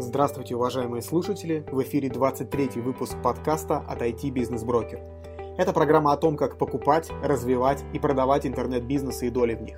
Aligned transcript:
Здравствуйте, 0.00 0.54
уважаемые 0.54 1.02
слушатели! 1.02 1.64
В 1.72 1.82
эфире 1.82 2.08
23 2.08 2.80
выпуск 2.80 3.16
подкаста 3.20 3.78
от 3.78 4.00
IT 4.00 4.32
Business 4.32 4.64
Broker. 4.64 5.00
Это 5.58 5.72
программа 5.72 6.12
о 6.12 6.16
том, 6.16 6.36
как 6.36 6.56
покупать, 6.56 7.10
развивать 7.20 7.82
и 7.92 7.98
продавать 7.98 8.46
интернет-бизнесы 8.46 9.26
и 9.26 9.30
доли 9.30 9.54
в 9.54 9.62
них. 9.62 9.76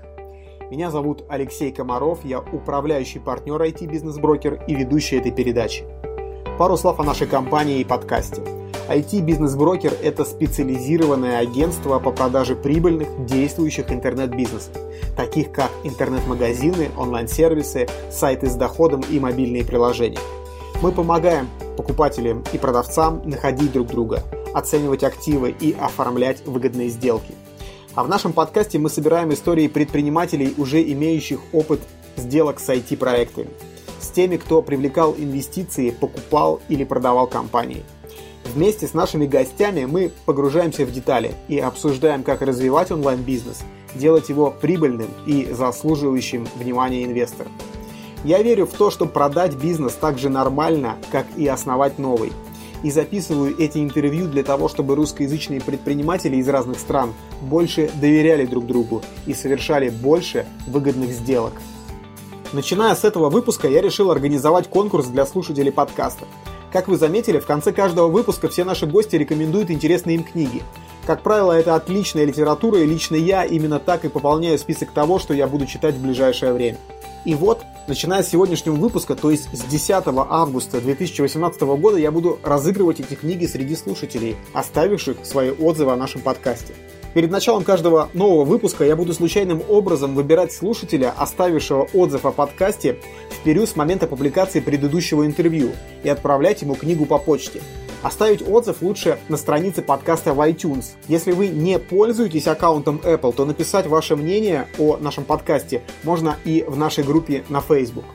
Меня 0.70 0.90
зовут 0.90 1.24
Алексей 1.30 1.72
Комаров, 1.72 2.22
я 2.22 2.40
управляющий 2.40 3.18
партнер 3.18 3.62
IT 3.62 3.90
Business 3.90 4.20
Broker 4.20 4.62
и 4.66 4.74
ведущий 4.74 5.16
этой 5.16 5.32
передачи. 5.32 5.84
Пару 6.58 6.76
слов 6.76 7.00
о 7.00 7.04
нашей 7.04 7.26
компании 7.26 7.80
и 7.80 7.84
подкасте– 7.84 8.42
IT-бизнес-брокер– 8.90 9.94
это 10.02 10.24
специализированное 10.24 11.38
агентство 11.38 12.00
по 12.00 12.10
продаже 12.10 12.56
прибыльных, 12.56 13.24
действующих 13.24 13.92
интернет-бизнесов, 13.92 14.72
таких 15.16 15.52
как 15.52 15.70
интернет-магазины, 15.84 16.90
онлайн-сервисы, 16.98 17.88
сайты 18.10 18.48
с 18.48 18.56
доходом 18.56 19.02
и 19.08 19.20
мобильные 19.20 19.64
приложения. 19.64 20.18
Мы 20.82 20.90
помогаем 20.90 21.48
покупателям 21.76 22.42
и 22.52 22.58
продавцам 22.58 23.22
находить 23.24 23.70
друг 23.70 23.86
друга, 23.86 24.24
оценивать 24.54 25.04
активы 25.04 25.54
и 25.60 25.72
оформлять 25.80 26.44
выгодные 26.44 26.88
сделки. 26.88 27.34
А 27.94 28.02
в 28.02 28.08
нашем 28.08 28.32
подкасте 28.32 28.80
мы 28.80 28.90
собираем 28.90 29.32
истории 29.32 29.68
предпринимателей, 29.68 30.52
уже 30.56 30.82
имеющих 30.82 31.38
опыт 31.52 31.80
сделок 32.16 32.58
с 32.58 32.68
IT-проектами, 32.68 33.50
с 34.00 34.08
теми, 34.08 34.36
кто 34.36 34.62
привлекал 34.62 35.14
инвестиции, 35.16 35.90
покупал 35.90 36.60
или 36.68 36.82
продавал 36.82 37.28
компании– 37.28 37.84
Вместе 38.44 38.86
с 38.88 38.94
нашими 38.94 39.26
гостями 39.26 39.84
мы 39.84 40.10
погружаемся 40.24 40.84
в 40.84 40.92
детали 40.92 41.34
и 41.48 41.58
обсуждаем, 41.58 42.22
как 42.24 42.42
развивать 42.42 42.90
онлайн-бизнес, 42.90 43.60
делать 43.94 44.28
его 44.28 44.50
прибыльным 44.50 45.10
и 45.26 45.48
заслуживающим 45.52 46.48
внимания 46.56 47.04
инвесторов. 47.04 47.52
Я 48.24 48.42
верю 48.42 48.66
в 48.66 48.72
то, 48.72 48.90
что 48.90 49.06
продать 49.06 49.54
бизнес 49.54 49.92
так 49.92 50.18
же 50.18 50.28
нормально, 50.28 50.96
как 51.10 51.26
и 51.36 51.46
основать 51.46 51.98
новый. 51.98 52.32
И 52.82 52.90
записываю 52.90 53.56
эти 53.58 53.78
интервью 53.78 54.26
для 54.26 54.42
того, 54.42 54.68
чтобы 54.68 54.94
русскоязычные 54.94 55.60
предприниматели 55.60 56.36
из 56.36 56.48
разных 56.48 56.78
стран 56.78 57.12
больше 57.42 57.90
доверяли 57.94 58.46
друг 58.46 58.66
другу 58.66 59.02
и 59.26 59.34
совершали 59.34 59.90
больше 59.90 60.46
выгодных 60.66 61.10
сделок. 61.10 61.52
Начиная 62.52 62.94
с 62.94 63.04
этого 63.04 63.30
выпуска 63.30 63.68
я 63.68 63.80
решил 63.80 64.10
организовать 64.10 64.68
конкурс 64.68 65.06
для 65.06 65.24
слушателей 65.24 65.70
подкаста– 65.70 66.24
как 66.72 66.88
вы 66.88 66.96
заметили, 66.96 67.38
в 67.38 67.46
конце 67.46 67.72
каждого 67.72 68.08
выпуска 68.08 68.48
все 68.48 68.64
наши 68.64 68.86
гости 68.86 69.16
рекомендуют 69.16 69.70
интересные 69.70 70.16
им 70.16 70.24
книги. 70.24 70.62
Как 71.10 71.24
правило, 71.24 71.50
это 71.50 71.74
отличная 71.74 72.24
литература, 72.24 72.78
и 72.78 72.86
лично 72.86 73.16
я 73.16 73.44
именно 73.44 73.80
так 73.80 74.04
и 74.04 74.08
пополняю 74.08 74.56
список 74.60 74.92
того, 74.92 75.18
что 75.18 75.34
я 75.34 75.48
буду 75.48 75.66
читать 75.66 75.96
в 75.96 76.00
ближайшее 76.00 76.52
время. 76.52 76.78
И 77.24 77.34
вот, 77.34 77.62
начиная 77.88 78.22
с 78.22 78.28
сегодняшнего 78.28 78.76
выпуска, 78.76 79.16
то 79.16 79.32
есть 79.32 79.48
с 79.52 79.64
10 79.64 80.04
августа 80.06 80.80
2018 80.80 81.62
года, 81.62 81.96
я 81.96 82.12
буду 82.12 82.38
разыгрывать 82.44 83.00
эти 83.00 83.14
книги 83.14 83.46
среди 83.46 83.74
слушателей, 83.74 84.36
оставивших 84.52 85.26
свои 85.26 85.50
отзывы 85.50 85.90
о 85.90 85.96
нашем 85.96 86.20
подкасте. 86.20 86.74
Перед 87.12 87.32
началом 87.32 87.64
каждого 87.64 88.08
нового 88.14 88.44
выпуска 88.44 88.84
я 88.84 88.94
буду 88.94 89.12
случайным 89.12 89.62
образом 89.68 90.14
выбирать 90.14 90.52
слушателя, 90.52 91.12
оставившего 91.16 91.88
отзыв 91.92 92.24
о 92.24 92.30
подкасте 92.30 93.00
в 93.30 93.42
период 93.42 93.68
с 93.68 93.74
момента 93.74 94.06
публикации 94.06 94.60
предыдущего 94.60 95.26
интервью 95.26 95.70
и 96.04 96.08
отправлять 96.08 96.62
ему 96.62 96.76
книгу 96.76 97.04
по 97.04 97.18
почте. 97.18 97.60
Оставить 98.02 98.46
отзыв 98.46 98.80
лучше 98.80 99.18
на 99.28 99.36
странице 99.36 99.82
подкаста 99.82 100.32
в 100.32 100.40
iTunes. 100.40 100.92
Если 101.06 101.32
вы 101.32 101.48
не 101.48 101.78
пользуетесь 101.78 102.46
аккаунтом 102.46 103.00
Apple, 103.04 103.34
то 103.34 103.44
написать 103.44 103.86
ваше 103.86 104.16
мнение 104.16 104.68
о 104.78 104.96
нашем 104.96 105.24
подкасте 105.24 105.82
можно 106.02 106.36
и 106.44 106.64
в 106.66 106.78
нашей 106.78 107.04
группе 107.04 107.44
на 107.50 107.60
Facebook. 107.60 108.06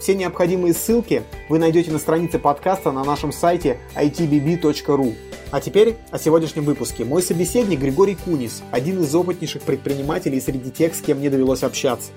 Все 0.00 0.14
необходимые 0.14 0.72
ссылки 0.72 1.22
вы 1.48 1.58
найдете 1.58 1.90
на 1.90 1.98
странице 1.98 2.38
подкаста 2.38 2.90
на 2.90 3.04
нашем 3.04 3.32
сайте 3.32 3.78
itbb.ru. 3.94 5.14
А 5.50 5.60
теперь 5.60 5.96
о 6.10 6.18
сегодняшнем 6.18 6.64
выпуске. 6.64 7.04
Мой 7.04 7.22
собеседник 7.22 7.80
Григорий 7.80 8.16
Кунис, 8.16 8.62
один 8.70 9.02
из 9.02 9.14
опытнейших 9.14 9.62
предпринимателей 9.62 10.40
среди 10.40 10.70
тех, 10.70 10.94
с 10.94 11.00
кем 11.00 11.18
мне 11.18 11.30
довелось 11.30 11.62
общаться. 11.62 12.10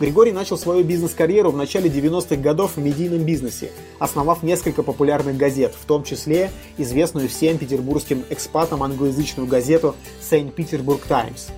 Григорий 0.00 0.32
начал 0.32 0.58
свою 0.58 0.82
бизнес-карьеру 0.82 1.52
в 1.52 1.56
начале 1.56 1.88
90-х 1.88 2.36
годов 2.36 2.72
в 2.74 2.80
медийном 2.80 3.20
бизнесе, 3.20 3.70
основав 4.00 4.42
несколько 4.42 4.82
популярных 4.82 5.36
газет, 5.36 5.72
в 5.80 5.84
том 5.84 6.02
числе 6.02 6.50
известную 6.78 7.28
всем 7.28 7.58
петербургским 7.58 8.24
экспатам 8.28 8.82
англоязычную 8.82 9.48
газету 9.48 9.94
St. 10.20 10.52
Petersburg 10.52 11.00
Times. 11.08 11.50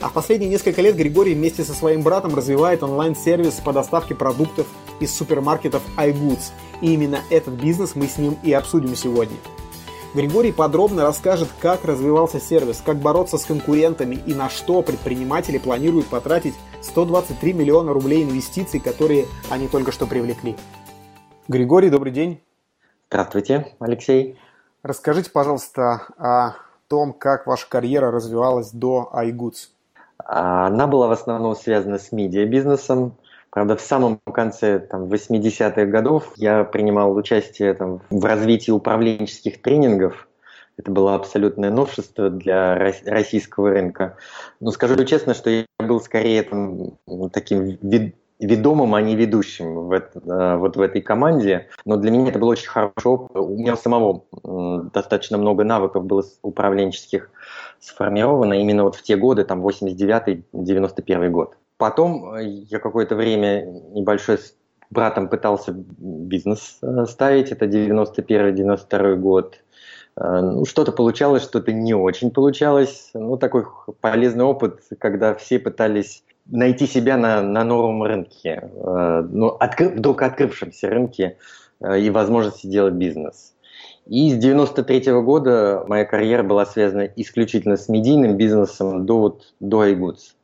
А 0.00 0.08
в 0.08 0.12
последние 0.12 0.48
несколько 0.48 0.80
лет 0.80 0.94
Григорий 0.96 1.34
вместе 1.34 1.64
со 1.64 1.74
своим 1.74 2.02
братом 2.02 2.34
развивает 2.36 2.84
онлайн-сервис 2.84 3.54
по 3.54 3.72
доставке 3.72 4.14
продуктов 4.14 4.68
из 5.00 5.12
супермаркетов 5.12 5.82
iGoods. 5.96 6.52
И 6.80 6.94
именно 6.94 7.20
этот 7.28 7.54
бизнес 7.54 7.96
мы 7.96 8.06
с 8.06 8.18
ним 8.18 8.38
и 8.44 8.52
обсудим 8.52 8.94
сегодня. 8.94 9.36
Григорий 10.12 10.50
подробно 10.50 11.02
расскажет, 11.02 11.48
как 11.60 11.84
развивался 11.84 12.40
сервис, 12.40 12.82
как 12.84 12.96
бороться 12.96 13.38
с 13.38 13.44
конкурентами 13.44 14.16
и 14.16 14.34
на 14.34 14.48
что 14.48 14.82
предприниматели 14.82 15.56
планируют 15.58 16.08
потратить 16.08 16.54
123 16.82 17.52
миллиона 17.52 17.92
рублей 17.92 18.24
инвестиций, 18.24 18.80
которые 18.80 19.26
они 19.50 19.68
только 19.68 19.92
что 19.92 20.08
привлекли. 20.08 20.56
Григорий, 21.46 21.90
добрый 21.90 22.12
день. 22.12 22.42
Здравствуйте, 23.08 23.72
Алексей. 23.78 24.36
Расскажите, 24.82 25.30
пожалуйста, 25.30 26.02
о 26.18 26.54
том, 26.88 27.12
как 27.12 27.46
ваша 27.46 27.68
карьера 27.68 28.10
развивалась 28.10 28.72
до 28.72 29.12
iGoods. 29.14 29.68
Она 30.18 30.88
была 30.88 31.06
в 31.06 31.12
основном 31.12 31.54
связана 31.54 32.00
с 32.00 32.10
медиабизнесом, 32.10 33.14
Правда, 33.50 33.76
в 33.76 33.80
самом 33.80 34.20
конце 34.32 34.78
там, 34.78 35.04
80-х 35.04 35.84
годов 35.86 36.32
я 36.36 36.64
принимал 36.64 37.14
участие 37.16 37.74
там, 37.74 38.00
в 38.08 38.24
развитии 38.24 38.70
управленческих 38.70 39.60
тренингов. 39.60 40.28
Это 40.76 40.90
было 40.90 41.14
абсолютное 41.14 41.70
новшество 41.70 42.30
для 42.30 42.74
российского 43.04 43.70
рынка. 43.70 44.16
Но 44.60 44.70
скажу 44.70 45.04
честно, 45.04 45.34
что 45.34 45.50
я 45.50 45.64
был 45.78 46.00
скорее 46.00 46.42
там, 46.44 46.92
таким 47.32 47.78
вид 47.82 48.14
ведомым, 48.40 48.94
а 48.94 49.02
не 49.02 49.16
ведущим 49.16 49.86
в, 49.86 49.92
это, 49.92 50.18
э, 50.18 50.56
вот 50.56 50.76
в 50.76 50.80
этой 50.80 51.02
команде. 51.02 51.68
Но 51.84 51.96
для 51.96 52.10
меня 52.10 52.30
это 52.30 52.38
было 52.38 52.52
очень 52.52 52.68
хорошо. 52.68 53.28
У 53.34 53.58
меня 53.58 53.76
самого 53.76 54.24
достаточно 54.94 55.36
много 55.36 55.62
навыков 55.64 56.06
было 56.06 56.24
управленческих 56.42 57.30
сформировано 57.80 58.54
именно 58.54 58.84
вот 58.84 58.96
в 58.96 59.02
те 59.02 59.16
годы, 59.16 59.44
там 59.44 59.66
89-91 59.66 61.28
год. 61.28 61.56
Потом 61.80 62.34
э, 62.34 62.44
я 62.44 62.78
какое-то 62.78 63.16
время 63.16 63.64
небольшой 63.64 64.36
с 64.36 64.54
братом 64.90 65.30
пытался 65.30 65.72
бизнес 65.74 66.76
э, 66.82 67.06
ставить, 67.06 67.52
это 67.52 67.64
91-92 67.64 69.16
год. 69.16 69.56
Э, 70.14 70.40
ну, 70.42 70.66
что-то 70.66 70.92
получалось, 70.92 71.42
что-то 71.42 71.72
не 71.72 71.94
очень 71.94 72.32
получалось. 72.32 73.08
Ну, 73.14 73.38
такой 73.38 73.64
полезный 74.02 74.44
опыт, 74.44 74.80
когда 74.98 75.34
все 75.34 75.58
пытались 75.58 76.22
найти 76.44 76.86
себя 76.86 77.16
на, 77.16 77.40
на 77.40 77.64
новом 77.64 78.02
рынке, 78.02 78.68
ну, 78.74 79.48
откры, 79.48 79.88
вдруг 79.88 80.20
открывшемся 80.20 80.90
рынке 80.90 81.38
и 81.82 82.10
возможности 82.10 82.66
делать 82.66 82.94
бизнес. 82.94 83.54
И 84.06 84.32
с 84.32 84.36
93 84.36 85.12
-го 85.12 85.22
года 85.22 85.84
моя 85.86 86.04
карьера 86.04 86.42
была 86.42 86.66
связана 86.66 87.08
исключительно 87.16 87.76
с 87.76 87.88
медийным 87.88 88.36
бизнесом 88.36 89.06
до, 89.06 89.18
вот, 89.18 89.54
до 89.60 89.86
iGoods. 89.86 90.34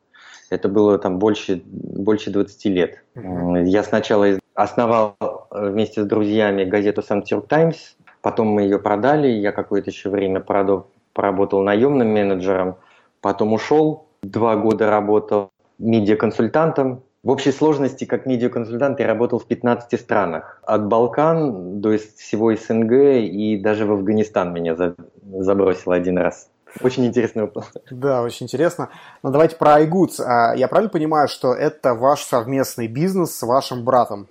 Это 0.56 0.70
было 0.70 0.98
там 0.98 1.18
больше, 1.18 1.62
больше 1.66 2.30
20 2.30 2.64
лет. 2.66 3.04
Mm-hmm. 3.14 3.64
Я 3.66 3.82
сначала 3.82 4.26
основал 4.54 5.16
э, 5.20 5.68
вместе 5.68 6.02
с 6.02 6.06
друзьями 6.06 6.64
газету 6.64 7.02
«Санкт-Петербург 7.02 7.46
Таймс», 7.46 7.94
потом 8.22 8.48
мы 8.48 8.62
ее 8.62 8.78
продали, 8.78 9.28
я 9.28 9.52
какое-то 9.52 9.90
еще 9.90 10.08
время 10.08 10.40
поработал 10.40 11.62
наемным 11.62 12.08
менеджером, 12.08 12.76
потом 13.20 13.52
ушел, 13.52 14.08
два 14.22 14.56
года 14.56 14.90
работал 14.90 15.50
медиаконсультантом. 15.78 17.02
В 17.22 17.30
общей 17.30 17.52
сложности, 17.52 18.06
как 18.06 18.24
медиаконсультант, 18.24 18.98
я 19.00 19.06
работал 19.06 19.38
в 19.38 19.46
15 19.46 20.00
странах. 20.00 20.62
От 20.64 20.86
Балкан 20.86 21.82
до 21.82 21.98
всего 21.98 22.54
СНГ 22.54 22.92
и 22.92 23.60
даже 23.62 23.84
в 23.84 23.92
Афганистан 23.92 24.54
меня 24.54 24.74
забросил 25.22 25.92
один 25.92 26.16
раз. 26.16 26.48
Очень 26.82 27.06
интересный 27.06 27.44
опыт. 27.44 27.64
Да, 27.90 28.22
очень 28.22 28.44
интересно. 28.44 28.90
Но 29.22 29.30
давайте 29.30 29.56
про 29.56 29.82
iGoods. 29.82 30.20
А, 30.20 30.54
я 30.54 30.68
правильно 30.68 30.90
понимаю, 30.90 31.28
что 31.28 31.54
это 31.54 31.94
ваш 31.94 32.22
совместный 32.22 32.86
бизнес 32.86 33.36
с 33.36 33.42
вашим 33.42 33.84
братом? 33.84 34.28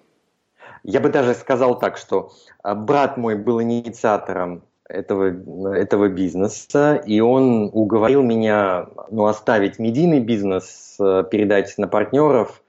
Я 0.84 1.00
бы 1.00 1.10
даже 1.10 1.34
сказал 1.34 1.80
так, 1.80 1.98
что 1.98 2.32
а, 2.64 2.76
брат 2.76 3.18
мой 3.18 3.36
был 3.36 3.62
инициатором 3.62 4.64
этого, 4.88 5.74
этого 5.76 6.10
бизнеса, 6.10 6.96
и 6.96 7.20
он 7.20 7.70
уговорил 7.74 8.22
меня 8.22 8.88
ну, 9.10 9.26
оставить 9.26 9.80
медийный 9.80 10.20
бизнес, 10.20 10.96
а, 11.00 11.24
передать 11.24 11.74
на 11.78 11.88
партнеров 11.88 12.62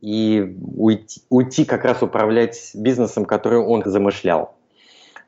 и 0.00 0.56
уйти, 0.76 1.22
уйти 1.30 1.64
как 1.64 1.84
раз 1.84 2.02
управлять 2.02 2.70
бизнесом, 2.74 3.24
который 3.24 3.58
он 3.58 3.82
замышлял. 3.84 4.55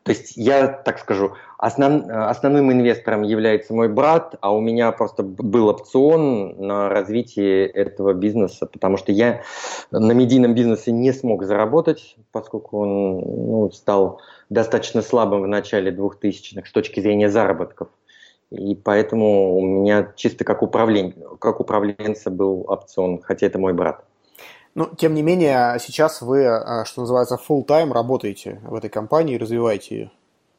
То 0.08 0.14
есть 0.14 0.38
я, 0.38 0.68
так 0.68 0.98
скажу, 1.00 1.34
основ, 1.58 2.02
основным 2.08 2.72
инвестором 2.72 3.24
является 3.24 3.74
мой 3.74 3.90
брат, 3.90 4.36
а 4.40 4.54
у 4.54 4.60
меня 4.62 4.90
просто 4.90 5.22
был 5.22 5.68
опцион 5.68 6.56
на 6.56 6.88
развитие 6.88 7.66
этого 7.66 8.14
бизнеса, 8.14 8.64
потому 8.64 8.96
что 8.96 9.12
я 9.12 9.42
на 9.90 10.12
медийном 10.12 10.54
бизнесе 10.54 10.92
не 10.92 11.12
смог 11.12 11.44
заработать, 11.44 12.16
поскольку 12.32 12.78
он 12.78 13.18
ну, 13.18 13.70
стал 13.70 14.22
достаточно 14.48 15.02
слабым 15.02 15.42
в 15.42 15.46
начале 15.46 15.92
2000-х 15.92 16.66
с 16.66 16.72
точки 16.72 17.00
зрения 17.00 17.28
заработков. 17.28 17.88
И 18.50 18.74
поэтому 18.74 19.58
у 19.58 19.60
меня 19.60 20.14
чисто 20.16 20.44
как, 20.44 20.62
управлен... 20.62 21.12
как 21.38 21.60
управленца 21.60 22.30
был 22.30 22.64
опцион, 22.66 23.20
хотя 23.20 23.46
это 23.46 23.58
мой 23.58 23.74
брат. 23.74 24.07
Но, 24.78 24.84
ну, 24.84 24.94
тем 24.94 25.14
не 25.14 25.22
менее, 25.22 25.76
сейчас 25.80 26.22
вы, 26.22 26.42
э, 26.42 26.84
что 26.84 27.00
называется, 27.00 27.36
full-time 27.36 27.92
работаете 27.92 28.60
в 28.62 28.76
этой 28.76 28.88
компании 28.88 29.34
и 29.34 29.38
развиваете 29.38 29.94
ее. 29.96 30.10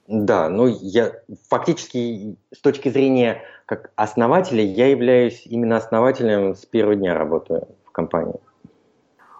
Да, 0.09 0.49
ну 0.49 0.67
я 0.67 1.13
фактически 1.47 2.35
с 2.53 2.59
точки 2.59 2.89
зрения 2.89 3.43
как 3.65 3.91
основателя, 3.95 4.61
я 4.61 4.87
являюсь 4.87 5.43
именно 5.45 5.77
основателем 5.77 6.55
с 6.55 6.65
первого 6.65 6.97
дня 6.97 7.13
работы 7.13 7.61
в 7.85 7.91
компании. 7.91 8.35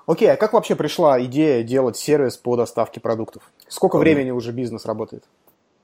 Окей, 0.06 0.32
а 0.32 0.38
как 0.38 0.54
вообще 0.54 0.78
пришла 0.78 1.22
идея 1.26 1.62
делать 1.64 1.98
сервис 1.98 2.38
по 2.38 2.56
доставке 2.56 3.02
продуктов? 3.02 3.52
Сколько 3.68 3.98
времени 3.98 4.32
уже 4.32 4.54
бизнес 4.54 4.86
работает? 4.86 5.26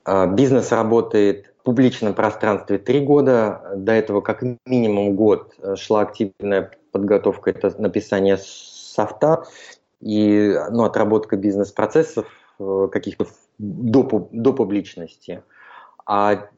А, 0.06 0.26
бизнес 0.26 0.72
работает 0.72 1.52
в 1.60 1.64
публичном 1.64 2.14
пространстве 2.14 2.78
три 2.78 3.00
года. 3.00 3.72
До 3.76 3.92
этого 3.92 4.22
как 4.22 4.42
минимум 4.64 5.16
год 5.16 5.52
шла 5.74 6.00
активная 6.00 6.70
подготовка, 6.92 7.50
это 7.50 7.74
написание 7.78 8.38
софта 8.96 9.44
и 10.00 10.58
ну, 10.70 10.84
отработка 10.84 11.36
бизнес-процессов 11.36 12.26
э, 12.58 12.88
каких-то 12.90 13.26
до, 13.58 14.28
до 14.32 14.52
публичности. 14.52 15.42
А 16.06 16.48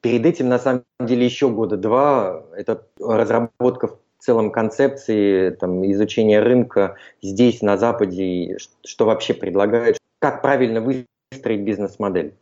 перед 0.00 0.26
этим, 0.26 0.48
на 0.48 0.58
самом 0.58 0.84
деле, 1.00 1.24
еще 1.24 1.48
года 1.48 1.76
два 1.76 2.42
это 2.56 2.86
разработка 3.00 3.88
в 3.88 3.98
целом 4.18 4.50
концепции, 4.50 5.50
там, 5.50 5.84
изучение 5.92 6.40
рынка 6.40 6.96
здесь, 7.22 7.62
на 7.62 7.76
Западе, 7.76 8.58
что 8.84 9.06
вообще 9.06 9.34
предлагает, 9.34 9.98
как 10.18 10.42
правильно 10.42 10.80
выстроить 10.80 11.60
бизнес-модель. 11.60 12.34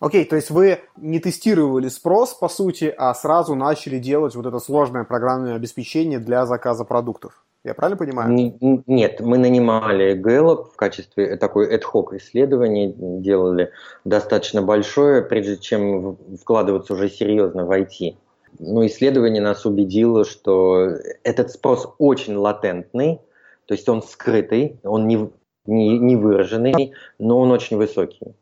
Окей, 0.00 0.24
okay, 0.24 0.28
то 0.28 0.36
есть 0.36 0.50
вы 0.50 0.78
не 0.96 1.18
тестировали 1.18 1.88
спрос, 1.88 2.34
по 2.34 2.48
сути, 2.48 2.94
а 2.96 3.12
сразу 3.14 3.56
начали 3.56 3.98
делать 3.98 4.36
вот 4.36 4.46
это 4.46 4.60
сложное 4.60 5.02
программное 5.02 5.56
обеспечение 5.56 6.20
для 6.20 6.46
заказа 6.46 6.84
продуктов. 6.84 7.44
Я 7.64 7.74
правильно 7.74 7.98
понимаю? 7.98 8.54
Нет, 8.86 9.20
мы 9.20 9.36
нанимали 9.36 10.14
Gallup 10.16 10.70
в 10.72 10.76
качестве 10.76 11.36
такой 11.36 11.74
ad-hoc 11.74 12.16
исследования, 12.16 12.94
делали 12.96 13.72
достаточно 14.04 14.62
большое, 14.62 15.22
прежде 15.22 15.56
чем 15.56 16.16
вкладываться 16.40 16.94
уже 16.94 17.08
серьезно 17.08 17.66
в 17.66 17.70
IT. 17.72 18.16
Ну, 18.60 18.86
исследование 18.86 19.42
нас 19.42 19.66
убедило, 19.66 20.24
что 20.24 20.88
этот 21.24 21.50
спрос 21.50 21.94
очень 21.98 22.36
латентный, 22.36 23.20
то 23.66 23.74
есть 23.74 23.88
он 23.88 24.02
скрытый, 24.02 24.80
он 24.84 25.06
не, 25.06 25.30
не, 25.66 25.98
не 25.98 26.16
выраженный, 26.16 26.92
но 27.18 27.38
он 27.38 27.50
очень 27.50 27.76
высокий. 27.76 28.34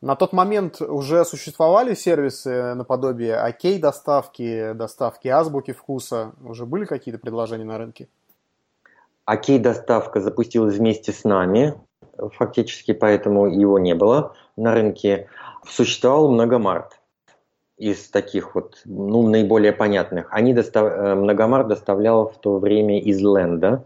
На 0.00 0.14
тот 0.14 0.32
момент 0.32 0.80
уже 0.80 1.24
существовали 1.24 1.94
сервисы 1.94 2.74
наподобие 2.74 3.34
окей 3.36 3.80
доставки, 3.80 4.72
доставки 4.72 5.26
азбуки 5.26 5.72
вкуса. 5.72 6.32
Уже 6.44 6.66
были 6.66 6.84
какие-то 6.84 7.20
предложения 7.20 7.64
на 7.64 7.78
рынке? 7.78 8.08
Окей 9.24 9.58
доставка 9.58 10.20
запустилась 10.20 10.76
вместе 10.76 11.12
с 11.12 11.24
нами, 11.24 11.74
фактически 12.16 12.92
поэтому 12.92 13.46
его 13.46 13.80
не 13.80 13.94
было 13.94 14.36
на 14.56 14.72
рынке. 14.72 15.28
Существовал 15.66 16.30
Многомарт 16.30 17.00
из 17.76 18.08
таких 18.08 18.54
вот, 18.54 18.80
ну, 18.84 19.28
наиболее 19.28 19.72
понятных. 19.72 20.28
Они 20.30 20.54
достав... 20.54 20.84
Э, 20.84 21.14
Многомарт 21.16 21.68
доставлял 21.68 22.28
в 22.28 22.38
то 22.38 22.58
время 22.58 23.00
из 23.00 23.20
Ленда 23.20 23.84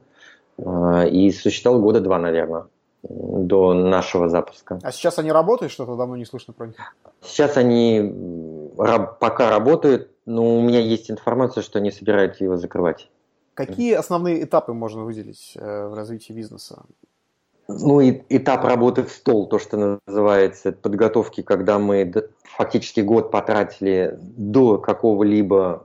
э, 0.59 1.09
и 1.09 1.33
существовал 1.33 1.81
года 1.81 2.01
два, 2.01 2.19
наверное 2.19 2.67
до 3.03 3.75
нашего 3.75 4.29
запуска. 4.29 4.79
А 4.83 4.93
сейчас 4.93 5.19
они 5.19 5.33
работают, 5.33 5.73
что-то 5.73 5.97
давно 5.97 6.17
не 6.17 6.25
слышно 6.25 6.53
про 6.53 6.69
них? 6.69 6.77
Сейчас 7.21 7.57
они 7.57 8.71
пока 8.77 9.51
работают, 9.51 10.11
но 10.27 10.59
у 10.59 10.63
меня 10.63 10.81
есть 10.81 11.11
информация, 11.11 11.63
что 11.63 11.79
они 11.79 11.91
собираются 11.91 12.45
его 12.45 12.57
закрывать. 12.57 13.09
Какие 13.55 13.95
основные 13.95 14.45
этапы 14.45 14.73
можно 14.73 15.05
выделить 15.05 15.53
э, 15.57 15.87
в 15.87 15.95
развитии 15.95 16.33
бизнеса? 16.33 16.85
Ну, 17.69 18.01
и 18.01 18.23
этап 18.29 18.65
работы 18.65 19.03
в 19.03 19.11
стол, 19.11 19.47
то, 19.47 19.59
что 19.59 20.01
называется, 20.07 20.73
подготовки, 20.73 21.43
когда 21.43 21.79
мы 21.79 22.13
фактически 22.45 23.01
год 23.01 23.31
потратили 23.31 24.19
до 24.21 24.79
какого-либо 24.79 25.85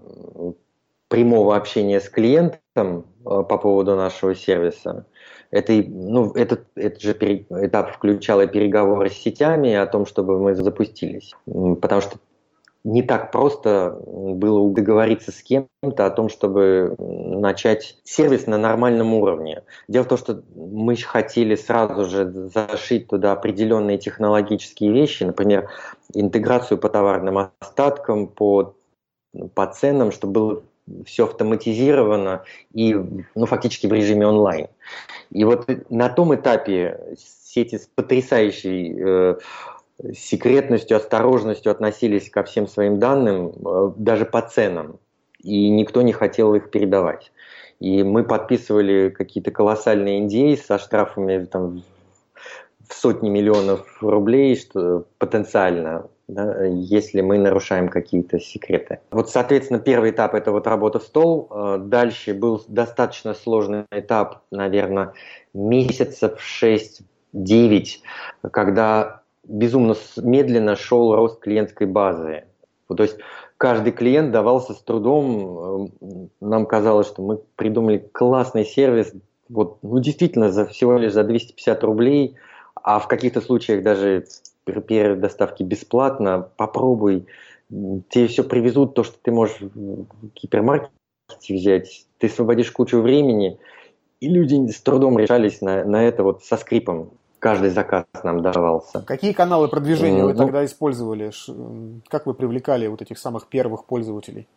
прямого 1.08 1.56
общения 1.56 2.00
с 2.00 2.10
клиентом 2.10 2.60
э, 2.76 3.04
по 3.24 3.58
поводу 3.58 3.96
нашего 3.96 4.36
сервиса. 4.36 5.06
Это, 5.52 5.74
ну, 5.74 6.32
этот, 6.34 6.66
этот 6.76 7.02
же 7.02 7.12
этап 7.12 7.92
включал 7.92 8.42
и 8.42 8.48
переговоры 8.48 9.10
с 9.10 9.14
сетями 9.14 9.74
о 9.74 9.86
том, 9.86 10.06
чтобы 10.06 10.40
мы 10.40 10.56
запустились. 10.56 11.34
Потому 11.46 12.02
что 12.02 12.18
не 12.84 13.04
так 13.04 13.32
просто 13.32 14.00
было 14.06 14.74
договориться 14.74 15.32
с 15.32 15.42
кем-то 15.44 16.06
о 16.06 16.10
том, 16.10 16.30
чтобы 16.30 16.96
начать 16.98 17.98
сервис 18.06 18.48
на 18.48 18.58
нормальном 18.58 19.14
уровне. 19.14 19.64
Дело 19.90 20.04
в 20.06 20.08
том, 20.08 20.18
что 20.18 20.42
мы 20.56 20.96
хотели 20.96 21.56
сразу 21.56 22.06
же 22.06 22.32
зашить 22.54 23.08
туда 23.08 23.34
определенные 23.34 23.98
технологические 23.98 24.94
вещи, 24.94 25.24
например, 25.24 25.70
интеграцию 26.14 26.78
по 26.78 26.88
товарным 26.88 27.50
остаткам, 27.60 28.28
по, 28.28 28.74
по 29.54 29.68
ценам, 29.68 30.14
чтобы 30.14 30.34
было 30.34 30.64
все 31.06 31.26
автоматизировано 31.26 32.44
и 32.74 32.94
ну, 32.94 33.46
фактически 33.46 33.88
в 33.88 33.94
режиме 33.94 34.28
онлайн. 34.28 34.68
И 35.32 35.44
вот 35.44 35.68
на 35.90 36.10
том 36.10 36.36
этапе 36.36 37.16
сети 37.18 37.78
с 37.78 37.88
потрясающей 37.88 38.96
э, 38.98 39.36
секретностью, 40.14 40.98
осторожностью 40.98 41.72
относились 41.72 42.30
ко 42.30 42.44
всем 42.44 42.68
своим 42.68 43.00
данным, 43.00 43.54
э, 43.66 43.92
даже 43.98 44.26
по 44.26 44.42
ценам, 44.42 45.00
и 45.42 45.70
никто 45.70 46.02
не 46.02 46.14
хотел 46.14 46.56
их 46.56 46.70
передавать. 46.72 47.32
И 47.80 48.04
мы 48.04 48.24
подписывали 48.24 49.10
какие-то 49.10 49.52
колоссальные 49.52 50.26
NDA 50.26 50.58
со 50.58 50.80
штрафами 50.80 51.46
там, 51.46 51.84
в 52.88 52.94
сотни 52.94 53.30
миллионов 53.30 54.02
рублей 54.02 54.56
что 54.56 55.06
потенциально 55.18 56.08
да, 56.28 56.66
если 56.66 57.22
мы 57.22 57.38
нарушаем 57.38 57.88
какие-то 57.88 58.40
секреты. 58.40 59.00
Вот, 59.12 59.30
соответственно, 59.30 59.80
первый 59.80 60.12
этап– 60.12 60.34
это 60.36 60.52
вот 60.52 60.68
работа 60.68 61.00
в 61.00 61.04
стол. 61.04 61.48
Э, 61.50 61.78
дальше 61.80 62.34
был 62.34 62.64
достаточно 62.68 63.34
сложный 63.34 63.86
этап, 63.92 64.42
наверное, 64.52 65.14
месяцев 65.54 66.40
6-9, 66.40 67.02
когда 68.52 69.22
безумно 69.44 69.96
медленно 70.18 70.76
шел 70.76 71.16
рост 71.16 71.40
клиентской 71.40 71.88
базы. 71.88 72.44
То 72.88 73.04
есть 73.04 73.18
каждый 73.58 73.92
клиент 73.94 74.32
давался 74.32 74.74
с 74.74 74.82
трудом. 74.82 75.90
Э, 76.02 76.28
нам 76.42 76.66
казалось, 76.66 77.08
что 77.08 77.22
мы 77.22 77.40
придумали 77.56 78.00
классный 78.12 78.66
сервис, 78.66 79.14
вот, 79.48 79.78
ну, 79.82 80.00
действительно, 80.00 80.52
за 80.52 80.66
всего 80.66 80.98
лишь 80.98 81.14
за 81.14 81.24
250 81.24 81.84
рублей, 81.86 82.36
а 82.76 83.00
в 83.00 83.08
каких-то 83.08 83.40
случаях 83.40 83.82
даже 83.82 84.26
первой 84.82 85.18
доставки 85.18 85.64
бесплатно, 85.64 86.50
попробуй, 86.58 87.26
тебе 87.70 88.28
все 88.28 88.44
привезут, 88.44 88.94
то, 88.94 89.04
что 89.04 89.18
ты 89.22 89.32
можешь 89.32 89.60
в 89.60 90.06
гипермаркете 90.36 90.92
взять, 91.50 92.06
ты 92.18 92.28
освободишь 92.28 92.72
кучу 92.72 93.02
времени, 93.02 93.60
и 94.20 94.30
люди 94.30 94.72
с 94.72 94.82
трудом 94.82 95.18
решались 95.20 95.62
на, 95.62 95.84
на 95.84 96.04
это 96.04 96.24
вот 96.24 96.44
со 96.44 96.58
скрипом. 96.58 97.12
Каждый 97.40 97.70
заказ 97.70 98.06
нам 98.24 98.42
давался. 98.42 99.02
Какие 99.02 99.32
каналы 99.32 99.68
продвижения 99.68 100.24
вы 100.24 100.34
ну, 100.34 100.40
тогда 100.40 100.66
использовали? 100.66 101.32
Как 102.08 102.26
вы 102.26 102.34
привлекали 102.34 102.88
вот 102.88 103.04
этих 103.04 103.20
самых 103.20 103.48
первых 103.48 103.86
пользователей? 103.86 104.48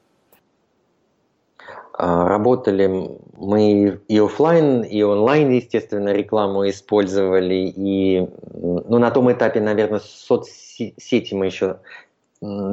А, 2.03 2.27
работали 2.27 3.19
мы 3.37 4.01
и 4.09 4.19
офлайн, 4.19 4.81
и 4.81 5.03
онлайн, 5.03 5.51
естественно, 5.51 6.15
рекламу 6.15 6.67
использовали. 6.71 7.71
И 7.77 8.27
ну, 8.55 8.99
на 8.99 9.11
том 9.11 9.31
этапе, 9.31 9.61
наверное, 9.61 10.01
соцсети 10.01 11.35
мы 11.35 11.45
еще 11.45 11.81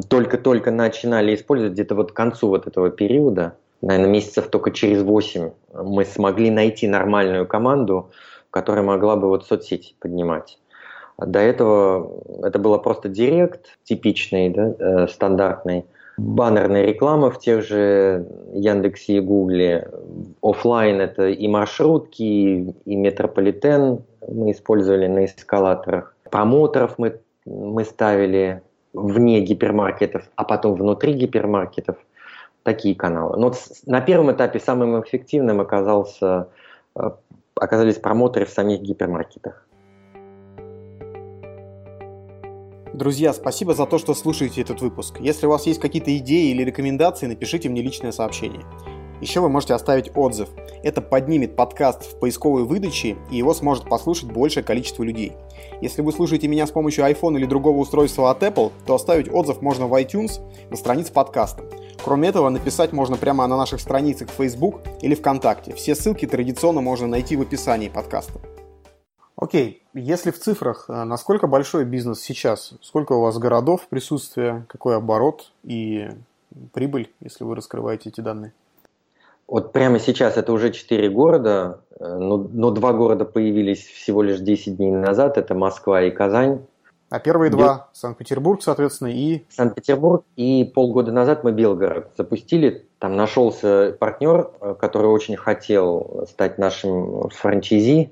только-только 0.07 0.71
начинали 0.71 1.35
использовать, 1.35 1.73
где-то 1.73 1.95
вот 1.95 2.13
к 2.13 2.15
концу 2.15 2.47
вот 2.47 2.67
этого 2.67 2.89
периода, 2.89 3.57
наверное, 3.81 4.09
месяцев 4.09 4.47
только 4.47 4.71
через 4.71 5.03
8 5.03 5.51
мы 5.73 6.05
смогли 6.05 6.49
найти 6.49 6.87
нормальную 6.87 7.45
команду, 7.45 8.11
которая 8.49 8.85
могла 8.85 9.17
бы 9.17 9.27
вот 9.27 9.45
соцсети 9.45 9.95
поднимать. 9.99 10.57
До 11.17 11.39
этого 11.39 12.23
это 12.45 12.59
было 12.59 12.77
просто 12.77 13.09
директ, 13.09 13.77
типичный, 13.83 14.51
да, 14.51 14.73
э, 14.79 15.07
стандартный 15.09 15.85
баннерная 16.17 16.83
реклама 16.83 17.29
в 17.29 17.39
тех 17.39 17.63
же 17.63 18.27
Яндексе 18.53 19.17
и 19.17 19.19
Гугле. 19.19 19.89
Офлайн 20.41 20.99
это 20.99 21.27
и 21.27 21.47
маршрутки, 21.47 22.75
и 22.85 22.95
метрополитен 22.95 24.03
мы 24.27 24.51
использовали 24.51 25.07
на 25.07 25.25
эскалаторах. 25.25 26.15
Промоторов 26.29 26.97
мы, 26.97 27.19
мы 27.45 27.85
ставили 27.85 28.61
вне 28.93 29.41
гипермаркетов, 29.41 30.23
а 30.35 30.43
потом 30.43 30.75
внутри 30.75 31.13
гипермаркетов. 31.13 31.97
Такие 32.63 32.95
каналы. 32.95 33.37
Но 33.37 33.53
на 33.85 34.01
первом 34.01 34.31
этапе 34.31 34.59
самым 34.59 35.01
эффективным 35.01 35.61
оказался, 35.61 36.49
э, 36.95 37.11
оказались 37.55 37.95
промоторы 37.95 38.45
в 38.45 38.49
самих 38.49 38.81
гипермаркетах. 38.81 39.66
Друзья, 42.97 43.31
спасибо 43.31 43.75
за 43.75 43.85
то, 43.85 43.99
что 43.99 44.15
слушаете 44.15 44.61
этот 44.61 44.81
выпуск. 44.81 45.17
Если 45.19 45.45
у 45.45 45.51
вас 45.51 45.67
есть 45.67 45.79
какие-то 45.79 46.17
идеи 46.17 46.49
или 46.49 46.63
рекомендации, 46.63 47.27
напишите 47.27 47.69
мне 47.69 47.83
личное 47.83 48.11
сообщение. 48.11 48.65
Еще 49.21 49.39
вы 49.39 49.49
можете 49.49 49.75
оставить 49.75 50.09
отзыв. 50.15 50.49
Это 50.81 50.99
поднимет 50.99 51.55
подкаст 51.55 52.11
в 52.11 52.17
поисковой 52.17 52.63
выдаче, 52.63 53.17
и 53.29 53.37
его 53.37 53.53
сможет 53.53 53.87
послушать 53.87 54.31
большее 54.31 54.63
количество 54.63 55.03
людей. 55.03 55.33
Если 55.79 56.01
вы 56.01 56.11
слушаете 56.11 56.47
меня 56.47 56.65
с 56.65 56.71
помощью 56.71 57.05
iPhone 57.05 57.37
или 57.37 57.45
другого 57.45 57.77
устройства 57.77 58.31
от 58.31 58.41
Apple, 58.41 58.71
то 58.87 58.95
оставить 58.95 59.31
отзыв 59.31 59.61
можно 59.61 59.85
в 59.85 59.93
iTunes 59.93 60.41
на 60.71 60.75
странице 60.75 61.13
подкаста. 61.13 61.65
Кроме 62.03 62.29
этого, 62.29 62.49
написать 62.49 62.93
можно 62.93 63.15
прямо 63.15 63.45
на 63.45 63.57
наших 63.57 63.79
страницах 63.79 64.29
в 64.29 64.33
Facebook 64.33 64.81
или 65.03 65.13
ВКонтакте. 65.13 65.75
Все 65.75 65.93
ссылки 65.93 66.25
традиционно 66.25 66.81
можно 66.81 67.05
найти 67.05 67.35
в 67.35 67.41
описании 67.41 67.89
подкаста. 67.89 68.41
Окей, 69.39 69.83
если 69.93 70.31
в 70.31 70.39
цифрах, 70.39 70.85
э, 70.89 71.03
насколько 71.03 71.45
большой 71.45 71.85
бизнес 71.85 72.19
сейчас? 72.21 72.73
Сколько 72.81 73.13
у 73.13 73.21
вас 73.21 73.37
городов 73.37 73.87
присутствия, 73.87 74.65
какой 74.67 74.97
оборот 74.97 75.51
и 75.63 76.09
прибыль, 76.73 77.11
если 77.21 77.43
вы 77.43 77.55
раскрываете 77.55 78.09
эти 78.09 78.19
данные? 78.19 78.53
Вот 79.47 79.71
прямо 79.73 79.99
сейчас 79.99 80.37
это 80.37 80.51
уже 80.51 80.71
4 80.71 81.09
города, 81.09 81.81
э, 81.99 82.17
но, 82.17 82.37
но 82.37 82.71
два 82.71 82.93
города 82.93 83.25
появились 83.25 83.85
всего 83.85 84.23
лишь 84.23 84.39
10 84.39 84.77
дней 84.77 84.91
назад, 84.91 85.37
это 85.37 85.53
Москва 85.53 86.01
и 86.01 86.09
Казань. 86.09 86.65
А 87.09 87.19
первые 87.19 87.51
два, 87.51 87.89
Санкт-Петербург, 87.93 88.61
соответственно, 88.61 89.09
и... 89.09 89.45
Санкт-Петербург, 89.49 90.25
и 90.35 90.65
полгода 90.65 91.13
назад 91.13 91.45
мы 91.45 91.53
Белгород 91.53 92.09
запустили. 92.17 92.85
Там 92.99 93.15
нашелся 93.15 93.95
партнер, 93.99 94.49
э, 94.59 94.75
который 94.79 95.07
очень 95.11 95.37
хотел 95.37 96.25
стать 96.27 96.57
нашим 96.57 97.29
франчайзи, 97.29 98.09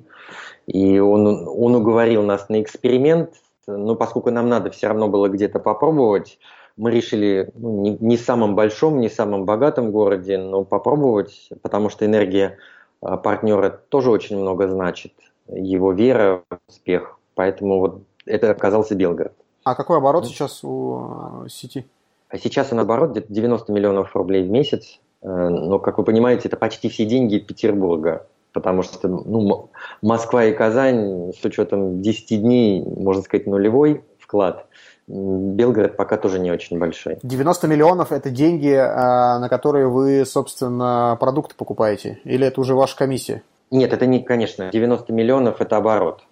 и 0.67 1.00
он, 1.00 1.48
он 1.48 1.75
уговорил 1.75 2.24
нас 2.24 2.50
на 2.50 2.62
эксперимент, 2.62 3.31
но 3.67 3.95
поскольку 3.95 4.31
нам 4.31 4.50
надо 4.50 4.72
все 4.72 4.88
равно 4.88 5.07
было 5.07 5.27
где-то 5.29 5.60
попробовать, 5.60 6.39
мы 6.77 6.91
решили 6.91 7.51
ну, 7.55 7.81
не, 7.81 7.98
не 8.00 8.17
самом 8.17 8.55
большом, 8.55 9.00
не 9.00 9.10
самом 9.10 9.45
богатом 9.45 9.91
городе, 9.91 10.38
но 10.38 10.63
попробовать, 10.63 11.50
потому 11.62 11.89
что 11.89 12.05
энергия 12.05 12.57
а, 13.01 13.17
партнера 13.17 13.69
тоже 13.89 14.12
очень 14.12 14.38
много 14.38 14.67
значит, 14.67 15.13
его 15.48 15.93
вера 15.93 16.43
в 16.50 16.57
успех. 16.67 17.17
Поэтому 17.36 17.79
вот 17.79 18.01
это 18.25 18.51
оказался 18.51 18.95
Белгород. 18.95 19.34
А 19.63 19.75
какой 19.75 19.98
оборот 19.98 20.25
сейчас 20.27 20.63
у 20.63 20.98
а, 20.98 21.45
сети? 21.50 21.86
А 22.29 22.38
сейчас 22.38 22.74
он 22.74 22.79
оборот 22.79 23.12
где-то 23.12 23.31
90 23.31 23.72
миллионов 23.72 24.15
рублей 24.15 24.43
в 24.43 24.50
месяц. 24.50 25.00
Э, 25.22 25.27
но, 25.50 25.79
как 25.79 25.98
вы 25.98 26.03
понимаете, 26.03 26.48
это 26.48 26.57
почти 26.57 26.89
все 26.89 27.05
деньги 27.05 27.38
Петербурга 27.38 28.27
потому 28.56 28.82
что 28.82 29.08
ну, 29.08 29.70
Москва 30.02 30.46
и 30.46 30.54
Казань 30.54 31.34
с 31.40 31.44
учетом 31.46 32.02
10 32.02 32.42
дней, 32.42 32.82
можно 32.82 33.22
сказать, 33.22 33.46
нулевой 33.46 34.02
вклад. 34.18 34.66
Белгород 35.08 35.98
пока 35.98 36.18
тоже 36.18 36.40
не 36.40 36.52
очень 36.52 36.80
большой. 36.80 37.20
90 37.22 37.68
миллионов– 37.68 38.12
это 38.12 38.32
деньги, 38.32 38.74
а, 38.74 39.38
на 39.38 39.50
которые 39.50 39.88
вы, 39.88 40.26
собственно, 40.26 41.16
продукты 41.20 41.54
покупаете? 41.56 42.20
Или 42.24 42.48
это 42.48 42.60
уже 42.60 42.74
ваша 42.74 42.98
комиссия? 42.98 43.44
Нет, 43.70 43.94
это 43.94 44.08
не, 44.08 44.24
конечно, 44.24 44.72
90 44.72 45.14
миллионов– 45.14 45.58
это 45.62 45.78
оборот. 45.78 46.24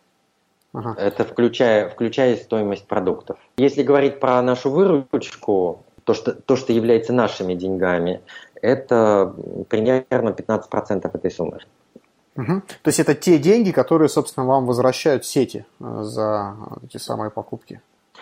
Ага. 0.73 0.95
Это 0.97 1.23
включая, 1.23 1.87
включая 1.87 2.35
стоимость 2.35 2.87
продуктов. 2.87 3.37
Если 3.57 3.83
говорить 3.83 4.19
про 4.19 4.41
нашу 4.41 4.71
выручку, 4.71 5.83
то, 6.03 6.13
что, 6.15 6.33
то, 6.33 6.55
что 6.55 6.73
является 6.73 7.13
нашими 7.13 7.53
деньгами, 7.53 8.21
это 8.61 9.35
примерно 9.69 10.29
15% 10.29 11.11
этой 11.13 11.31
суммы. 11.31 11.59
Угу. 12.35 12.61
То 12.81 12.87
есть 12.87 12.99
это 12.99 13.13
те 13.13 13.37
деньги, 13.37 13.71
которые, 13.71 14.09
собственно, 14.09 14.45
вам 14.45 14.65
возвращают 14.65 15.25
сети 15.25 15.65
э, 15.79 15.99
за 16.03 16.55
эти 16.83 16.97
самые 16.97 17.29
покупки? 17.29 17.81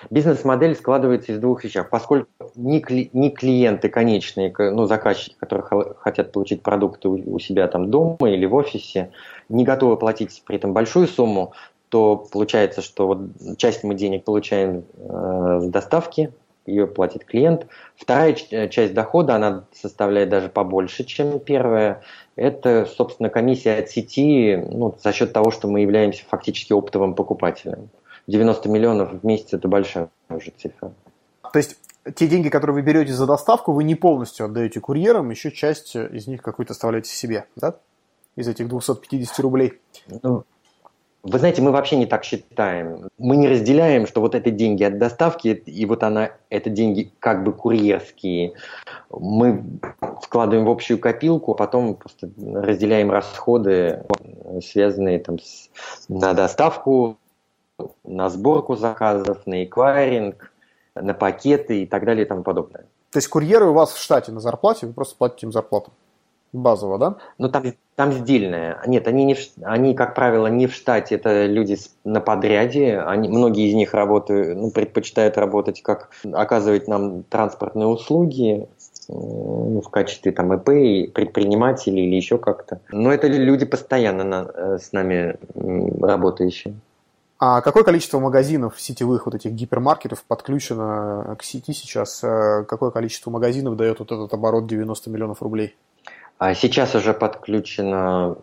Бизнес-модель 0.10 0.76
складывается 0.76 1.32
из 1.32 1.40
двух 1.40 1.64
вещей. 1.64 1.84
Поскольку 1.84 2.28
не, 2.56 2.80
кли, 2.80 3.10
не 3.14 3.30
клиенты 3.30 3.90
конечные, 3.90 4.54
ну, 4.58 4.86
заказчики, 4.86 5.36
которые 5.38 5.94
хотят 6.00 6.32
получить 6.32 6.64
продукты 6.64 7.08
у, 7.08 7.40
себя 7.40 7.68
там 7.68 7.92
дома 7.92 8.18
или 8.22 8.46
в 8.46 8.56
офисе, 8.56 9.12
не 9.50 9.64
готовы 9.64 9.98
платить 9.98 10.44
при 10.46 10.58
этом 10.58 10.74
большую 10.74 11.08
сумму, 11.08 11.54
то 11.90 12.16
получается, 12.32 12.82
что 12.82 13.06
вот 13.06 13.20
часть 13.58 13.84
мы 13.84 13.96
денег 13.96 14.24
получаем 14.24 14.86
э, 14.98 15.60
с 15.62 15.68
доставки, 15.68 16.32
ее 16.72 16.88
платит 16.88 17.26
клиент. 17.26 17.68
Вторая 17.96 18.36
э, 18.52 18.70
часть 18.70 18.94
дохода, 18.94 19.36
она 19.36 19.66
составляет 19.74 20.30
даже 20.30 20.50
побольше, 20.50 21.04
чем 21.04 21.40
первая. 21.40 22.02
Это, 22.36 22.86
собственно, 22.86 23.30
комиссия 23.30 23.76
от 23.76 23.90
сети 23.90 24.56
ну, 24.56 24.96
за 25.02 25.12
счет 25.14 25.34
того, 25.34 25.52
что 25.52 25.68
мы 25.68 25.82
являемся 25.82 26.24
фактически 26.28 26.74
оптовым 26.74 27.14
покупателем. 27.14 27.90
90 28.28 28.70
миллионов 28.70 29.12
в 29.14 29.26
месяц– 29.26 29.48
это 29.54 29.68
большая 29.68 30.10
уже 30.30 30.52
цифра. 30.58 30.94
То 31.52 31.58
есть 31.58 31.78
те 32.16 32.28
деньги, 32.28 32.50
которые 32.50 32.76
вы 32.76 32.82
берете 32.82 33.14
за 33.14 33.28
доставку, 33.28 33.74
вы 33.74 33.84
не 33.84 33.96
полностью 33.96 34.46
отдаете 34.46 34.80
курьерам, 34.80 35.30
еще 35.30 35.52
часть 35.52 35.96
из 35.96 36.28
них 36.28 36.42
какую-то 36.42 36.74
оставляете 36.74 37.12
себе, 37.12 37.46
да? 37.56 37.76
Из 38.36 38.48
этих 38.48 38.70
250 38.70 39.40
рублей. 39.40 39.74
Ну, 40.24 40.46
вы 41.24 41.38
знаете, 41.38 41.62
мы 41.62 41.72
вообще 41.72 41.98
не 41.98 42.08
так 42.08 42.24
считаем. 42.24 43.10
Мы 43.18 43.38
не 43.38 43.48
разделяем, 43.48 44.08
что 44.08 44.22
вот 44.22 44.34
это 44.34 44.50
деньги 44.50 44.84
от 44.84 44.98
доставки, 44.98 45.50
и 45.50 45.86
вот 45.86 46.04
она, 46.04 46.32
это 46.50 46.70
деньги 46.70 47.12
как 47.20 47.44
бы 47.44 47.54
курьерские. 47.54 48.54
Мы 49.10 49.64
вкладываем 50.22 50.66
в 50.66 50.70
общую 50.70 51.00
копилку, 51.00 51.52
а 51.52 51.56
потом 51.56 51.96
просто 51.96 52.32
разделяем 52.38 53.12
расходы, 53.12 54.04
связанные 54.64 55.20
там 55.20 55.38
с, 55.38 55.70
на 56.10 56.34
доставку, 56.34 57.18
на 58.04 58.30
сборку 58.30 58.76
заказов, 58.76 59.46
на 59.46 59.64
эквайринг, 59.64 60.52
на 60.96 61.14
пакеты 61.14 61.84
и 61.84 61.86
так 61.86 62.04
далее 62.04 62.26
и 62.26 62.28
тому 62.28 62.44
подобное. 62.44 62.86
То 63.12 63.18
есть 63.18 63.28
курьеры 63.28 63.66
у 63.66 63.74
вас 63.74 63.92
в 63.92 64.02
штате 64.02 64.32
на 64.32 64.40
зарплате, 64.40 64.88
вы 64.88 64.94
просто 64.94 65.16
платите 65.18 65.46
им 65.46 65.52
зарплату? 65.52 65.92
Базово, 66.54 66.98
да? 66.98 67.18
Ну, 67.38 67.50
там, 67.50 67.64
там 67.96 68.12
сдельная. 68.12 68.82
Нет, 68.86 69.08
они, 69.08 69.24
не 69.24 69.36
в, 69.36 69.40
они, 69.64 69.94
как 69.94 70.16
правило, 70.16 70.48
не 70.48 70.68
в 70.68 70.74
штате, 70.74 71.16
это 71.16 71.46
люди 71.46 71.78
на 72.04 72.20
подряде. 72.20 73.00
Они, 73.00 73.30
многие 73.30 73.70
из 73.70 73.74
них 73.74 73.94
работают, 73.94 74.58
ну, 74.58 74.70
предпочитают 74.70 75.38
работать 75.38 75.82
как 75.82 76.10
оказывать 76.34 76.88
нам 76.88 77.24
транспортные 77.24 77.88
услуги 77.88 78.68
в 79.08 79.90
качестве 79.90 80.32
там 80.32 80.54
ИП, 80.54 81.14
предпринимателей 81.14 82.08
или 82.08 82.16
еще 82.16 82.38
как-то. 82.38 82.82
Но 82.92 83.12
это 83.12 83.28
люди 83.28 83.66
постоянно 83.66 84.24
на, 84.24 84.52
э, 84.54 84.78
с 84.78 84.92
нами 84.92 85.38
работающие. 86.02 86.76
А 87.40 87.62
какое 87.62 87.84
количество 87.84 88.20
магазинов 88.20 88.80
сетевых 88.80 89.26
вот 89.26 89.36
этих 89.36 89.52
гипермаркетов 89.52 90.24
подключено 90.24 91.36
к 91.40 91.44
сети 91.44 91.74
сейчас? 91.74 92.24
Э, 92.24 92.64
какое 92.68 92.92
количество 92.92 93.32
магазинов 93.32 93.76
дает 93.78 94.00
вот 94.00 94.12
этот 94.12 94.34
оборот 94.34 94.68
90 94.68 95.10
миллионов 95.10 95.42
рублей? 95.42 95.76
А 96.42 96.56
сейчас 96.56 96.96
уже 96.96 97.14
подключено 97.14 98.36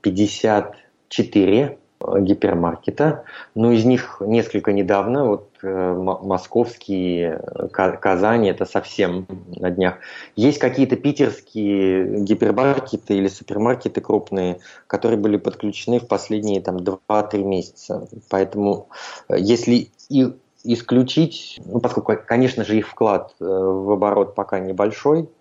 54 0.00 1.78
гипермаркета, 2.18 3.22
но 3.54 3.70
из 3.70 3.84
них 3.84 4.20
несколько 4.20 4.72
недавно, 4.72 5.26
вот 5.26 5.50
э, 5.62 5.92
московские, 5.94 7.40
Казань, 7.72 8.48
это 8.48 8.64
совсем 8.64 9.28
на 9.54 9.70
днях. 9.70 9.98
Есть 10.34 10.58
какие-то 10.58 10.96
питерские 10.96 12.24
гипермаркеты 12.24 13.14
или 13.14 13.28
супермаркеты 13.28 14.00
крупные, 14.00 14.58
которые 14.88 15.20
были 15.20 15.36
подключены 15.36 16.00
в 16.00 16.08
последние 16.08 16.60
там 16.60 16.78
2-3 16.78 17.44
месяца. 17.44 18.08
Поэтому 18.28 18.88
э, 19.28 19.36
если 19.38 19.92
и 20.08 20.34
исключить, 20.64 21.60
ну, 21.64 21.78
поскольку, 21.78 22.12
конечно 22.26 22.64
же, 22.64 22.76
их 22.76 22.88
вклад 22.88 23.36
э, 23.38 23.44
в 23.44 23.92
оборот 23.92 24.34
пока 24.34 24.58
небольшой, 24.58 25.28
Э, 25.28 25.39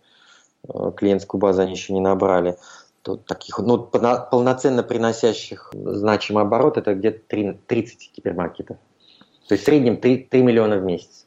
клиентскую 0.68 1.40
базу 1.40 1.62
они 1.62 1.72
еще 1.72 1.94
не 1.94 2.02
набрали, 2.02 2.58
то 3.02 3.16
таких, 3.16 3.60
ну, 3.60 3.78
полноценно 3.80 4.84
приносящих 4.84 5.72
значимый 5.74 6.44
оборот, 6.44 6.78
это 6.78 6.94
где-то 6.94 7.22
30 7.28 8.12
гипермаркетов. 8.16 8.78
То 9.48 9.54
есть 9.54 9.64
в 9.64 9.66
среднем 9.66 9.98
3, 9.98 10.28
3 10.30 10.42
миллиона 10.44 10.78
в 10.78 10.84
месяц. 10.84 11.26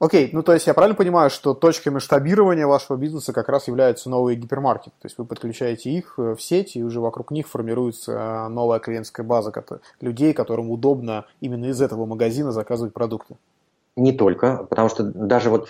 Окей, 0.00 0.30
ну 0.32 0.42
то 0.42 0.54
есть 0.54 0.66
я 0.66 0.72
правильно 0.72 0.96
понимаю, 0.96 1.28
что 1.28 1.52
точкой 1.52 1.90
масштабирования 1.90 2.66
вашего 2.66 2.96
бизнеса 2.96 3.34
как 3.34 3.50
раз 3.50 3.68
являются 3.68 4.08
новые 4.08 4.34
гипермаркеты. 4.34 4.96
То 4.98 5.06
есть 5.06 5.18
вы 5.18 5.26
подключаете 5.26 5.90
их 5.90 6.14
э, 6.16 6.34
в 6.34 6.40
сеть, 6.40 6.74
и 6.74 6.82
уже 6.82 7.00
вокруг 7.00 7.30
них 7.30 7.46
формируется 7.46 8.12
э, 8.12 8.48
новая 8.48 8.78
клиентская 8.78 9.26
база 9.26 9.52
людей, 10.00 10.32
которым 10.32 10.70
удобно 10.70 11.26
именно 11.42 11.66
из 11.66 11.82
этого 11.82 12.06
магазина 12.06 12.50
заказывать 12.50 12.94
продукты. 12.94 13.36
Не 13.94 14.12
только, 14.12 14.64
потому 14.70 14.88
что 14.88 15.02
даже 15.02 15.50
вот 15.50 15.68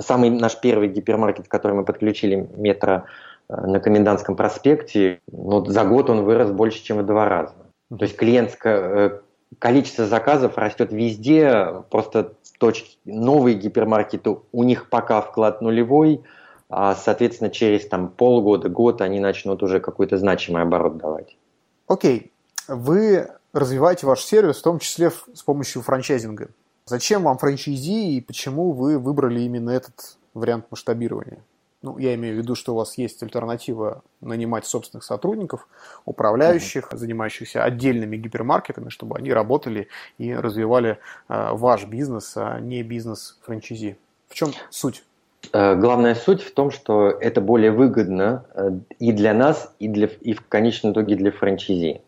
самый 0.00 0.30
наш 0.30 0.60
первый 0.60 0.88
гипермаркет, 0.88 1.48
который 1.48 1.72
мы 1.72 1.84
подключили 1.84 2.48
метро 2.56 3.04
э, 3.48 3.66
на 3.66 3.80
Комендантском 3.80 4.36
проспекте, 4.36 5.20
ну, 5.30 5.64
за 5.64 5.84
год 5.84 6.10
он 6.10 6.24
вырос 6.24 6.50
больше, 6.50 6.82
чем 6.82 6.98
в 6.98 7.06
два 7.06 7.28
раза. 7.28 7.54
То 7.90 8.02
есть 8.04 8.16
клиентская, 8.16 8.78
э, 8.78 9.20
количество 9.58 10.06
заказов 10.06 10.58
растет 10.58 10.92
везде, 10.92 11.82
просто 11.90 12.34
точки, 12.58 12.98
новые 13.04 13.56
гипермаркеты, 13.56 14.36
у 14.52 14.62
них 14.62 14.88
пока 14.88 15.20
вклад 15.20 15.60
нулевой, 15.60 16.22
а, 16.68 16.94
соответственно, 16.94 17.50
через 17.50 17.86
там, 17.86 18.08
полгода, 18.08 18.68
год 18.68 19.00
они 19.00 19.20
начнут 19.20 19.62
уже 19.62 19.78
какой-то 19.80 20.16
значимый 20.16 20.62
оборот 20.62 20.96
давать. 20.96 21.36
Окей, 21.86 22.32
вы 22.66 23.28
развиваете 23.52 24.06
ваш 24.06 24.24
сервис, 24.24 24.56
в 24.56 24.62
том 24.62 24.78
числе 24.78 25.10
с 25.10 25.42
помощью 25.42 25.82
франчайзинга. 25.82 26.48
Зачем 26.88 27.24
вам 27.24 27.36
франчайзи 27.36 28.16
и 28.16 28.20
почему 28.20 28.70
вы 28.70 29.00
выбрали 29.00 29.40
именно 29.40 29.70
этот 29.70 30.16
вариант 30.34 30.66
масштабирования? 30.70 31.40
Ну, 31.82 31.98
я 31.98 32.14
имею 32.14 32.36
в 32.36 32.38
виду, 32.38 32.54
что 32.54 32.74
у 32.74 32.76
вас 32.76 32.96
есть 32.96 33.20
альтернатива 33.24 34.04
нанимать 34.20 34.66
собственных 34.66 35.02
сотрудников, 35.02 35.66
управляющих, 36.04 36.92
mm-hmm. 36.92 36.96
занимающихся 36.96 37.64
отдельными 37.64 38.16
гипермаркетами, 38.16 38.88
чтобы 38.88 39.18
они 39.18 39.32
работали 39.32 39.88
и 40.18 40.32
развивали 40.32 40.98
э, 41.28 41.48
ваш 41.52 41.86
бизнес, 41.86 42.36
а 42.36 42.60
не 42.60 42.84
бизнес 42.84 43.36
франчайзи. 43.42 43.98
В 44.28 44.34
чем 44.34 44.52
суть? 44.70 45.02
Э, 45.52 45.74
главная 45.74 46.14
суть 46.14 46.42
в 46.42 46.54
том, 46.54 46.70
что 46.70 47.08
это 47.08 47.40
более 47.40 47.72
выгодно 47.72 48.44
э, 48.54 48.70
и 49.00 49.10
для 49.10 49.34
нас, 49.34 49.74
и, 49.80 49.88
для, 49.88 50.06
и 50.06 50.34
в 50.34 50.46
конечном 50.46 50.92
итоге 50.92 51.16
для 51.16 51.32
франчайзи. 51.32 52.00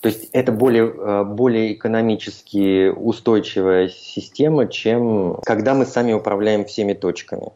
То 0.00 0.08
есть 0.08 0.30
это 0.32 0.50
более, 0.50 0.86
э, 0.86 1.24
более 1.24 1.74
экономически 1.74 2.88
устойчивая 2.88 3.88
система, 3.88 4.66
чем 4.66 5.38
когда 5.44 5.74
мы 5.74 5.84
сами 5.84 6.12
управляем 6.12 6.64
всеми 6.64 6.94
точками. 6.94 7.52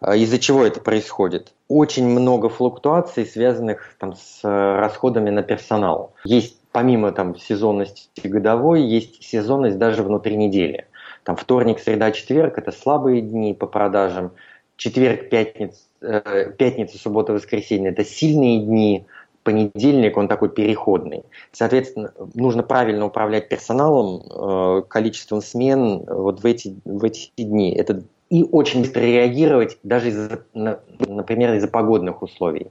А 0.00 0.14
из-за 0.14 0.38
чего 0.38 0.64
это 0.64 0.80
происходит? 0.80 1.52
Очень 1.66 2.08
много 2.08 2.48
флуктуаций, 2.48 3.26
связанных 3.26 3.94
там, 3.98 4.14
с 4.14 4.40
расходами 4.44 5.30
на 5.30 5.42
персонал. 5.42 6.14
Есть 6.24 6.56
помимо 6.70 7.10
там, 7.10 7.36
сезонности 7.36 8.08
годовой, 8.22 8.82
есть 8.82 9.24
сезонность 9.24 9.78
даже 9.78 10.04
внутри 10.04 10.36
недели. 10.36 10.86
Там 11.24 11.36
вторник, 11.36 11.80
среда, 11.80 12.12
четверг– 12.12 12.56
это 12.58 12.70
слабые 12.72 13.20
дни 13.20 13.54
по 13.54 13.66
продажам. 13.66 14.32
Четверг, 14.76 15.28
пятница, 15.28 15.80
э, 16.00 16.52
пятница, 16.56 16.96
суббота, 16.98 17.32
воскресенье– 17.32 17.90
это 17.92 18.04
сильные 18.04 18.60
дни. 18.60 19.06
Понедельник, 19.42 20.16
он 20.16 20.28
такой 20.28 20.50
переходный. 20.50 21.24
Соответственно, 21.52 22.12
нужно 22.34 22.62
правильно 22.62 23.06
управлять 23.06 23.48
персоналом, 23.48 24.22
э, 24.22 24.82
количеством 24.88 25.40
смен 25.40 26.04
вот 26.06 26.42
в 26.42 26.46
эти, 26.46 26.76
в 26.84 27.04
эти 27.04 27.30
дни. 27.36 27.74
Это 27.74 28.02
и 28.30 28.44
очень 28.44 28.82
быстро 28.82 29.00
реагировать, 29.00 29.78
даже, 29.82 30.08
из 30.08 30.30
например, 30.52 31.54
из-за 31.54 31.68
погодных 31.68 32.22
условий. 32.22 32.70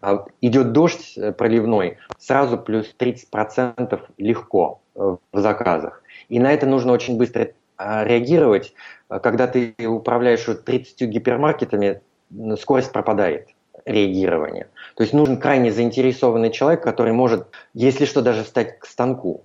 А, 0.00 0.26
идет 0.40 0.72
дождь 0.72 1.14
э, 1.16 1.32
проливной, 1.32 1.98
сразу 2.18 2.58
плюс 2.58 2.94
30% 2.98 4.00
легко 4.18 4.80
э, 4.94 5.16
в 5.32 5.40
заказах. 5.40 6.02
И 6.28 6.38
на 6.38 6.52
это 6.52 6.66
нужно 6.66 6.92
очень 6.92 7.16
быстро 7.16 7.52
а, 7.76 8.04
реагировать. 8.04 8.74
Когда 9.08 9.46
ты 9.46 9.74
управляешь 9.86 10.44
30 10.44 11.02
гипермаркетами, 11.08 12.00
скорость 12.58 12.92
пропадает 12.92 13.48
реагирования. 13.84 14.68
То 14.96 15.02
есть 15.02 15.12
нужен 15.12 15.38
крайне 15.38 15.72
заинтересованный 15.72 16.50
человек, 16.50 16.82
который 16.82 17.12
может, 17.12 17.48
если 17.74 18.04
что, 18.04 18.22
даже 18.22 18.44
встать 18.44 18.78
к 18.78 18.86
станку. 18.86 19.42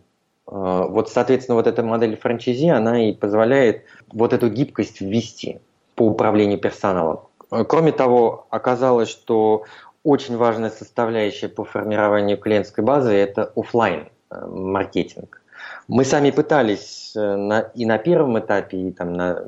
А, 0.48 0.88
вот, 0.88 1.10
соответственно, 1.10 1.56
вот 1.56 1.68
эта 1.68 1.84
модель 1.84 2.18
франчайзи, 2.18 2.70
она 2.70 3.10
и 3.10 3.14
позволяет 3.14 3.84
вот 4.12 4.34
эту 4.34 4.50
гибкость 4.50 5.02
ввести 5.02 5.60
по 5.96 6.04
управлению 6.04 6.60
персоналом. 6.60 7.22
А, 7.50 7.64
кроме 7.66 7.92
того, 7.92 8.48
оказалось, 8.50 9.10
что 9.10 9.64
очень 10.04 10.38
важная 10.38 10.70
составляющая 10.70 11.50
по 11.50 11.66
формированию 11.66 12.38
клиентской 12.38 12.84
базы– 12.84 13.14
это 13.14 13.52
офлайн 13.56 14.08
э, 14.32 14.46
маркетинг. 14.46 15.42
Мы 15.88 16.06
сами 16.06 16.32
пытались 16.32 17.14
э, 17.16 17.36
на, 17.36 17.60
и 17.60 17.86
на 17.86 17.98
первом 17.98 18.40
этапе, 18.40 18.78
и, 18.78 18.92
там 18.92 19.14
на, 19.14 19.44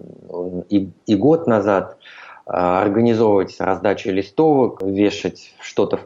и, 0.69 0.89
и 1.05 1.15
год 1.15 1.47
назад 1.47 1.97
организовывать 2.45 3.55
раздачу 3.59 4.11
листовок, 4.11 4.81
вешать 4.81 5.53
что-то 5.59 6.01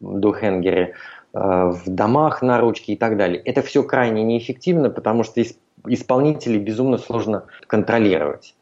в 0.00 0.18
духенгере– 0.18 0.94
Э, 1.32 1.70
в 1.70 1.88
домах 1.88 2.42
на 2.42 2.60
ручке 2.60 2.94
и 2.94 2.96
так 2.96 3.16
далее. 3.16 3.40
Это 3.44 3.62
все 3.62 3.82
крайне 3.82 4.24
неэффективно, 4.24 4.90
потому 4.90 5.22
что 5.22 5.42
исполнителей 5.86 6.58
безумно 6.58 6.98
сложно 6.98 7.44
контролировать. 7.66 8.56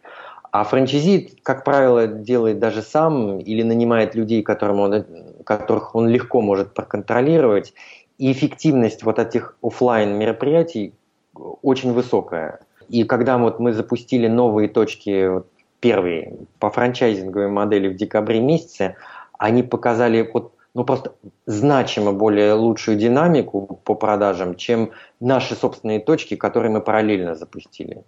А 0.50 0.64
франчайзи, 0.64 1.38
как 1.42 1.64
правило, 1.64 2.06
делает 2.06 2.58
даже 2.58 2.82
сам 2.82 3.38
или 3.38 3.62
нанимает 3.62 4.14
людей, 4.14 4.42
которым 4.42 4.80
он, 4.80 5.04
которых 5.44 5.94
он 5.94 6.08
легко 6.08 6.40
может 6.40 6.74
проконтролировать. 6.74 7.74
И 8.18 8.32
эффективность 8.32 9.02
вот 9.02 9.18
этих 9.18 9.56
офлайн 9.62 10.18
мероприятий 10.18 10.94
очень 11.62 11.92
высокая. 11.92 12.60
И 12.88 13.04
когда 13.04 13.38
вот 13.38 13.60
мы 13.60 13.72
запустили 13.72 14.26
новые 14.26 14.68
точки, 14.68 15.42
первые 15.80 16.36
по 16.58 16.70
франчайзинговой 16.70 17.48
модели 17.48 17.88
в 17.88 17.96
декабре 17.96 18.40
месяце, 18.40 18.96
они 19.38 19.62
показали 19.62 20.28
вот 20.32 20.52
ну, 20.74 20.84
просто 20.84 21.12
значимо 21.46 22.12
более 22.12 22.52
лучшую 22.52 22.98
динамику 22.98 23.80
по 23.84 23.94
продажам, 23.94 24.54
чем 24.54 24.92
наши 25.18 25.54
собственные 25.54 26.00
точки, 26.00 26.36
которые 26.36 26.70
мы 26.70 26.80
параллельно 26.80 27.34
запустили. 27.34 28.04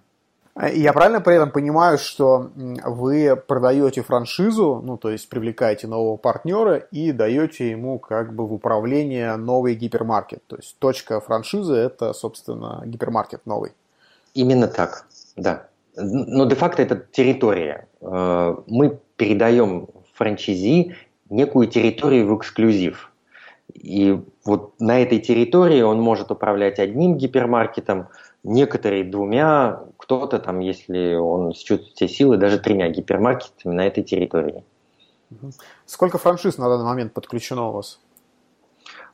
Я 0.72 0.92
правильно 0.92 1.20
при 1.20 1.36
этом 1.36 1.52
понимаю, 1.52 1.96
что 1.96 2.50
вы 2.54 3.34
продаете 3.34 4.02
франшизу, 4.02 4.82
ну, 4.84 4.98
то 4.98 5.10
есть 5.10 5.28
привлекаете 5.28 5.86
нового 5.86 6.16
партнера 6.16 6.76
и 6.76 7.12
даете 7.12 7.70
ему 7.70 7.98
как 7.98 8.34
бы 8.34 8.46
в 8.46 8.52
управление 8.52 9.36
новый 9.36 9.74
гипермаркет. 9.74 10.42
То 10.46 10.56
есть 10.56 10.76
точка 10.78 11.20
франшизы– 11.20 11.74
это, 11.76 12.12
собственно, 12.12 12.82
гипермаркет 12.84 13.46
новый. 13.46 13.72
Именно 14.34 14.68
так, 14.68 15.06
да. 15.36 15.69
Но 15.96 16.46
де-факто 16.46 16.82
это 16.82 16.96
территория. 16.96 17.88
Э, 18.00 18.56
мы 18.66 18.98
передаем 19.16 19.88
франчайзи 20.14 20.94
некую 21.30 21.68
территорию 21.68 22.26
в 22.26 22.38
эксклюзив. 22.38 23.10
И 23.74 24.20
вот 24.44 24.74
на 24.80 25.00
этой 25.00 25.20
территории 25.20 25.82
он 25.82 26.00
может 26.00 26.30
управлять 26.30 26.78
одним 26.78 27.16
гипермаркетом, 27.16 28.08
некоторые 28.42 29.04
двумя, 29.04 29.80
кто-то 29.96 30.38
там, 30.38 30.60
если 30.60 31.14
он 31.14 31.52
чувствует 31.52 31.94
все 31.94 32.08
силы, 32.08 32.36
даже 32.36 32.58
тремя 32.58 32.88
гипермаркетами 32.88 33.74
на 33.74 33.86
этой 33.86 34.02
территории. 34.02 34.64
Сколько 35.86 36.18
франшиз 36.18 36.58
на 36.58 36.68
данный 36.68 36.84
момент 36.84 37.12
подключено 37.12 37.68
у 37.68 37.72
вас? 37.72 38.00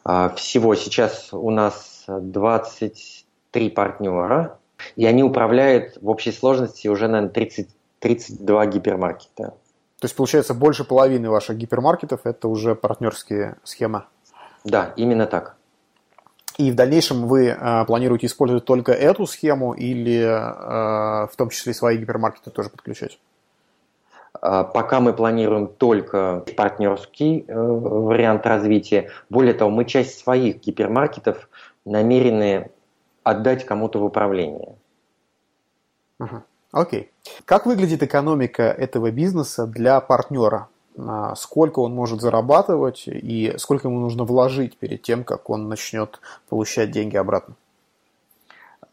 А, 0.04 0.30
всего 0.30 0.74
сейчас 0.74 1.28
у 1.32 1.50
нас 1.50 2.04
23 2.08 3.70
партнера, 3.70 4.58
и 4.96 5.06
они 5.06 5.22
управляют 5.22 5.98
в 6.00 6.08
общей 6.08 6.32
сложности 6.32 6.88
уже, 6.88 7.08
наверное, 7.08 7.32
30, 7.32 7.68
32 8.00 8.66
гипермаркета. 8.66 9.54
То 9.98 10.04
есть, 10.04 10.14
получается, 10.14 10.54
больше 10.54 10.84
половины 10.84 11.30
ваших 11.30 11.56
гипермаркетов– 11.56 12.20
это 12.24 12.48
уже 12.48 12.74
партнерские 12.74 13.56
схемы? 13.64 14.04
Да, 14.64 14.92
именно 14.96 15.26
так. 15.26 15.56
И 16.58 16.70
в 16.70 16.74
дальнейшем 16.74 17.26
вы 17.26 17.48
э, 17.48 17.84
планируете 17.86 18.26
использовать 18.26 18.64
только 18.64 18.92
эту 18.92 19.26
схему 19.26 19.74
или 19.74 20.20
э, 20.20 21.26
в 21.26 21.36
том 21.36 21.50
числе 21.50 21.74
свои 21.74 21.98
гипермаркеты 21.98 22.50
тоже 22.50 22.70
подключать? 22.70 23.18
А, 24.40 24.64
пока 24.64 25.00
мы 25.00 25.12
планируем 25.12 25.68
только 25.68 26.44
партнерский 26.56 27.44
э, 27.46 27.54
вариант 27.54 28.46
развития. 28.46 29.10
Более 29.28 29.54
того, 29.54 29.70
мы 29.70 29.84
часть 29.84 30.18
своих 30.18 30.60
гипермаркетов 30.60 31.48
намерены 31.84 32.70
отдать 33.26 33.66
кому-то 33.66 33.98
в 33.98 34.04
управление. 34.04 34.76
Ага. 36.18 36.44
Окей. 36.70 37.10
Как 37.44 37.66
выглядит 37.66 38.02
экономика 38.02 38.62
этого 38.62 39.10
бизнеса 39.10 39.66
для 39.66 40.00
партнера? 40.00 40.68
А, 40.96 41.34
сколько 41.34 41.80
он 41.80 41.92
может 41.92 42.20
зарабатывать 42.20 43.04
и 43.08 43.54
сколько 43.58 43.88
ему 43.88 43.98
нужно 43.98 44.24
вложить 44.24 44.78
перед 44.78 45.02
тем, 45.02 45.24
как 45.24 45.50
он 45.50 45.68
начнет 45.68 46.20
получать 46.48 46.92
деньги 46.92 47.16
обратно? 47.16 47.56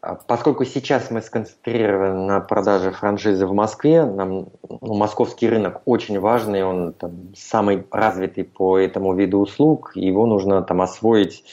А, 0.00 0.16
поскольку 0.16 0.64
сейчас 0.64 1.12
мы 1.12 1.22
сконцентрированы 1.22 2.26
на 2.26 2.40
продаже 2.40 2.90
франшизы 2.90 3.46
в 3.46 3.52
Москве, 3.52 4.04
нам 4.04 4.48
ну, 4.68 4.94
московский 4.94 5.48
рынок 5.48 5.82
очень 5.84 6.18
важный, 6.18 6.64
он 6.64 6.92
там, 6.92 7.32
самый 7.36 7.86
развитый 7.92 8.42
по 8.42 8.78
этому 8.78 9.14
виду 9.14 9.38
услуг, 9.38 9.92
его 9.94 10.26
нужно 10.26 10.60
там 10.62 10.82
освоить 10.82 11.44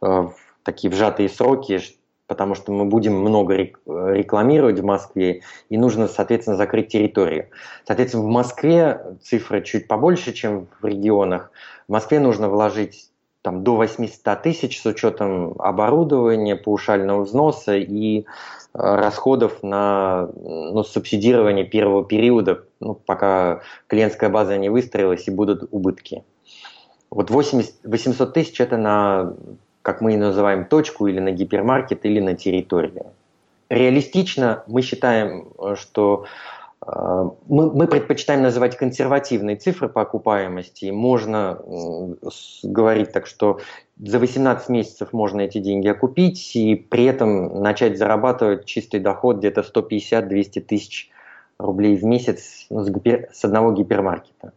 э, 0.00 0.06
в 0.06 0.34
такие 0.62 0.90
вжатые 0.90 1.28
сроки, 1.28 1.80
потому 2.30 2.54
что 2.54 2.70
мы 2.70 2.84
будем 2.84 3.14
много 3.14 3.56
рекламировать 3.56 4.78
в 4.78 4.84
Москве, 4.84 5.42
и 5.68 5.76
нужно, 5.76 6.06
соответственно, 6.06 6.56
закрыть 6.56 6.86
территорию. 6.86 7.48
Соответственно, 7.84 8.22
в 8.22 8.28
Москве 8.28 9.16
цифры 9.20 9.64
чуть 9.64 9.88
побольше, 9.88 10.32
чем 10.32 10.68
в 10.80 10.86
регионах. 10.86 11.50
В 11.88 11.92
Москве 11.92 12.20
нужно 12.20 12.48
вложить 12.48 13.10
там, 13.42 13.64
до 13.64 13.74
800 13.74 14.42
тысяч 14.42 14.80
с 14.80 14.86
учетом 14.86 15.56
оборудования, 15.58 16.54
паушального 16.54 17.24
взноса 17.24 17.74
и 17.74 18.20
э, 18.20 18.24
расходов 18.74 19.64
на 19.64 20.28
ну, 20.36 20.84
субсидирование 20.84 21.64
первого 21.64 22.04
периода, 22.04 22.62
ну, 22.78 22.94
пока 22.94 23.62
клиентская 23.88 24.30
база 24.30 24.56
не 24.56 24.68
выстроилась 24.68 25.26
и 25.26 25.32
будут 25.32 25.64
убытки. 25.72 26.22
Вот 27.10 27.28
80, 27.28 27.74
800 27.82 28.32
тысяч 28.32 28.60
это 28.60 28.76
на 28.76 29.34
как 29.82 30.00
мы 30.00 30.14
и 30.14 30.16
называем, 30.16 30.64
точку 30.64 31.06
или 31.06 31.20
на 31.20 31.30
гипермаркет, 31.30 32.04
или 32.04 32.20
на 32.20 32.34
территорию. 32.34 33.06
реалистично 33.68 34.64
мы 34.66 34.82
считаем, 34.82 35.52
что 35.76 36.26
мы, 36.86 37.70
мы 37.72 37.86
предпочитаем 37.86 38.42
называть 38.42 38.76
консервативные 38.76 39.56
цифры 39.56 39.88
по 39.88 40.00
окупаемости. 40.00 40.90
Можно 40.90 41.60
говорить 42.62 43.12
так, 43.12 43.26
что 43.26 43.60
за 44.02 44.18
18 44.18 44.68
месяцев 44.70 45.12
можно 45.12 45.42
эти 45.42 45.58
деньги 45.58 45.88
окупить 45.88 46.56
и 46.56 46.74
при 46.74 47.04
этом 47.04 47.62
начать 47.62 47.98
зарабатывать 47.98 48.64
чистый 48.64 48.98
доход 48.98 49.38
где-то 49.38 49.60
150-200 49.60 50.60
тысяч 50.62 51.10
рублей 51.58 51.96
в 51.96 52.04
месяц 52.04 52.66
с, 52.70 52.88
гипер, 52.88 53.28
с 53.30 53.44
одного 53.44 53.72
гипермаркета. 53.72 54.52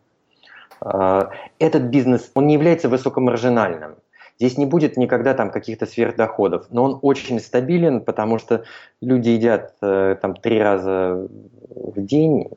А, 0.79 1.29
этот 1.59 1.83
бизнес, 1.83 2.31
он 2.35 2.47
не 2.47 2.53
является 2.53 2.87
высокомаржинальным. 2.87 3.95
Здесь 4.43 4.57
не 4.57 4.65
будет 4.65 4.97
никогда 4.97 5.33
там 5.33 5.51
каких-то 5.51 5.85
сверхдоходов, 5.85 6.65
но 6.69 6.83
он 6.83 6.99
очень 7.01 7.39
стабилен, 7.39 8.01
потому 8.01 8.39
что 8.39 8.65
люди 8.99 9.29
едят 9.29 9.73
э, 9.81 10.17
там 10.21 10.35
три 10.35 10.61
раза 10.61 11.29
в 11.69 12.01
день, 12.01 12.49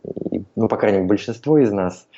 ну, 0.57 0.67
по 0.67 0.79
крайней 0.79 0.99
мере, 0.99 1.09
большинство 1.09 1.59
из 1.59 1.71
нас. 1.71 2.09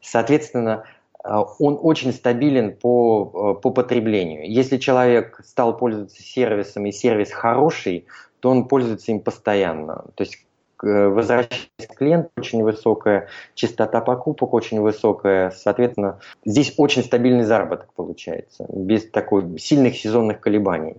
Соответственно, 0.00 0.84
э, 1.22 1.34
он 1.58 1.78
очень 1.82 2.14
стабилен 2.14 2.74
по, 2.74 3.58
э, 3.58 3.60
по 3.60 3.68
потреблению. 3.68 4.50
Если 4.50 4.78
человек 4.78 5.38
стал 5.44 5.76
пользоваться 5.76 6.22
сервисом 6.22 6.86
и 6.86 6.90
сервис 6.90 7.30
хороший, 7.30 8.06
то 8.40 8.48
он 8.48 8.68
пользуется 8.68 9.12
им 9.12 9.20
постоянно. 9.20 10.06
То 10.14 10.22
есть 10.22 10.38
возвращаясь 10.82 11.70
к 11.78 11.96
клиенту, 11.96 12.30
очень 12.36 12.62
высокая, 12.62 13.28
частота 13.54 14.00
покупок 14.00 14.54
очень 14.54 14.80
высокая, 14.80 15.50
соответственно, 15.50 16.20
здесь 16.44 16.74
очень 16.76 17.02
стабильный 17.02 17.44
заработок 17.44 17.92
получается, 17.94 18.66
без 18.68 19.08
такой 19.10 19.58
сильных 19.58 19.96
сезонных 19.96 20.40
колебаний. 20.40 20.96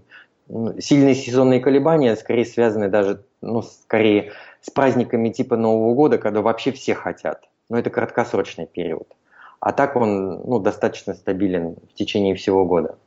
Ну, 0.48 0.80
сильные 0.80 1.16
сезонные 1.16 1.60
колебания 1.60 2.16
скорее 2.16 2.46
связаны 2.46 2.90
даже, 2.90 3.24
ну, 3.42 3.62
скорее 3.62 4.34
с 4.62 4.70
праздниками 4.70 5.30
типа 5.30 5.56
Нового 5.56 5.94
года, 5.96 6.18
когда 6.18 6.42
вообще 6.42 6.72
все 6.72 6.94
хотят. 6.94 7.48
Но 7.70 7.80
это 7.80 7.90
краткосрочный 7.90 8.68
период. 8.68 9.08
А 9.62 9.72
так 9.72 9.96
он 9.96 10.42
ну, 10.44 10.60
достаточно 10.60 11.14
стабилен 11.14 11.78
в 11.90 11.94
течение 11.94 12.36
всего 12.36 12.66
года. 12.66 12.98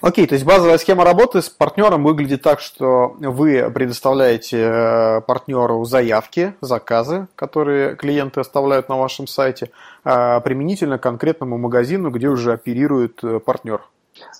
Окей, 0.00 0.26
то 0.26 0.34
есть 0.34 0.44
базовая 0.44 0.78
схема 0.78 1.04
работы 1.04 1.42
с 1.42 1.48
партнером 1.48 2.04
выглядит 2.04 2.42
так, 2.42 2.60
что 2.60 3.16
вы 3.18 3.70
предоставляете 3.70 4.58
э, 4.60 5.20
партнеру 5.22 5.84
заявки, 5.84 6.54
заказы, 6.60 7.26
которые 7.34 7.96
клиенты 7.96 8.40
оставляют 8.40 8.88
на 8.88 8.96
вашем 8.96 9.26
сайте, 9.26 9.70
э, 10.04 10.40
применительно 10.42 10.98
к 10.98 11.02
конкретному 11.02 11.58
магазину, 11.58 12.10
где 12.10 12.28
уже 12.28 12.52
оперирует 12.52 13.24
э, 13.24 13.40
партнер. 13.40 13.82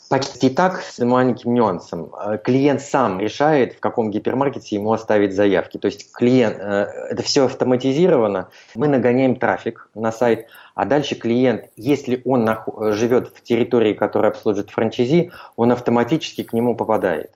Почти 0.08 0.50
так, 0.50 0.82
с 0.82 0.98
маленьким 1.04 1.54
нюансом. 1.54 2.12
Клиент 2.44 2.80
сам 2.80 3.18
решает, 3.18 3.74
в 3.74 3.80
каком 3.80 4.10
гипермаркете 4.10 4.76
ему 4.76 4.92
оставить 4.92 5.34
заявки. 5.34 5.78
То 5.78 5.86
есть 5.86 6.12
клиент, 6.12 6.58
это 6.58 7.22
все 7.22 7.46
автоматизировано. 7.46 8.50
Мы 8.76 8.86
нагоняем 8.86 9.34
трафик 9.36 9.88
на 9.94 10.12
сайт, 10.12 10.46
а 10.74 10.84
дальше 10.84 11.16
клиент, 11.16 11.64
если 11.76 12.22
он 12.24 12.48
живет 12.92 13.32
в 13.34 13.42
территории, 13.42 13.94
которая 13.94 14.30
обслуживает 14.30 14.70
франчайзи, 14.70 15.32
он 15.56 15.72
автоматически 15.72 16.44
к 16.44 16.52
нему 16.52 16.76
попадает. 16.76 17.32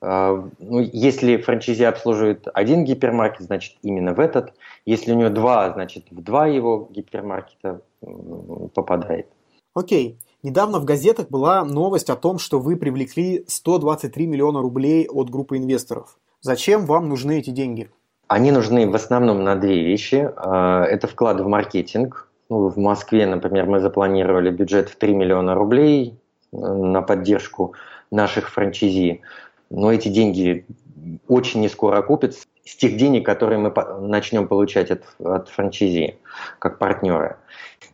Ну, 0.00 0.50
если 0.60 1.38
франчайзи 1.38 1.82
обслуживает 1.82 2.46
один 2.54 2.84
гипермаркет, 2.84 3.46
значит 3.46 3.76
именно 3.82 4.12
в 4.14 4.20
этот. 4.20 4.52
Если 4.84 5.10
у 5.12 5.16
него 5.16 5.30
два, 5.30 5.72
значит 5.72 6.04
в 6.10 6.22
два 6.22 6.46
его 6.46 6.88
гипермаркета 6.92 7.80
попадает. 8.74 9.26
Окей. 9.74 10.18
Недавно 10.46 10.78
в 10.78 10.84
газетах 10.84 11.28
была 11.28 11.64
новость 11.64 12.08
о 12.08 12.14
том, 12.14 12.38
что 12.38 12.60
вы 12.60 12.76
привлекли 12.76 13.44
123 13.48 14.28
миллиона 14.28 14.62
рублей 14.62 15.08
от 15.08 15.28
группы 15.28 15.56
инвесторов. 15.56 16.18
Зачем 16.40 16.86
вам 16.86 17.08
нужны 17.08 17.40
эти 17.40 17.50
деньги? 17.50 17.90
Они 18.28 18.52
нужны 18.52 18.88
в 18.88 18.94
основном 18.94 19.42
на 19.42 19.56
две 19.56 19.82
вещи. 19.82 20.30
А, 20.36 20.84
это 20.84 21.08
вклад 21.08 21.40
в 21.40 21.48
маркетинг, 21.48 22.28
ну, 22.48 22.68
в 22.68 22.78
Москве, 22.78 23.26
например, 23.26 23.66
мы 23.66 23.80
запланировали 23.80 24.50
бюджет 24.50 24.88
в 24.88 24.94
3 24.94 25.16
миллиона 25.16 25.56
рублей 25.56 26.16
э, 26.52 26.56
на 26.56 27.02
поддержку 27.02 27.74
наших 28.12 28.48
франчайзи. 28.48 29.22
Но 29.70 29.92
эти 29.92 30.06
деньги 30.06 30.64
очень 31.28 31.60
не 31.60 31.68
скоро 31.68 31.98
окупятся 31.98 32.46
с 32.64 32.76
тех 32.76 32.96
денег, 32.96 33.24
которые 33.24 33.58
мы 33.58 33.72
начнем 34.00 34.48
получать 34.48 34.90
от, 34.90 35.04
от 35.22 35.48
франчайзи, 35.48 36.18
как 36.58 36.78
партнеры. 36.78 37.36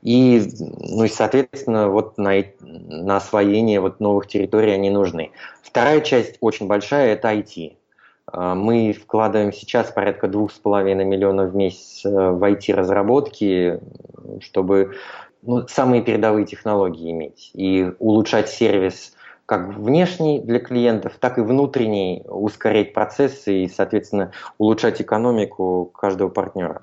И, 0.03 0.43
ну 0.59 1.05
и, 1.05 1.09
соответственно, 1.09 1.89
вот 1.89 2.19
на, 2.19 2.45
на 2.61 3.17
освоение 3.17 3.81
вот 3.81 4.01
новых 4.01 4.27
территорий 4.27 4.73
они 4.73 4.91
нужны. 4.91 5.31
Вторая 5.63 6.01
часть 6.01 6.39
очень 6.41 6.67
большая– 6.67 7.13
это 7.15 7.33
IT. 7.33 7.77
А, 8.27 8.55
мы 8.55 8.93
вкладываем 8.93 9.53
сейчас 9.53 9.91
порядка 9.93 10.27
2,5 10.27 11.05
миллионов 11.05 11.53
в 11.53 11.57
месяц 11.57 12.05
э, 12.05 12.09
в 12.11 12.43
IT-разработки, 12.43 13.81
чтобы 14.41 14.97
ну, 15.43 15.67
самые 15.69 16.03
передовые 16.03 16.47
технологии 16.47 17.11
иметь 17.11 17.51
и 17.55 17.93
улучшать 17.99 18.49
сервис 18.49 19.15
как 19.47 19.75
внешний 19.75 20.41
для 20.41 20.61
клиентов, 20.61 21.15
так 21.19 21.39
и 21.39 21.43
внутренний, 21.43 22.25
ускорять 22.27 22.93
процессы 22.93 23.65
и, 23.65 23.69
соответственно, 23.69 24.33
улучшать 24.59 25.01
экономику 25.03 25.91
каждого 25.95 26.29
партнера. 26.29 26.83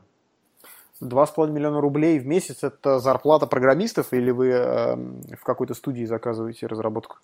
2,5 1.01 1.49
миллиона 1.51 1.79
рублей 1.81 2.19
в 2.19 2.27
месяц– 2.27 2.57
это 2.63 2.99
зарплата 2.99 3.47
программистов 3.47 4.11
или 4.13 4.31
вы 4.31 4.49
э, 4.49 4.95
в 4.95 5.43
какой-то 5.43 5.73
студии 5.73 6.03
заказываете 6.03 6.67
разработку? 6.67 7.17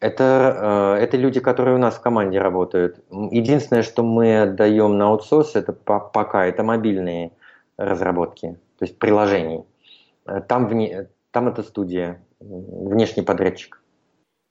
Это, 0.00 0.96
э, 0.98 1.02
это 1.02 1.18
люди, 1.18 1.40
которые 1.40 1.76
у 1.76 1.78
нас 1.78 1.96
в 1.96 2.00
команде 2.00 2.40
работают. 2.40 3.04
Единственное, 3.10 3.82
что 3.82 4.02
мы 4.02 4.46
даем 4.46 4.96
на 4.96 5.08
аутсорс, 5.08 5.54
это 5.54 5.72
пока 5.74 6.46
это 6.46 6.62
мобильные 6.62 7.32
разработки, 7.76 8.58
то 8.78 8.84
есть 8.84 8.98
приложений. 8.98 9.66
Э, 10.26 10.40
там, 10.40 10.66
вне, 10.66 11.08
там 11.30 11.48
это 11.48 11.62
студия, 11.62 12.22
внешний 12.40 13.22
подрядчик. 13.22 13.79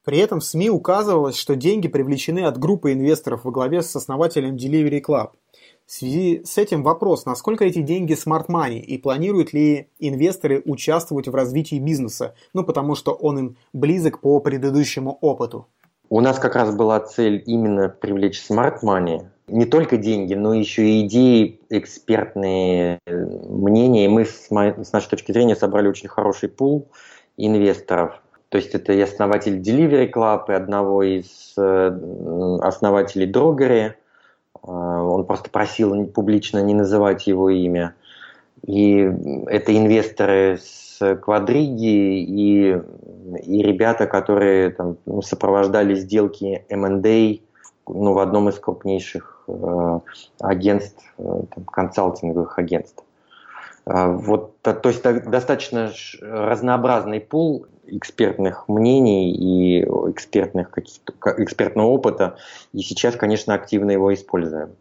При 0.09 0.17
этом 0.17 0.39
в 0.39 0.43
СМИ 0.43 0.71
указывалось, 0.71 1.37
что 1.37 1.55
деньги 1.55 1.87
привлечены 1.87 2.39
от 2.39 2.57
группы 2.57 2.93
инвесторов 2.93 3.45
во 3.45 3.51
главе 3.51 3.83
с 3.83 3.95
основателем 3.95 4.55
Delivery 4.55 5.03
Club– 5.07 5.29
в 5.85 5.91
связи 5.91 6.41
с 6.43 6.57
этим 6.57 6.81
вопрос, 6.81 7.25
насколько 7.27 7.63
эти 7.63 7.83
деньги 7.83 8.13
smart 8.13 8.47
money 8.47 8.79
и 8.79 8.97
планируют 8.97 9.53
ли 9.53 9.89
инвесторы 9.99 10.63
участвовать 10.65 11.27
в 11.27 11.35
развитии 11.35 11.77
бизнеса, 11.77 12.33
ну 12.53 12.63
потому 12.63 12.95
что 12.95 13.13
он 13.13 13.37
им 13.37 13.57
близок 13.71 14.21
по 14.21 14.39
предыдущему 14.39 15.15
опыту. 15.21 15.67
У 16.09 16.21
нас 16.21 16.39
как 16.39 16.55
раз 16.55 16.75
была 16.75 16.99
цель 17.01 17.43
именно 17.45 17.89
привлечь 17.89 18.43
smart 18.49 18.79
money, 18.83 19.27
не 19.47 19.65
только 19.65 19.97
деньги, 19.97 20.33
но 20.33 20.55
еще 20.55 20.89
и 20.89 21.05
идеи, 21.05 21.59
экспертные 21.69 22.97
мнения. 23.05 24.05
И 24.05 24.07
мы 24.07 24.25
с, 24.25 24.47
с 24.47 24.91
нашей 24.91 25.09
точки 25.09 25.31
зрения 25.31 25.55
собрали 25.55 25.87
очень 25.87 26.09
хороший 26.09 26.49
пул 26.49 26.89
инвесторов. 27.37 28.23
То 28.49 28.57
есть 28.57 28.73
это 28.73 28.93
и 28.93 29.01
основатель 29.01 29.59
Delivery 29.59 30.11
Club, 30.11 30.45
и 30.49 30.53
одного 30.53 31.03
из 31.03 31.53
э, 31.57 32.59
основателей 32.61 33.27
Дрогери, 33.27 33.95
а, 34.61 35.03
он 35.03 35.25
просто 35.25 35.49
просил 35.49 36.05
публично 36.07 36.59
не 36.59 36.73
называть 36.73 37.27
его 37.27 37.49
имя. 37.49 37.95
И 38.65 39.09
это 39.47 39.75
инвесторы 39.75 40.59
с 40.61 41.17
Квадриги 41.21 42.23
и, 42.23 42.77
и 43.45 43.61
ребята, 43.63 44.05
которые 44.05 44.71
там, 44.71 44.97
ну, 45.05 45.21
сопровождали 45.21 45.95
сделки 45.95 46.65
M&A 46.67 47.39
ну, 47.87 48.13
в 48.13 48.19
одном 48.19 48.49
из 48.49 48.59
крупнейших 48.59 49.43
э, 49.47 49.99
агентств, 50.41 51.03
э, 51.17 51.23
там, 51.55 51.63
консалтинговых 51.65 52.59
агентств. 52.59 53.03
Э, 53.85 54.07
вот, 54.07 54.59
то 54.61 54.81
есть 54.83 55.03
достаточно 55.03 55.91
разнообразный 56.21 57.21
пул 57.21 57.65
экспертных 57.97 58.67
мнений 58.67 59.33
и 59.33 59.83
экспертных 59.83 60.77
экспертного 60.77 61.87
опыта, 61.87 62.37
и 62.73 62.79
сейчас, 62.79 63.15
конечно, 63.15 63.53
активно 63.53 63.91
его 63.91 64.13
используем. 64.13 64.75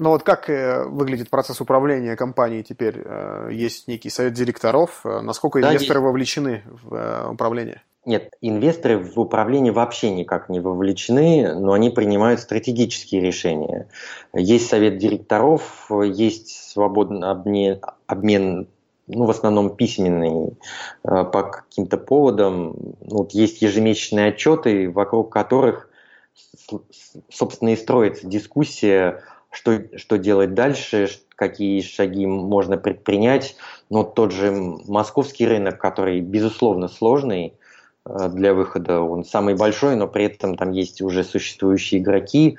Ну 0.00 0.08
вот 0.08 0.22
как 0.22 0.48
э, 0.48 0.84
выглядит 0.84 1.28
процесс 1.28 1.60
управления 1.60 2.16
компанией 2.16 2.62
теперь? 2.62 3.02
Э, 3.04 3.50
есть 3.52 3.86
некий 3.86 4.08
совет 4.08 4.32
директоров. 4.32 5.02
Э, 5.04 5.20
насколько 5.20 5.60
да, 5.60 5.68
инвесторы 5.68 5.98
есть. 5.98 6.06
вовлечены 6.06 6.62
в 6.82 7.28
управление? 7.32 7.82
Нет, 8.06 8.32
инвесторы 8.40 8.98
в 8.98 9.20
управление 9.20 9.74
вообще 9.74 10.10
никак 10.10 10.48
не 10.48 10.58
вовлечены, 10.58 11.54
но 11.54 11.74
они 11.74 11.90
принимают 11.90 12.40
стратегические 12.40 13.20
решения. 13.20 13.88
Есть 14.32 14.70
совет 14.70 14.96
директоров, 14.96 15.90
есть 15.90 16.70
свободный 16.70 17.28
обмен, 17.28 17.82
обмен 18.06 18.68
ну, 19.12 19.24
в 19.24 19.30
основном 19.30 19.76
письменный, 19.76 20.56
э, 21.04 21.24
по 21.24 21.42
каким-то 21.42 21.96
поводам. 21.98 22.76
Ну, 23.00 23.16
вот 23.18 23.32
есть 23.32 23.62
ежемесячные 23.62 24.28
отчеты, 24.28 24.90
вокруг 24.90 25.32
которых, 25.32 25.90
собственно, 27.28 27.70
и 27.70 27.76
строится 27.76 28.26
дискуссия, 28.26 29.22
что, 29.50 29.82
что 29.96 30.16
делать 30.16 30.54
дальше, 30.54 31.08
какие 31.34 31.80
шаги 31.80 32.26
можно 32.26 32.76
предпринять. 32.76 33.56
Но 33.88 34.04
тот 34.04 34.32
же 34.32 34.52
московский 34.52 35.46
рынок, 35.46 35.78
который, 35.78 36.20
безусловно, 36.20 36.88
сложный, 36.88 37.54
э, 38.06 38.28
для 38.28 38.54
выхода. 38.54 39.00
Он 39.00 39.24
самый 39.24 39.56
большой, 39.56 39.96
но 39.96 40.06
при 40.06 40.26
этом 40.26 40.56
там 40.56 40.70
есть 40.70 41.02
уже 41.02 41.24
существующие 41.24 42.00
игроки. 42.00 42.58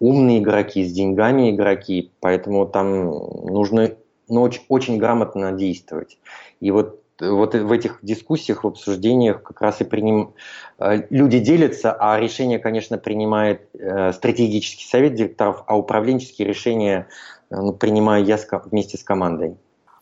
умные 0.00 0.38
игроки, 0.38 0.84
с 0.84 0.92
деньгами 0.92 1.50
игроки, 1.50 2.12
поэтому 2.20 2.66
там 2.66 3.06
нужно 3.06 3.96
ну, 4.28 4.42
очень, 4.42 4.62
очень 4.68 4.98
грамотно 4.98 5.52
действовать. 5.52 6.18
И 6.60 6.70
вот 6.70 7.02
вот 7.20 7.54
в 7.54 7.72
этих 7.72 7.98
дискуссиях, 8.02 8.62
в 8.62 8.68
обсуждениях 8.68 9.42
как 9.42 9.60
раз 9.60 9.80
и 9.80 9.84
приним... 9.84 10.34
Э, 10.78 11.02
люди 11.10 11.40
делятся, 11.40 11.92
а 11.92 12.18
решение, 12.20 12.60
конечно, 12.60 12.96
принимает 12.96 13.68
э, 13.74 14.12
стратегический 14.12 14.86
совет 14.86 15.14
директоров, 15.14 15.64
а 15.66 15.76
управленческие 15.76 16.46
решения 16.46 17.08
ну, 17.50 17.72
принимаю 17.72 18.24
я 18.24 18.38
вместе 18.64 18.98
с 18.98 19.02
командой. 19.02 19.56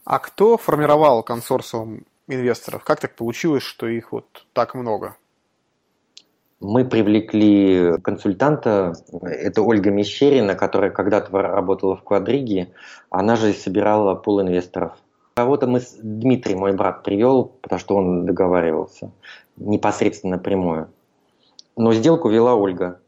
А 0.05 0.19
кто 0.19 0.59
формировал 0.59 1.23
консорциум 1.23 2.05
инвесторов? 2.29 2.85
Как 2.85 3.01
так 3.01 3.15
получилось, 3.15 3.63
что 3.63 3.87
их 3.87 4.13
вот 4.13 4.47
так 4.53 4.75
много? 4.75 5.17
Мы 6.61 6.87
привлекли 6.87 7.99
консультанта, 8.03 8.95
это 9.23 9.63
Ольга 9.63 9.91
Мещерина, 9.91 10.55
которая 10.55 10.91
когда-то 10.91 11.31
работала 11.31 11.97
в 11.97 12.03
Квадриге, 12.03 12.73
она 13.11 13.37
же 13.37 13.53
собирала 13.53 14.15
пул 14.15 14.41
инвесторов. 14.41 14.93
Кого-то 15.35 15.67
мы, 15.67 15.83
Дмитрий, 16.03 16.55
мой 16.55 16.73
брат, 16.73 17.03
привел, 17.03 17.45
потому 17.61 17.79
что 17.79 17.97
он 17.97 18.25
договаривался 18.25 19.11
непосредственно 19.57 20.37
напрямую. 20.37 20.89
Но 21.77 21.93
сделку 21.93 22.31
вела 22.31 22.55
Ольга. 22.55 23.01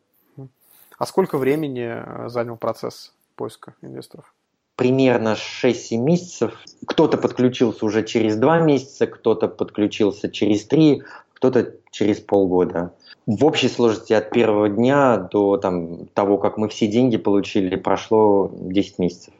А 0.98 1.06
сколько 1.06 1.38
времени 1.38 1.86
э, 1.88 2.28
занял 2.28 2.56
процесс 2.56 3.14
поиска 3.34 3.74
инвесторов? 3.80 4.34
примерно 4.78 5.36
6-7 5.62 5.96
месяцев. 5.96 6.56
Кто-то 6.86 7.18
подключился 7.18 7.84
уже 7.84 8.04
через 8.04 8.36
2 8.36 8.60
месяца, 8.60 9.08
кто-то 9.08 9.48
подключился 9.48 10.30
через 10.30 10.64
3, 10.66 11.02
кто-то 11.34 11.74
через 11.90 12.20
полгода. 12.20 12.94
В 13.26 13.44
общей 13.44 13.68
сложности 13.68 14.12
от 14.12 14.30
первого 14.30 14.68
дня 14.68 15.16
до 15.16 15.56
там, 15.56 16.06
того, 16.08 16.38
как 16.38 16.56
мы 16.56 16.68
все 16.68 16.86
деньги 16.86 17.16
получили, 17.16 17.76
прошло 17.76 18.50
10 18.54 18.98
месяцев. 18.98 19.34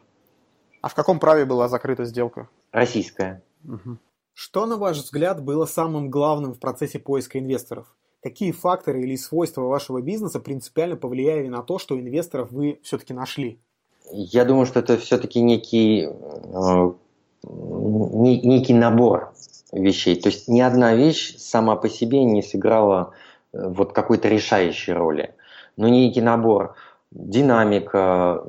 А 0.82 0.88
в 0.88 0.94
каком 0.94 1.18
праве 1.18 1.44
была 1.44 1.68
закрыта 1.68 2.04
сделка? 2.04 2.48
Российская. 2.72 3.42
Угу. 3.64 3.98
Что, 4.34 4.66
на 4.66 4.76
ваш 4.76 4.98
взгляд, 4.98 5.42
было 5.42 5.66
самым 5.66 6.10
главным 6.10 6.54
в 6.54 6.60
процессе 6.60 6.98
поиска 6.98 7.38
инвесторов? 7.38 7.86
Какие 8.22 8.52
факторы 8.52 9.02
или 9.02 9.16
свойства 9.16 9.62
вашего 9.62 10.00
бизнеса 10.00 10.40
принципиально 10.40 10.96
повлияли 10.96 11.48
на 11.48 11.62
то, 11.62 11.78
что 11.78 11.98
инвесторов 11.98 12.50
вы 12.50 12.78
все-таки 12.82 13.14
нашли? 13.14 13.60
Я 14.12 14.44
думаю, 14.44 14.66
что 14.66 14.80
это 14.80 14.96
все-таки 14.96 15.40
некий, 15.40 16.08
э, 16.08 16.92
некий 17.42 18.74
набор 18.74 19.32
вещей. 19.72 20.20
То 20.20 20.28
есть 20.28 20.48
ни 20.48 20.60
одна 20.60 20.94
вещь 20.94 21.36
сама 21.38 21.76
по 21.76 21.88
себе 21.88 22.24
не 22.24 22.42
сыграла 22.42 23.12
э, 23.52 23.68
вот 23.68 23.92
какой-то 23.92 24.28
решающей 24.28 24.92
роли. 24.92 25.34
Но 25.76 25.88
некий 25.88 26.20
набор, 26.20 26.74
динамика, 27.10 28.44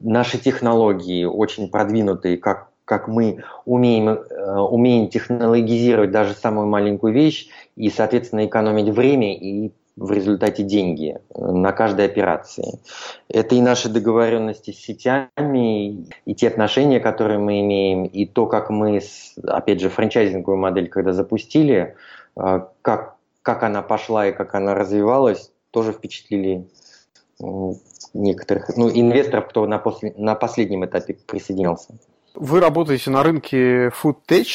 наши 0.00 0.38
технологии 0.38 1.24
очень 1.24 1.68
продвинутые, 1.70 2.38
как, 2.38 2.68
как 2.84 3.08
мы 3.08 3.42
умеем, 3.64 4.08
э, 4.08 4.58
умеем 4.58 5.08
технологизировать 5.08 6.10
даже 6.10 6.34
самую 6.34 6.66
маленькую 6.66 7.12
вещь 7.12 7.48
и, 7.76 7.90
соответственно, 7.90 8.46
экономить 8.46 8.88
время 8.88 9.34
и 9.34 9.72
в 9.96 10.10
результате 10.10 10.62
деньги 10.64 11.18
э, 11.30 11.40
на 11.40 11.72
каждой 11.72 12.06
операции. 12.06 12.80
Это 13.28 13.54
и 13.54 13.60
наши 13.60 13.88
договоренности 13.88 14.72
с 14.72 14.78
сетями, 14.78 16.08
и 16.24 16.34
те 16.34 16.48
отношения, 16.48 17.00
которые 17.00 17.38
мы 17.38 17.60
имеем, 17.60 18.04
и 18.04 18.26
то, 18.26 18.46
как 18.46 18.70
мы, 18.70 19.00
опять 19.46 19.80
же, 19.80 19.90
франчайзинговую 19.90 20.58
модель, 20.58 20.88
когда 20.88 21.12
запустили, 21.12 21.96
э, 22.36 22.60
как, 22.82 23.16
как 23.42 23.62
она 23.62 23.82
пошла 23.82 24.26
и 24.26 24.32
как 24.32 24.54
она 24.54 24.74
развивалась, 24.74 25.52
тоже 25.70 25.92
впечатлили 25.92 26.68
некоторых 28.14 28.76
ну, 28.76 28.88
инвесторов, 28.88 29.48
кто 29.48 29.66
на, 29.66 29.78
после, 29.78 30.14
на 30.16 30.36
последнем 30.36 30.84
этапе 30.84 31.14
присоединился. 31.26 31.96
Вы 32.34 32.60
работаете 32.60 33.10
на 33.10 33.24
рынке 33.24 33.88
Food 33.88 34.18
Tech, 34.28 34.46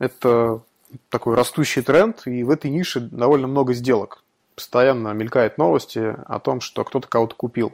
это 0.00 0.62
такой 1.10 1.36
растущий 1.36 1.82
тренд, 1.82 2.26
и 2.26 2.42
в 2.42 2.50
этой 2.50 2.72
нише 2.72 3.00
довольно 3.00 3.46
много 3.46 3.72
сделок 3.72 4.23
постоянно 4.54 5.12
мелькают 5.12 5.58
новости 5.58 6.16
о 6.26 6.38
том, 6.38 6.60
что 6.60 6.84
кто-то 6.84 7.08
кого-то 7.08 7.34
купил. 7.34 7.72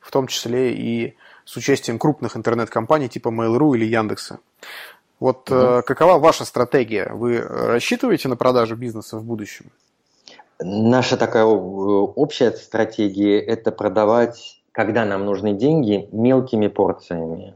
В 0.00 0.10
том 0.10 0.26
числе 0.26 0.74
и 0.74 1.16
с 1.44 1.56
участием 1.56 1.98
крупных 1.98 2.36
интернет-компаний 2.36 3.08
типа 3.08 3.28
Mail.ru 3.28 3.76
или 3.76 3.84
Яндекса. 3.84 4.38
Вот 5.18 5.50
угу. 5.50 5.60
э, 5.60 5.82
какова 5.82 6.18
ваша 6.18 6.44
стратегия? 6.44 7.10
Вы 7.12 7.40
рассчитываете 7.40 8.28
на 8.28 8.36
продажу 8.36 8.76
бизнеса 8.76 9.18
в 9.18 9.24
будущем? 9.24 9.70
Наша 10.60 11.16
такая 11.16 11.44
общая 11.44 12.52
стратегия– 12.52 13.40
это 13.40 13.72
продавать, 13.72 14.62
когда 14.70 15.04
нам 15.04 15.24
нужны 15.24 15.54
деньги, 15.54 16.08
мелкими 16.12 16.68
порциями. 16.68 17.54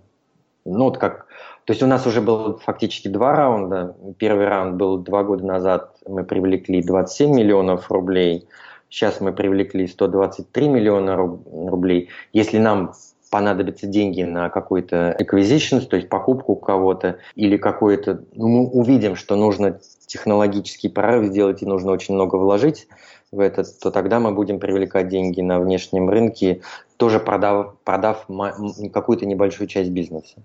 Ну, 0.65 0.85
вот 0.85 0.99
как 0.99 1.27
то 1.67 1.73
есть 1.73 1.83
у 1.83 1.87
нас 1.89 2.07
уже 2.07 2.21
было 2.21 2.57
фактически 2.59 3.09
два 3.09 3.35
раунда. 3.35 3.97
Первый 4.19 4.47
раунд 4.47 4.77
был 4.77 4.99
два 4.99 5.25
года 5.25 5.45
назад, 5.45 5.97
мы 6.07 6.23
привлекли 6.23 6.81
27 6.81 7.35
миллионов 7.35 7.91
рублей. 7.91 8.47
Сейчас 8.89 9.21
мы 9.21 9.33
привлекли 9.33 9.89
123 9.89 10.69
миллиона 10.69 11.17
рублей. 11.17 12.09
Если 12.33 12.59
нам 12.59 12.93
понадобятся 13.33 13.89
деньги 13.89 14.23
на 14.23 14.49
какой-то 14.49 15.17
acquisition, 15.19 15.81
то 15.81 15.97
есть 15.97 16.09
покупку 16.09 16.55
кого-то, 16.55 17.19
или 17.35 17.57
какой-то, 17.57 18.23
ну, 18.37 18.47
мы 18.47 18.69
увидим, 18.69 19.17
что 19.17 19.35
нужно 19.35 19.81
технологический 20.07 20.89
прорыв 20.89 21.27
сделать 21.33 21.63
и 21.63 21.67
нужно 21.67 21.91
очень 21.91 22.15
много 22.15 22.37
вложить 22.37 22.87
в 23.33 23.41
это, 23.41 23.65
то 23.65 23.91
тогда 23.91 24.21
мы 24.21 24.31
будем 24.31 24.61
привлекать 24.61 25.09
деньги 25.09 25.41
на 25.41 25.59
внешнем 25.59 26.09
рынке, 26.11 26.63
тоже 26.97 27.19
продав, 27.19 27.75
продав 27.83 28.29
какую-то 28.93 29.27
небольшую 29.27 29.67
часть 29.67 29.91
бизнеса. 29.91 30.37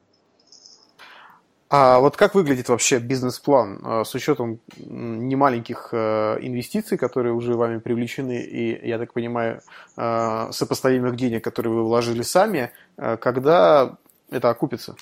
А 1.74 2.02
вот 2.02 2.18
как 2.18 2.36
выглядит 2.36 2.68
вообще 2.68 3.00
бизнес-план 3.00 3.80
э, 3.82 4.04
с 4.04 4.14
учетом 4.14 4.60
немаленьких 4.76 5.90
э, 5.94 6.40
инвестиций, 6.42 6.98
которые 6.98 7.34
уже 7.34 7.54
вами 7.54 7.78
привлечены, 7.78 8.42
и, 8.42 8.86
я 8.86 8.98
так 8.98 9.14
понимаю, 9.14 9.62
э, 9.96 10.50
сопоставимых 10.52 11.16
денег, 11.16 11.46
которые 11.46 11.74
вы 11.74 11.86
вложили 11.86 12.24
сами, 12.24 12.72
когда 12.98 13.96
это 14.30 14.50
окупится? 14.50 14.98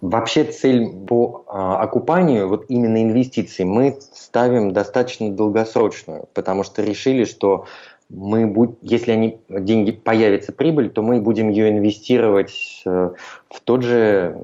Вообще 0.00 0.44
цель 0.44 0.88
по 1.06 1.44
окупанию, 1.46 2.48
вот 2.48 2.64
именно 2.68 3.02
инвестиций, 3.02 3.66
мы 3.66 3.98
ставим 4.14 4.72
достаточно 4.72 5.30
долгосрочную, 5.30 6.26
потому 6.32 6.64
что 6.64 6.82
решили, 6.82 7.24
что 7.24 7.66
мы 8.08 8.46
будь, 8.46 8.76
если 8.80 9.12
они 9.12 9.40
деньги 9.50 9.92
появится 9.92 10.52
прибыль, 10.52 10.88
то 10.88 11.02
мы 11.02 11.20
будем 11.20 11.50
ее 11.50 11.68
инвестировать 11.68 12.82
в 12.84 13.60
тот 13.64 13.82
же 13.82 14.36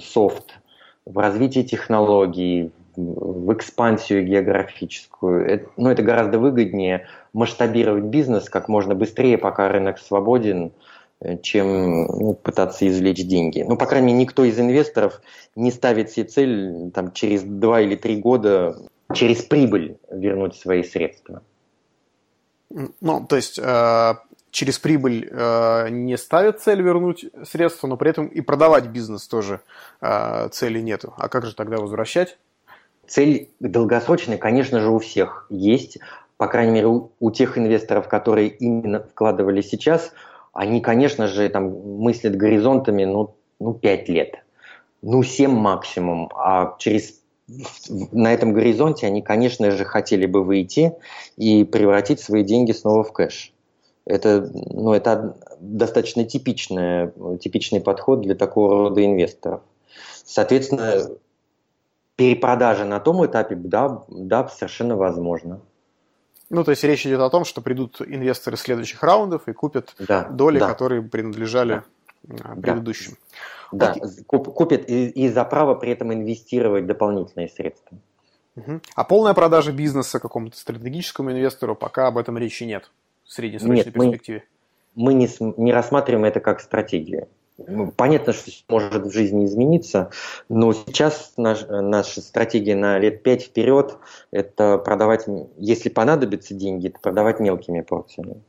софт, 0.00 0.58
в 1.06 1.18
развитие 1.18 1.64
технологий, 1.64 2.72
в 2.96 3.52
экспансию 3.52 4.24
географическую. 4.24 5.46
Это, 5.46 5.68
ну, 5.76 5.90
это 5.90 6.02
гораздо 6.02 6.38
выгоднее 6.38 7.06
масштабировать 7.32 8.04
бизнес 8.04 8.48
как 8.48 8.68
можно 8.68 8.94
быстрее, 8.94 9.36
пока 9.36 9.68
рынок 9.68 9.98
свободен, 9.98 10.72
э, 11.20 11.38
чем 11.38 12.04
ну, 12.04 12.34
пытаться 12.34 12.86
извлечь 12.88 13.24
деньги. 13.26 13.64
Ну, 13.66 13.76
по 13.76 13.86
крайней 13.86 14.08
мере, 14.08 14.18
никто 14.20 14.44
из 14.44 14.58
инвесторов 14.58 15.20
не 15.56 15.70
ставит 15.72 16.10
себе 16.10 16.26
цель 16.26 16.90
там, 16.92 17.12
через 17.12 17.42
два 17.42 17.80
или 17.80 17.96
три 17.96 18.16
года 18.16 18.76
через 19.12 19.42
прибыль 19.42 19.98
вернуть 20.10 20.56
свои 20.56 20.82
средства. 20.82 21.42
Ну, 23.00 23.26
то 23.26 23.36
есть 23.36 23.58
э, 23.58 24.14
через 24.54 24.78
прибыль 24.78 25.28
э, 25.30 25.88
не 25.90 26.16
ставят 26.16 26.60
цель 26.60 26.80
вернуть 26.80 27.26
средства, 27.42 27.88
но 27.88 27.96
при 27.96 28.10
этом 28.10 28.28
и 28.28 28.40
продавать 28.40 28.86
бизнес 28.86 29.26
тоже 29.26 29.60
э, 30.00 30.48
цели 30.52 30.78
нету. 30.78 31.12
А 31.18 31.28
как 31.28 31.44
же 31.44 31.56
тогда 31.56 31.78
возвращать? 31.78 32.38
Цель 33.08 33.50
долгосрочная, 33.58 34.38
конечно 34.38 34.78
же, 34.78 34.90
у 34.90 35.00
всех 35.00 35.48
есть. 35.50 35.98
По 36.36 36.46
крайней 36.46 36.70
мере, 36.70 36.86
у, 36.86 37.10
у 37.18 37.32
тех 37.32 37.58
инвесторов, 37.58 38.08
которые 38.08 38.48
именно 38.48 39.00
вкладывали 39.00 39.60
сейчас, 39.60 40.12
они, 40.52 40.80
конечно 40.80 41.26
же, 41.26 41.48
там 41.48 41.70
мыслят 41.98 42.36
горизонтами, 42.36 43.04
ну, 43.04 43.34
ну 43.58 43.74
5 43.74 44.08
лет, 44.08 44.44
ну 45.02 45.24
7 45.24 45.50
максимум, 45.50 46.30
а 46.32 46.76
через 46.78 47.20
на 48.12 48.32
этом 48.32 48.52
горизонте 48.52 49.08
они, 49.08 49.20
конечно 49.20 49.72
же, 49.72 49.84
хотели 49.84 50.26
бы 50.26 50.44
выйти 50.44 50.94
и 51.36 51.64
превратить 51.64 52.20
свои 52.20 52.44
деньги 52.44 52.70
снова 52.70 53.02
в 53.02 53.12
кэш. 53.12 53.53
Это, 54.06 54.50
ну, 54.52 54.92
это 54.92 55.36
достаточно 55.60 56.24
типичный, 56.24 57.10
типичный 57.38 57.80
подход 57.80 58.20
для 58.20 58.34
такого 58.34 58.88
рода 58.88 59.04
инвесторов. 59.04 59.62
Соответственно, 60.24 61.08
перепродажа 62.16 62.84
на 62.84 63.00
том 63.00 63.24
этапе, 63.24 63.54
да, 63.54 64.04
да, 64.08 64.48
совершенно 64.48 64.96
возможно. 64.96 65.60
Ну, 66.50 66.64
то 66.64 66.72
есть 66.72 66.84
речь 66.84 67.06
идет 67.06 67.20
о 67.20 67.30
том, 67.30 67.44
что 67.46 67.62
придут 67.62 68.02
инвесторы 68.02 68.58
следующих 68.58 69.02
раундов 69.02 69.48
и 69.48 69.52
купят 69.52 69.94
да, 69.98 70.24
доли, 70.24 70.58
да. 70.58 70.68
которые 70.68 71.02
принадлежали 71.02 71.82
да. 72.22 72.54
предыдущим. 72.60 73.16
Да, 73.72 73.92
Окей. 73.92 74.02
купят 74.26 74.88
и, 74.88 75.08
и 75.08 75.28
за 75.30 75.44
право 75.44 75.74
при 75.74 75.92
этом 75.92 76.12
инвестировать 76.12 76.86
дополнительные 76.86 77.48
средства. 77.48 77.96
Угу. 78.56 78.80
А 78.94 79.04
полная 79.04 79.34
продажа 79.34 79.72
бизнеса 79.72 80.20
какому-то 80.20 80.56
стратегическому 80.56 81.32
инвестору 81.32 81.74
пока 81.74 82.06
об 82.06 82.18
этом 82.18 82.36
речи 82.36 82.64
нет 82.64 82.90
в 83.24 83.32
среднесрочной 83.32 83.76
нет, 83.76 83.92
перспективе? 83.92 84.44
мы 84.94 85.14
не, 85.14 85.28
не 85.56 85.72
рассматриваем 85.72 86.24
это 86.24 86.40
как 86.40 86.60
стратегию. 86.60 87.28
Ну, 87.56 87.92
понятно, 87.92 88.32
что 88.32 88.50
может 88.68 89.06
в 89.06 89.12
жизни 89.12 89.44
измениться, 89.44 90.10
но 90.48 90.72
сейчас 90.72 91.34
наш, 91.36 91.64
наша 91.68 92.20
стратегия 92.20 92.74
на 92.74 92.98
лет 92.98 93.22
пять 93.22 93.44
вперед– 93.44 93.96
это 94.32 94.76
продавать, 94.78 95.26
если 95.56 95.88
понадобятся 95.88 96.54
деньги, 96.54 96.88
это 96.88 96.98
продавать 96.98 97.38
мелкими 97.38 97.80
порциями. 97.80 98.42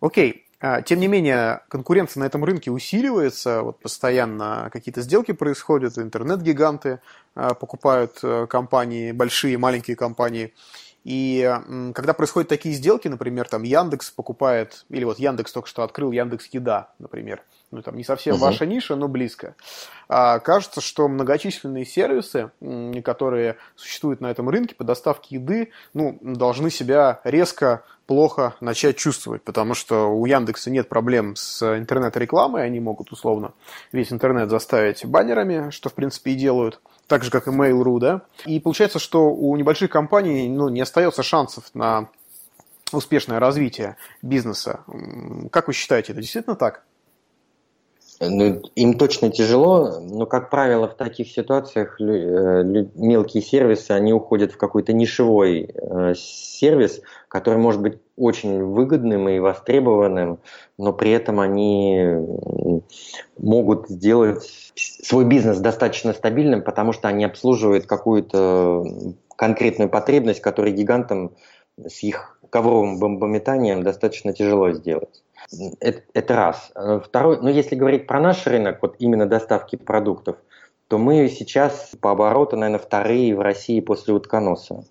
Окей. 0.00 0.46
А, 0.60 0.82
тем 0.82 0.98
не 0.98 1.06
менее, 1.06 1.60
конкуренция 1.68 2.22
на 2.22 2.24
этом 2.24 2.42
рынке 2.42 2.70
усиливается, 2.70 3.62
вот 3.62 3.78
постоянно 3.78 4.70
какие-то 4.72 5.02
сделки 5.02 5.32
происходят, 5.32 5.98
интернет-гиганты 5.98 7.00
а, 7.34 7.54
покупают 7.54 8.18
э, 8.24 8.46
компании, 8.48 9.12
большие, 9.12 9.58
маленькие 9.58 9.94
компании– 9.94 10.54
и 11.08 11.50
когда 11.94 12.12
происходят 12.12 12.50
такие 12.50 12.74
сделки, 12.74 13.08
например, 13.08 13.48
там 13.48 13.62
Яндекс 13.62 14.10
покупает, 14.10 14.84
или 14.90 15.04
вот 15.04 15.18
Яндекс 15.18 15.52
только 15.52 15.66
что 15.66 15.82
открыл 15.82 16.12
Яндекс 16.12 16.48
Еда, 16.52 16.90
например, 16.98 17.42
ну 17.70 17.80
там 17.80 17.96
не 17.96 18.04
совсем 18.04 18.34
угу. 18.34 18.44
ваша 18.44 18.66
ниша, 18.66 18.94
но 18.94 19.08
близко. 19.08 19.54
А, 20.10 20.38
кажется, 20.38 20.82
что 20.82 21.08
многочисленные 21.08 21.86
сервисы, 21.86 22.50
которые 23.02 23.56
существуют 23.74 24.20
на 24.20 24.30
этом 24.30 24.50
рынке 24.50 24.74
по 24.74 24.84
доставке 24.84 25.36
еды, 25.36 25.70
ну, 25.94 26.18
должны 26.20 26.70
себя 26.70 27.22
резко 27.24 27.84
плохо 28.04 28.56
начать 28.60 28.98
чувствовать, 28.98 29.42
потому 29.42 29.72
что 29.72 30.14
у 30.14 30.26
Яндекса 30.26 30.70
нет 30.70 30.90
проблем 30.90 31.36
с 31.36 31.62
интернет-рекламой, 31.78 32.66
они 32.66 32.80
могут 32.80 33.12
условно 33.12 33.54
весь 33.92 34.12
интернет 34.12 34.50
заставить 34.50 35.06
баннерами, 35.06 35.70
что 35.70 35.88
в 35.88 35.94
принципе 35.94 36.32
и 36.32 36.34
делают 36.34 36.82
так 37.08 37.24
же, 37.24 37.30
как 37.30 37.48
и 37.48 37.50
Mail.ru, 37.50 37.98
да. 37.98 38.22
И 38.46 38.60
получается, 38.60 38.98
что 38.98 39.30
у 39.30 39.56
небольших 39.56 39.90
компаний 39.90 40.48
ну, 40.48 40.68
не 40.68 40.82
остается 40.82 41.22
шансов 41.22 41.64
на 41.74 42.08
успешное 42.92 43.40
развитие 43.40 43.96
бизнеса. 44.22 44.80
Как 45.50 45.66
вы 45.66 45.72
считаете, 45.72 46.12
это 46.12 46.20
действительно 46.20 46.54
так? 46.54 46.84
Ну, 48.20 48.62
им 48.74 48.98
точно 48.98 49.30
тяжело, 49.30 50.00
но, 50.00 50.26
как 50.26 50.50
правило, 50.50 50.88
в 50.88 50.96
таких 50.96 51.28
ситуациях 51.28 52.00
э, 52.00 52.04
мелкие 52.96 53.42
сервисы, 53.42 53.92
они 53.92 54.12
уходят 54.12 54.52
в 54.52 54.56
какой-то 54.56 54.92
нишевой 54.92 55.70
э, 55.72 56.14
сервис, 56.16 57.00
который 57.28 57.60
может 57.60 57.80
быть 57.80 58.00
очень 58.18 58.62
выгодным 58.64 59.28
и 59.28 59.38
востребованным, 59.38 60.40
но 60.76 60.92
при 60.92 61.12
этом 61.12 61.40
они 61.40 62.16
могут 63.38 63.88
сделать 63.88 64.72
свой 64.74 65.24
бизнес 65.24 65.58
достаточно 65.58 66.12
стабильным, 66.12 66.62
потому 66.62 66.92
что 66.92 67.08
они 67.08 67.24
обслуживают 67.24 67.86
какую-то 67.86 68.84
конкретную 69.36 69.88
потребность, 69.88 70.40
которую 70.40 70.74
гигантам 70.74 71.32
с 71.76 72.02
их 72.02 72.38
ковровым 72.50 72.98
бомбометанием 72.98 73.82
достаточно 73.82 74.32
тяжело 74.32 74.72
сделать. 74.72 75.22
Это, 75.80 76.02
это 76.12 76.34
раз. 76.34 76.72
Второй, 77.04 77.40
ну 77.40 77.48
если 77.48 77.76
говорить 77.76 78.06
про 78.06 78.20
наш 78.20 78.46
рынок, 78.46 78.78
вот 78.82 78.96
именно 78.98 79.26
доставки 79.26 79.76
продуктов, 79.76 80.36
то 80.88 80.98
мы 80.98 81.28
сейчас 81.28 81.92
по 82.00 82.12
обороту, 82.12 82.56
наверное, 82.56 82.84
вторые 82.84 83.36
в 83.36 83.40
России 83.40 83.80
после 83.80 84.14
утконоса. 84.14 84.84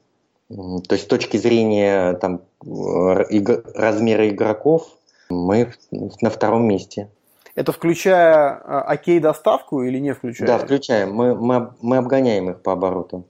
То 0.49 0.93
есть 0.95 1.03
с 1.03 1.07
точки 1.07 1.37
зрения 1.37 2.13
там, 2.13 2.41
размера 2.61 4.29
игроков 4.29 4.87
мы 5.29 5.73
на 6.21 6.29
втором 6.29 6.67
месте. 6.67 7.09
Это 7.53 7.71
включая 7.71 8.51
а, 8.51 8.81
окей 8.83 9.19
доставку 9.19 9.81
или 9.81 9.97
не 9.97 10.13
включая? 10.13 10.47
Да, 10.47 10.57
включаем. 10.59 11.11
Мы, 11.11 11.35
мы, 11.35 11.73
мы 11.81 11.97
обгоняем 11.97 12.51
их 12.51 12.61
по 12.61 12.73
обороту. 12.73 13.27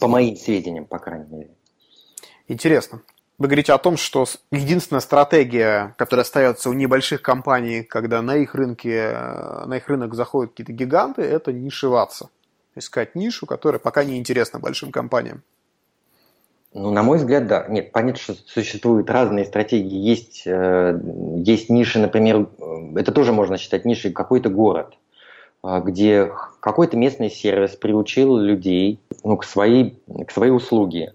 По 0.00 0.08
моим 0.08 0.36
сведениям, 0.36 0.84
по 0.84 0.98
крайней 0.98 1.26
мере. 1.30 1.50
Интересно. 2.48 3.02
Вы 3.38 3.46
говорите 3.46 3.72
о 3.72 3.78
том, 3.78 3.96
что 3.96 4.26
единственная 4.50 5.00
стратегия, 5.00 5.94
которая 5.96 6.24
остается 6.24 6.68
у 6.68 6.72
небольших 6.72 7.22
компаний, 7.22 7.84
когда 7.84 8.20
на 8.20 8.36
их 8.36 8.54
рынке, 8.54 9.12
на 9.64 9.76
их 9.76 9.88
рынок 9.88 10.14
заходят 10.14 10.50
какие-то 10.50 10.72
гиганты, 10.72 11.22
это 11.22 11.52
нишеваться. 11.52 12.28
Искать 12.74 13.14
нишу, 13.14 13.46
которая 13.46 13.78
пока 13.78 14.04
не 14.04 14.18
интересна 14.18 14.58
большим 14.58 14.90
компаниям. 14.90 15.42
Ну, 16.72 16.90
на 16.92 17.02
мой 17.02 17.18
взгляд, 17.18 17.48
да. 17.48 17.66
Нет, 17.68 17.90
понятно, 17.90 18.20
что 18.20 18.34
существуют 18.46 19.10
разные 19.10 19.44
стратегии. 19.44 19.98
Есть, 19.98 20.42
э, 20.46 21.00
есть 21.36 21.68
ниши, 21.68 21.98
например, 21.98 22.46
э, 22.58 22.92
это 22.96 23.10
тоже 23.10 23.32
можно 23.32 23.58
считать 23.58 23.84
нишей, 23.84 24.12
какой-то 24.12 24.50
город, 24.50 24.96
э, 25.64 25.80
где 25.84 26.30
какой-то 26.60 26.96
местный 26.96 27.28
сервис 27.28 27.74
приучил 27.74 28.36
людей 28.36 29.00
ну, 29.24 29.36
к, 29.36 29.44
своей, 29.44 30.00
к 30.26 30.30
своей 30.30 30.52
услуге. 30.52 31.14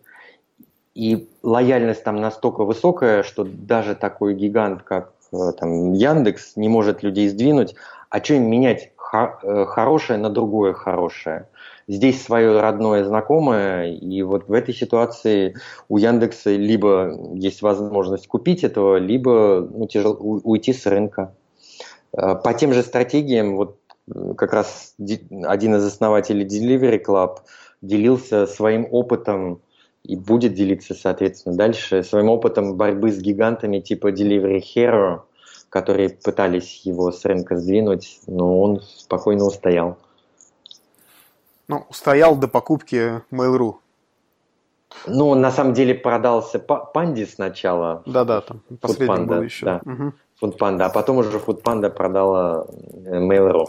И 0.93 1.29
лояльность 1.41 2.03
там 2.03 2.19
настолько 2.19 2.65
высокая, 2.65 3.23
что 3.23 3.45
даже 3.45 3.95
такой 3.95 4.33
гигант, 4.33 4.83
как 4.83 5.13
там, 5.57 5.93
Яндекс, 5.93 6.57
не 6.57 6.67
может 6.67 7.01
людей 7.01 7.29
сдвинуть. 7.29 7.75
А 8.09 8.23
что 8.23 8.35
им 8.35 8.49
менять 8.49 8.91
хорошее 8.97 10.19
на 10.19 10.29
другое 10.29 10.73
хорошее? 10.73 11.47
Здесь 11.87 12.23
свое 12.23 12.59
родное 12.59 13.03
знакомое, 13.03 13.93
и 13.93 14.21
вот 14.21 14.47
в 14.47 14.53
этой 14.53 14.73
ситуации 14.73 15.55
у 15.87 15.97
Яндекса 15.97 16.55
либо 16.55 17.33
есть 17.33 17.61
возможность 17.61 18.27
купить 18.27 18.63
этого, 18.63 18.97
либо 18.97 19.67
ну, 19.71 19.87
тяжело 19.87 20.15
уйти 20.15 20.73
с 20.73 20.85
рынка. 20.85 21.33
Э, 22.13 22.35
по 22.35 22.53
тем 22.53 22.73
же 22.73 22.81
стратегиям, 22.81 23.55
вот 23.55 23.77
как 24.37 24.53
раз 24.53 24.95
один 25.43 25.75
из 25.75 25.85
основателей 25.85 26.45
Delivery 26.45 27.03
Club 27.03 27.37
делился 27.81 28.45
своим 28.45 28.87
опытом 28.91 29.61
и 30.03 30.15
будет 30.15 30.53
делиться, 30.53 30.93
соответственно, 30.93 31.55
дальше 31.55 32.03
своим 32.03 32.29
опытом 32.29 32.75
борьбы 32.75 33.11
с 33.11 33.19
гигантами 33.19 33.79
типа 33.79 34.11
Delivery 34.11 34.61
Hero, 34.61 35.21
которые 35.69 36.09
пытались 36.09 36.81
его 36.85 37.11
с 37.11 37.25
рынка 37.25 37.57
сдвинуть, 37.57 38.19
но 38.27 38.61
он 38.61 38.81
спокойно 38.81 39.45
устоял. 39.45 39.97
Ну, 41.67 41.85
стоял 41.91 42.35
до 42.35 42.47
покупки 42.47 43.21
Mail.ru. 43.31 43.75
Ну, 45.07 45.35
на 45.35 45.51
самом 45.51 45.73
деле 45.73 45.95
продался 45.95 46.59
Панди 46.59 47.25
сначала. 47.25 48.03
Да-да, 48.05 48.41
там 48.41 48.61
последний 48.79 49.25
был 49.25 49.41
еще. 49.41 49.65
Да. 49.65 49.81
Угу. 49.85 50.13
Фудпанда, 50.39 50.85
а 50.85 50.89
потом 50.89 51.17
уже 51.17 51.39
Фудпанда 51.39 51.89
продала 51.89 52.67
э, 53.05 53.19
Mail.ru. 53.19 53.67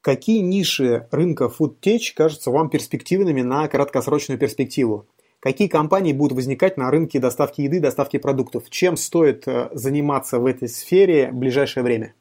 Какие 0.00 0.40
ниши 0.40 1.06
рынка 1.10 1.44
FoodTech 1.44 2.14
кажутся 2.16 2.50
вам 2.50 2.70
перспективными 2.70 3.42
на 3.42 3.68
краткосрочную 3.68 4.38
перспективу? 4.38 5.06
Какие 5.38 5.68
компании 5.68 6.12
будут 6.12 6.36
возникать 6.36 6.76
на 6.76 6.90
рынке 6.90 7.18
доставки 7.18 7.62
еды, 7.62 7.80
доставки 7.80 8.16
продуктов? 8.16 8.70
Чем 8.70 8.96
стоит 8.96 9.46
э, 9.46 9.70
заниматься 9.72 10.38
в 10.38 10.46
этой 10.46 10.68
сфере 10.68 11.30
в 11.30 11.34
ближайшее 11.34 11.82
время? 11.82 12.14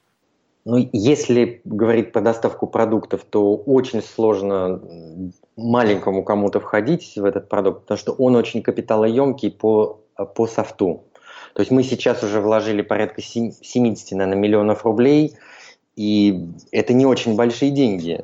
Ну, 0.63 0.89
если 0.93 1.61
говорить 1.63 2.11
про 2.11 2.21
доставку 2.21 2.67
продуктов, 2.67 3.23
то 3.23 3.55
очень 3.55 4.01
сложно 4.01 4.79
маленькому 5.57 6.23
кому-то 6.23 6.59
входить 6.59 7.13
в 7.15 7.25
этот 7.25 7.49
продукт, 7.49 7.81
потому 7.81 7.97
что 7.97 8.11
он 8.13 8.35
очень 8.35 8.61
капиталоемкий 8.61 9.51
по, 9.51 10.01
по 10.35 10.47
софту. 10.47 11.03
То 11.55 11.61
есть 11.61 11.71
мы 11.71 11.83
сейчас 11.83 12.23
уже 12.23 12.39
вложили 12.39 12.81
порядка 12.81 13.21
70, 13.21 14.11
наверное, 14.11 14.37
миллионов 14.37 14.85
рублей, 14.85 15.33
и 15.95 16.47
это 16.71 16.93
не 16.93 17.05
очень 17.05 17.35
большие 17.35 17.71
деньги. 17.71 18.21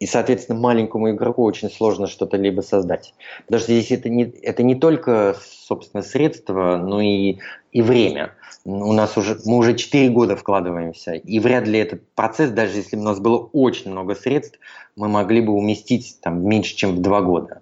И, 0.00 0.06
соответственно, 0.06 0.58
маленькому 0.58 1.10
игроку 1.10 1.44
очень 1.44 1.70
сложно 1.70 2.06
что-то 2.06 2.38
либо 2.38 2.62
создать. 2.62 3.14
Потому 3.44 3.60
что 3.60 3.72
здесь 3.72 3.92
это 3.92 4.08
не, 4.08 4.24
это 4.24 4.62
не 4.62 4.74
только, 4.74 5.36
собственно, 5.38 6.02
средства, 6.02 6.78
но 6.78 7.02
и, 7.02 7.36
и 7.70 7.82
время. 7.82 8.32
У 8.64 8.94
нас 8.94 9.18
уже, 9.18 9.38
мы 9.44 9.58
уже 9.58 9.76
4 9.76 10.08
года 10.08 10.36
вкладываемся, 10.36 11.12
и 11.12 11.38
вряд 11.38 11.66
ли 11.66 11.78
этот 11.78 12.02
процесс, 12.14 12.50
даже 12.50 12.78
если 12.78 12.96
у 12.96 13.02
нас 13.02 13.20
было 13.20 13.48
очень 13.52 13.90
много 13.90 14.14
средств, 14.14 14.58
мы 14.96 15.08
могли 15.08 15.42
бы 15.42 15.52
уместить 15.52 16.18
там, 16.22 16.46
меньше, 16.46 16.74
чем 16.76 16.96
в 16.96 17.02
2 17.02 17.20
года. 17.20 17.60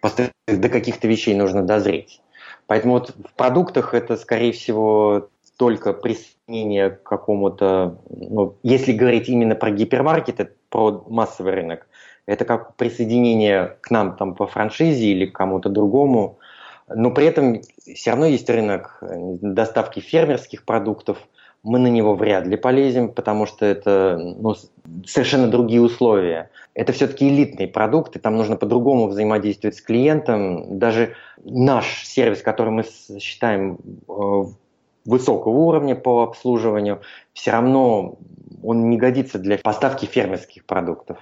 Просто 0.00 0.32
до 0.48 0.68
каких-то 0.68 1.06
вещей 1.06 1.34
нужно 1.34 1.62
дозреть. 1.62 2.20
Поэтому 2.66 2.94
вот 2.94 3.10
в 3.10 3.34
продуктах 3.36 3.94
это, 3.94 4.16
скорее 4.16 4.52
всего, 4.52 5.28
только 5.56 5.92
присоединение 5.92 6.90
к 6.90 7.02
какому-то, 7.04 7.98
ну, 8.08 8.56
если 8.64 8.92
говорить 8.92 9.28
именно 9.28 9.54
про 9.54 9.70
гипермаркеты, 9.70 10.50
про 10.70 11.04
массовый 11.08 11.52
рынок, 11.52 11.86
это 12.26 12.44
как 12.44 12.76
присоединение 12.76 13.76
к 13.80 13.90
нам 13.90 14.16
там 14.16 14.34
по 14.34 14.46
франшизе 14.46 15.06
или 15.06 15.26
к 15.26 15.34
кому-то 15.34 15.68
другому, 15.68 16.38
но 16.88 17.10
при 17.10 17.26
этом 17.26 17.60
все 17.94 18.10
равно 18.10 18.26
есть 18.26 18.48
рынок 18.48 18.98
э, 19.02 19.06
доставки 19.40 20.00
фермерских 20.00 20.64
продуктов, 20.64 21.18
мы 21.62 21.78
на 21.78 21.88
него 21.88 22.14
вряд 22.14 22.46
ли 22.46 22.56
полезем, 22.56 23.12
потому 23.12 23.46
что 23.46 23.66
это 23.66 24.18
ну, 24.18 24.54
совершенно 25.06 25.48
другие 25.48 25.82
условия. 25.82 26.50
Это 26.74 26.92
все-таки 26.92 27.28
элитные 27.28 27.68
продукты, 27.68 28.18
там 28.18 28.36
нужно 28.36 28.56
по-другому 28.56 29.08
взаимодействовать 29.08 29.76
с 29.76 29.82
клиентом. 29.82 30.78
Даже 30.78 31.14
наш 31.44 32.06
сервис, 32.06 32.40
который 32.42 32.70
мы 32.70 32.84
считаем 33.18 33.78
э, 34.08 34.44
высокого 35.04 35.52
уровня 35.52 35.94
по 35.94 36.22
обслуживанию, 36.22 37.00
все 37.32 37.52
равно 37.52 38.18
он 38.62 38.90
не 38.90 38.96
годится 38.96 39.38
для 39.38 39.58
поставки 39.58 40.06
фермерских 40.06 40.64
продуктов. 40.64 41.18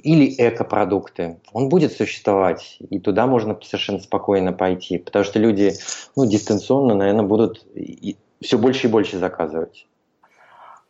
Или 0.00 0.32
экопродукты. 0.38 1.40
Он 1.52 1.68
будет 1.68 1.92
существовать, 1.92 2.76
и 2.88 3.00
туда 3.00 3.26
можно 3.26 3.58
совершенно 3.60 3.98
спокойно 3.98 4.52
пойти, 4.52 4.98
потому 4.98 5.24
что 5.24 5.40
люди 5.40 5.72
ну, 6.14 6.24
дистанционно, 6.24 6.94
наверное, 6.94 7.24
будут 7.24 7.66
все 8.40 8.58
больше 8.58 8.86
и 8.86 8.90
больше 8.90 9.18
заказывать. 9.18 9.87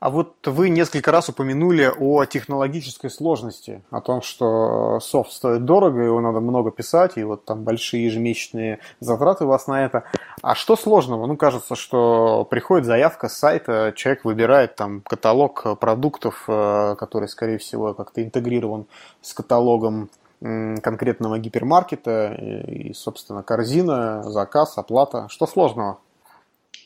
А 0.00 0.10
вот 0.10 0.46
вы 0.46 0.68
несколько 0.68 1.10
раз 1.10 1.28
упомянули 1.28 1.90
о 1.98 2.24
технологической 2.24 3.10
сложности, 3.10 3.82
о 3.90 4.00
том, 4.00 4.22
что 4.22 5.00
софт 5.00 5.32
стоит 5.32 5.64
дорого, 5.64 6.00
его 6.00 6.20
надо 6.20 6.38
много 6.38 6.70
писать, 6.70 7.16
и 7.16 7.24
вот 7.24 7.44
там 7.44 7.64
большие 7.64 8.04
ежемесячные 8.04 8.78
затраты 9.00 9.44
у 9.44 9.48
вас 9.48 9.66
на 9.66 9.84
это. 9.84 10.04
А 10.40 10.54
что 10.54 10.76
сложного? 10.76 11.26
Ну, 11.26 11.36
кажется, 11.36 11.74
что 11.74 12.46
приходит 12.48 12.86
заявка 12.86 13.28
с 13.28 13.36
сайта, 13.36 13.92
человек 13.96 14.24
выбирает 14.24 14.76
там 14.76 15.00
каталог 15.00 15.78
продуктов, 15.80 16.44
э, 16.46 16.94
который, 16.96 17.28
скорее 17.28 17.58
всего, 17.58 17.92
как-то 17.92 18.22
интегрирован 18.22 18.86
с 19.20 19.34
каталогом 19.34 20.10
конкретного 20.40 21.40
гипермаркета, 21.40 22.32
и, 22.34 22.92
собственно, 22.92 23.42
корзина, 23.42 24.22
заказ, 24.22 24.78
оплата. 24.78 25.26
Что 25.28 25.48
сложного? 25.48 25.98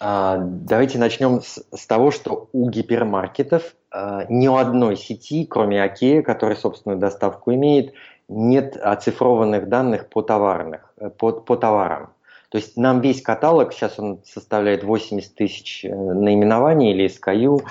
А, 0.04 0.36
давайте 0.36 0.98
начнем 0.98 1.40
с, 1.40 1.64
с 1.72 1.86
того, 1.86 2.10
что 2.10 2.48
у 2.52 2.68
гипермаркетов 2.68 3.76
а, 3.92 4.26
ни 4.28 4.48
у 4.48 4.56
одной 4.56 4.96
сети, 4.96 5.46
кроме 5.46 5.80
Окея, 5.80 6.22
который 6.22 6.56
собственную 6.56 6.98
доставку 6.98 7.54
имеет, 7.54 7.94
нет 8.28 8.76
оцифрованных 8.76 9.68
данных 9.68 10.08
по, 10.08 10.22
товарных, 10.22 10.92
э, 10.96 11.08
по, 11.08 11.30
по 11.30 11.54
товарам. 11.54 12.10
То 12.48 12.58
есть 12.58 12.76
нам 12.76 13.00
весь 13.00 13.22
каталог, 13.22 13.72
сейчас 13.72 13.96
он 14.00 14.18
составляет 14.24 14.82
80 14.82 15.36
тысяч 15.36 15.84
э, 15.84 15.94
наименований 15.94 16.90
или 16.90 17.06
SKU, 17.06 17.64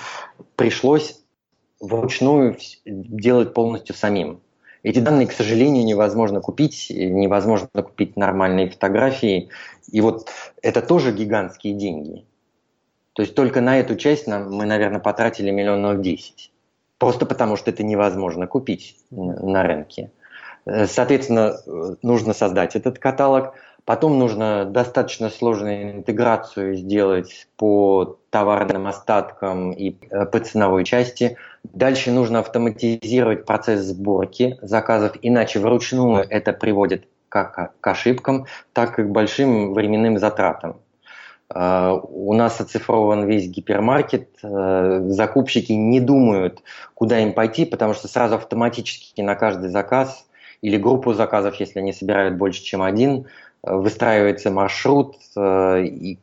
пришлось 0.55 1.21
вручную 1.81 2.57
делать 2.85 3.53
полностью 3.53 3.93
самим. 3.93 4.39
Эти 4.83 4.99
данные, 4.99 5.27
к 5.27 5.31
сожалению, 5.31 5.85
невозможно 5.85 6.41
купить, 6.41 6.87
невозможно 6.89 7.67
купить 7.83 8.17
нормальные 8.17 8.69
фотографии. 8.69 9.49
И 9.91 10.01
вот 10.01 10.29
это 10.61 10.81
тоже 10.81 11.11
гигантские 11.11 11.73
деньги. 11.73 12.25
То 13.13 13.21
есть 13.21 13.35
только 13.35 13.61
на 13.61 13.79
эту 13.79 13.95
часть 13.95 14.25
нам, 14.25 14.51
мы, 14.51 14.65
наверное, 14.65 14.99
потратили 14.99 15.51
миллионов 15.51 16.01
десять. 16.01 16.51
Просто 16.97 17.25
потому, 17.25 17.57
что 17.57 17.71
это 17.71 17.83
невозможно 17.83 18.47
купить 18.47 18.95
на 19.11 19.63
рынке. 19.63 20.11
Э, 20.65 20.87
соответственно, 20.87 21.57
нужно 22.01 22.33
создать 22.33 22.75
этот 22.75 22.99
каталог. 22.99 23.53
Потом 23.85 24.19
нужно 24.19 24.65
достаточно 24.65 25.29
сложную 25.29 25.91
интеграцию 25.91 26.75
сделать 26.75 27.47
по 27.57 28.17
товарным 28.29 28.87
остаткам 28.87 29.71
и 29.71 29.95
э, 30.09 30.25
по 30.25 30.39
ценовой 30.39 30.83
части– 30.83 31.37
Дальше 31.63 32.11
нужно 32.11 32.39
автоматизировать 32.39 33.45
процесс 33.45 33.81
сборки 33.81 34.57
заказов, 34.61 35.13
иначе 35.21 35.59
вручную 35.59 36.25
это 36.27 36.53
приводит 36.53 37.07
как 37.29 37.79
к 37.79 37.87
ошибкам, 37.87 38.45
так 38.73 38.99
и 38.99 39.03
к 39.03 39.07
большим 39.07 39.73
временным 39.73 40.17
затратам. 40.17 40.77
Uh, 41.53 41.99
у 42.09 42.33
нас 42.33 42.61
оцифрован 42.61 43.25
весь 43.25 43.47
гипермаркет, 43.47 44.29
uh, 44.41 45.09
закупщики 45.09 45.73
не 45.73 45.99
думают, 45.99 46.61
куда 46.93 47.19
им 47.19 47.33
пойти, 47.33 47.65
потому 47.65 47.93
что 47.93 48.07
сразу 48.07 48.35
автоматически 48.35 49.19
на 49.19 49.35
каждый 49.35 49.69
заказ 49.69 50.25
или 50.61 50.77
группу 50.77 51.13
заказов, 51.13 51.55
если 51.55 51.79
они 51.79 51.91
собирают 51.91 52.35
больше, 52.35 52.63
чем 52.63 52.81
один, 52.81 53.27
выстраивается 53.63 54.51
маршрут, 54.51 55.17
и 55.37 56.19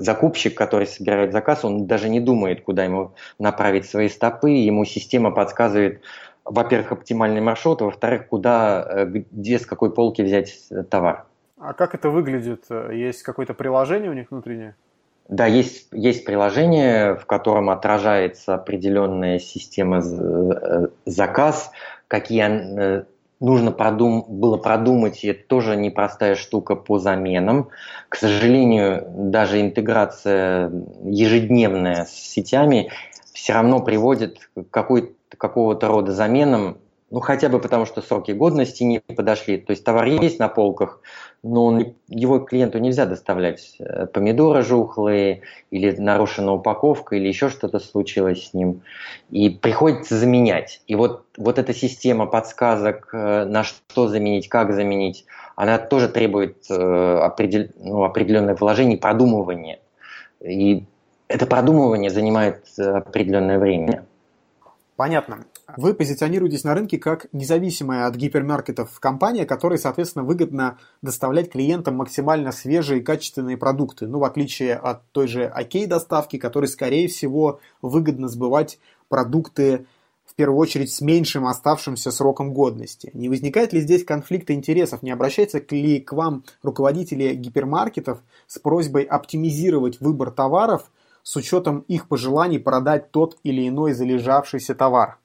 закупщик, 0.00 0.56
который 0.56 0.86
собирает 0.86 1.32
заказ, 1.32 1.64
он 1.64 1.86
даже 1.86 2.08
не 2.08 2.20
думает, 2.20 2.62
куда 2.62 2.84
ему 2.84 3.12
направить 3.38 3.88
свои 3.88 4.08
стопы, 4.08 4.50
ему 4.50 4.84
система 4.84 5.30
подсказывает, 5.30 6.00
во-первых, 6.44 6.92
оптимальный 6.92 7.40
маршрут, 7.40 7.82
а 7.82 7.84
во-вторых, 7.84 8.26
куда, 8.28 8.86
э, 8.88 9.04
где, 9.06 9.58
с 9.58 9.66
какой 9.66 9.92
полки 9.92 10.22
взять 10.22 10.68
товар. 10.90 11.26
А 11.58 11.74
как 11.74 11.94
это 11.94 12.08
выглядит? 12.08 12.64
Есть 12.90 13.22
какое-то 13.22 13.52
приложение 13.52 14.10
у 14.10 14.14
них 14.14 14.30
внутреннее? 14.30 14.74
Да, 15.28 15.46
есть, 15.46 15.88
есть 15.92 16.24
приложение, 16.24 17.14
в 17.14 17.26
котором 17.26 17.70
отражается 17.70 18.54
определенная 18.54 19.38
система 19.38 19.98
э, 19.98 20.88
заказ, 21.04 21.70
какие 22.08 22.42
э, 22.48 23.04
нужно 23.40 23.72
продум 23.72 24.24
было 24.28 24.56
продумать, 24.58 25.24
и 25.24 25.28
это 25.28 25.46
тоже 25.46 25.76
непростая 25.76 26.34
штука 26.34 26.76
по 26.76 26.98
заменам. 26.98 27.70
К 28.08 28.16
сожалению, 28.16 29.04
даже 29.08 29.60
интеграция 29.60 30.70
ежедневная 31.04 32.04
с 32.04 32.12
сетями 32.12 32.90
все 33.32 33.54
равно 33.54 33.80
приводит 33.80 34.50
к 34.54 34.70
какого-то 34.70 35.88
рода 35.88 36.12
заменам, 36.12 36.78
ну 37.10 37.20
хотя 37.20 37.48
бы 37.48 37.58
потому, 37.58 37.86
что 37.86 38.02
сроки 38.02 38.32
годности 38.32 38.84
не 38.84 39.00
подошли. 39.00 39.58
То 39.58 39.72
есть 39.72 39.84
товар 39.84 40.04
есть 40.06 40.38
на 40.38 40.48
полках, 40.48 41.00
но 41.42 41.64
он, 41.64 41.94
его 42.08 42.38
клиенту 42.40 42.78
нельзя 42.78 43.06
доставлять. 43.06 43.76
Э, 43.78 44.06
помидоры 44.06 44.62
жухлые, 44.62 45.42
или 45.70 45.90
нарушена 45.96 46.52
упаковка, 46.52 47.16
или 47.16 47.28
еще 47.28 47.48
что-то 47.48 47.78
случилось 47.78 48.48
с 48.48 48.54
ним. 48.54 48.82
И 49.30 49.48
приходится 49.48 50.16
заменять. 50.16 50.82
И 50.86 50.94
вот, 50.94 51.24
вот 51.38 51.58
эта 51.58 51.72
система 51.72 52.26
подсказок, 52.26 53.08
э, 53.12 53.44
на 53.46 53.64
что 53.64 54.08
заменить, 54.08 54.48
как 54.48 54.72
заменить, 54.74 55.24
она 55.56 55.78
тоже 55.78 56.08
требует 56.08 56.58
э, 56.70 56.74
определ, 56.74 57.68
ну, 57.78 58.04
определенное 58.04 58.54
вложение, 58.54 58.98
продумывания. 58.98 59.78
И 60.40 60.84
это 61.28 61.46
продумывание 61.46 62.10
занимает 62.10 62.64
определенное 62.78 63.58
время. 63.58 64.04
Понятно. 64.96 65.46
Вы 65.76 65.94
позиционируетесь 65.94 66.64
на 66.64 66.74
рынке 66.74 66.98
как 66.98 67.26
независимая 67.32 68.06
от 68.06 68.16
гипермаркетов 68.16 68.98
компания, 69.00 69.44
которой, 69.44 69.78
соответственно, 69.78 70.24
выгодно 70.24 70.78
доставлять 71.02 71.50
клиентам 71.50 71.96
максимально 71.96 72.52
свежие 72.52 73.00
и 73.00 73.02
качественные 73.02 73.56
продукты. 73.56 74.06
Ну, 74.06 74.18
в 74.18 74.24
отличие 74.24 74.74
от 74.74 75.06
той 75.12 75.28
же 75.28 75.44
окей 75.44 75.86
доставки, 75.86 76.38
которой, 76.38 76.66
скорее 76.66 77.08
всего, 77.08 77.60
выгодно 77.82 78.28
сбывать 78.28 78.78
продукты 79.08 79.86
в 80.24 80.34
первую 80.34 80.58
очередь 80.58 80.92
с 80.92 81.00
меньшим 81.00 81.46
оставшимся 81.46 82.12
сроком 82.12 82.54
годности. 82.54 83.10
Не 83.14 83.28
возникает 83.28 83.72
ли 83.72 83.80
здесь 83.80 84.04
конфликта 84.04 84.54
интересов? 84.54 85.02
Не 85.02 85.10
обращается 85.10 85.60
ли 85.70 86.00
к 86.00 86.12
вам 86.12 86.44
руководители 86.62 87.34
гипермаркетов 87.34 88.20
с 88.46 88.58
просьбой 88.58 89.02
оптимизировать 89.02 90.00
выбор 90.00 90.30
товаров 90.30 90.90
с 91.22 91.36
учетом 91.36 91.80
их 91.88 92.08
пожеланий 92.08 92.60
продать 92.60 93.10
тот 93.10 93.38
или 93.42 93.68
иной 93.68 93.92
залежавшийся 93.92 94.74
товар? 94.74 95.18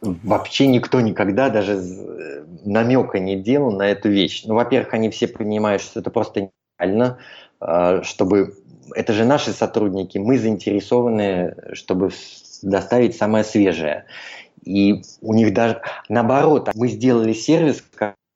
Вообще 0.00 0.66
никто 0.66 1.00
никогда 1.00 1.50
даже 1.50 1.74
э, 1.74 2.44
намека 2.64 3.18
не 3.18 3.36
делал 3.36 3.72
на 3.72 3.88
эту 3.88 4.08
вещь. 4.08 4.44
Ну, 4.46 4.54
во-первых, 4.54 4.94
они 4.94 5.10
все 5.10 5.28
понимают, 5.28 5.82
что 5.82 6.00
это 6.00 6.10
просто 6.10 6.50
нереально, 6.78 7.18
а, 7.60 8.02
чтобы... 8.02 8.54
Это 8.94 9.12
же 9.12 9.24
наши 9.24 9.52
сотрудники, 9.52 10.18
мы 10.18 10.38
заинтересованы, 10.38 11.54
чтобы 11.74 12.10
доставить 12.62 13.16
самое 13.16 13.44
свежее. 13.44 14.06
И 14.64 15.02
у 15.20 15.32
них 15.32 15.54
даже 15.54 15.80
наоборот, 16.08 16.70
мы 16.74 16.88
сделали 16.88 17.32
сервис, 17.32 17.84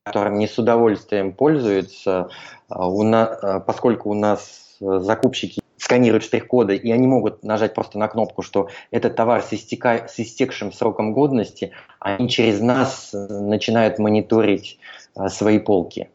которым 0.04 0.38
не 0.38 0.46
с 0.46 0.58
удовольствием 0.58 1.32
пользуются, 1.32 2.28
а, 2.68 2.88
у 2.88 3.02
нас, 3.02 3.38
а, 3.42 3.60
поскольку 3.60 4.10
у 4.10 4.14
нас 4.14 4.76
закупщики 4.80 5.63
сканируют 5.94 6.24
штрих-коды, 6.24 6.74
и 6.74 6.90
они 6.90 7.06
могут 7.06 7.44
нажать 7.44 7.72
просто 7.72 7.98
на 7.98 8.08
кнопку, 8.08 8.42
что 8.42 8.68
этот 8.90 9.14
товар 9.14 9.42
с, 9.42 9.52
истека... 9.52 10.08
с 10.08 10.18
истекшим 10.18 10.72
сроком 10.72 11.12
годности, 11.12 11.70
они 12.00 12.28
через 12.28 12.60
нас 12.60 13.10
начинают 13.12 14.00
мониторить 14.00 14.78
э, 15.16 15.28
свои 15.28 15.60
полки 15.60 16.08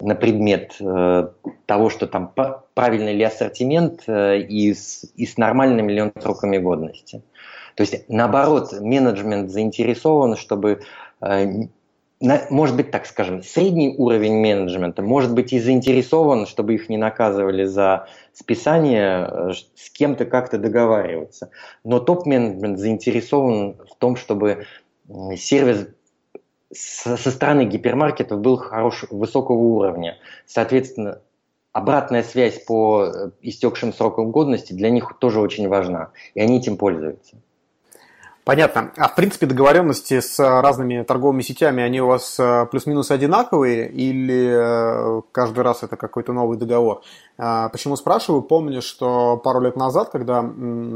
на 0.00 0.16
предмет 0.16 0.74
э, 0.80 1.28
того, 1.66 1.90
что 1.90 2.08
там 2.08 2.32
правильный 2.74 3.14
ли 3.14 3.22
ассортимент 3.22 4.02
э, 4.08 4.40
и, 4.40 4.74
с, 4.74 5.04
и 5.14 5.26
с 5.26 5.36
нормальными 5.36 5.92
ли 5.92 6.02
он 6.02 6.12
сроками 6.20 6.58
годности. 6.58 7.22
То 7.76 7.82
есть, 7.82 8.08
наоборот, 8.08 8.72
менеджмент 8.80 9.50
заинтересован, 9.50 10.36
чтобы 10.36 10.80
э, 11.20 11.46
может 12.20 12.76
быть, 12.76 12.90
так 12.90 13.06
скажем, 13.06 13.42
средний 13.42 13.94
уровень 13.96 14.34
менеджмента 14.34 15.00
может 15.00 15.34
быть 15.34 15.54
и 15.54 15.60
заинтересован, 15.60 16.46
чтобы 16.46 16.74
их 16.74 16.90
не 16.90 16.98
наказывали 16.98 17.64
за 17.64 18.08
списание, 18.34 19.26
э, 19.26 19.52
с 19.74 19.90
кем-то 19.90 20.26
как-то 20.26 20.58
договариваться. 20.58 21.50
Но 21.82 21.98
топ-менеджмент 21.98 22.78
заинтересован 22.78 23.76
в 23.90 23.96
том, 23.96 24.16
чтобы 24.16 24.66
сервис 25.36 25.88
со 26.72 27.16
стороны 27.16 27.64
гипермаркетов 27.64 28.40
был 28.40 28.56
хорош, 28.56 29.04
высокого 29.10 29.56
уровня. 29.56 30.18
Соответственно, 30.46 31.20
обратная 31.72 32.22
связь 32.22 32.62
по 32.64 33.04
э, 33.04 33.30
истекшим 33.40 33.94
срокам 33.94 34.30
годности 34.30 34.72
для 34.72 34.90
них 34.90 35.16
тоже 35.18 35.40
очень 35.40 35.68
важна, 35.68 36.10
и 36.34 36.40
они 36.40 36.58
этим 36.58 36.76
пользуются. 36.76 37.36
Понятно. 38.44 38.90
А 38.96 39.08
в 39.08 39.14
принципе 39.14 39.46
договоренности 39.46 40.20
с 40.20 40.38
разными 40.38 41.02
торговыми 41.02 41.42
сетями, 41.42 41.82
они 41.82 42.00
у 42.00 42.06
вас 42.06 42.40
э, 42.40 42.66
плюс-минус 42.70 43.10
одинаковые 43.10 43.90
или 43.90 45.18
э, 45.18 45.22
каждый 45.30 45.60
раз 45.60 45.82
это 45.82 45.96
какой-то 45.96 46.32
новый 46.32 46.56
договор? 46.56 47.02
А, 47.36 47.68
почему 47.68 47.96
спрашиваю? 47.96 48.42
Помню, 48.42 48.80
что 48.80 49.36
пару 49.36 49.60
лет 49.60 49.76
назад, 49.76 50.08
когда 50.10 50.44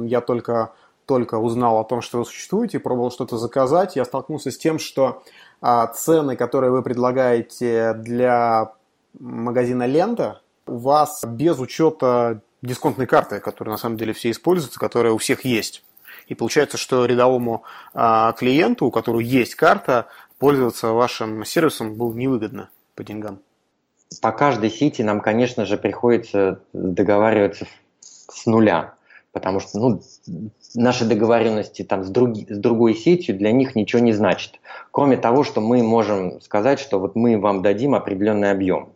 я 0.04 0.20
только, 0.22 0.72
только 1.04 1.36
узнал 1.36 1.78
о 1.78 1.84
том, 1.84 2.00
что 2.00 2.18
вы 2.18 2.24
существуете, 2.24 2.78
пробовал 2.78 3.10
что-то 3.10 3.36
заказать, 3.36 3.94
я 3.94 4.06
столкнулся 4.06 4.50
с 4.50 4.56
тем, 4.56 4.78
что 4.78 5.22
а, 5.60 5.86
цены, 5.88 6.36
которые 6.36 6.70
вы 6.70 6.82
предлагаете 6.82 7.92
для 7.92 8.72
магазина 9.18 9.86
«Лента», 9.86 10.40
у 10.66 10.78
вас 10.78 11.22
без 11.26 11.58
учета 11.58 12.40
дисконтной 12.62 13.06
карты, 13.06 13.38
которая 13.38 13.74
на 13.74 13.78
самом 13.78 13.98
деле 13.98 14.14
все 14.14 14.30
используются, 14.30 14.80
которая 14.80 15.12
у 15.12 15.18
всех 15.18 15.44
есть. 15.44 15.84
И 16.28 16.34
получается, 16.34 16.76
что 16.76 17.04
рядовому 17.04 17.64
а, 17.92 18.32
клиенту, 18.32 18.86
у 18.86 18.90
которого 18.90 19.20
есть 19.20 19.54
карта, 19.54 20.06
пользоваться 20.38 20.88
вашим 20.88 21.44
сервисом 21.44 21.94
было 21.94 22.12
невыгодно 22.12 22.70
по 22.94 23.04
деньгам. 23.04 23.40
По 24.20 24.32
каждой 24.32 24.70
сети 24.70 25.02
нам, 25.02 25.20
конечно 25.20 25.64
же, 25.64 25.76
приходится 25.76 26.60
договариваться 26.72 27.66
с 28.00 28.46
нуля, 28.46 28.94
потому 29.32 29.60
что 29.60 29.78
ну, 29.78 30.02
наши 30.74 31.04
договоренности 31.04 31.82
там, 31.82 32.04
с, 32.04 32.10
други, 32.10 32.46
с 32.48 32.58
другой 32.58 32.94
сетью 32.94 33.36
для 33.36 33.52
них 33.52 33.74
ничего 33.74 34.00
не 34.00 34.12
значит. 34.12 34.60
Кроме 34.90 35.16
того, 35.16 35.44
что 35.44 35.60
мы 35.60 35.82
можем 35.82 36.40
сказать, 36.40 36.78
что 36.78 37.00
вот 37.00 37.16
мы 37.16 37.38
вам 37.38 37.62
дадим 37.62 37.94
определенный 37.94 38.50
объем. 38.50 38.92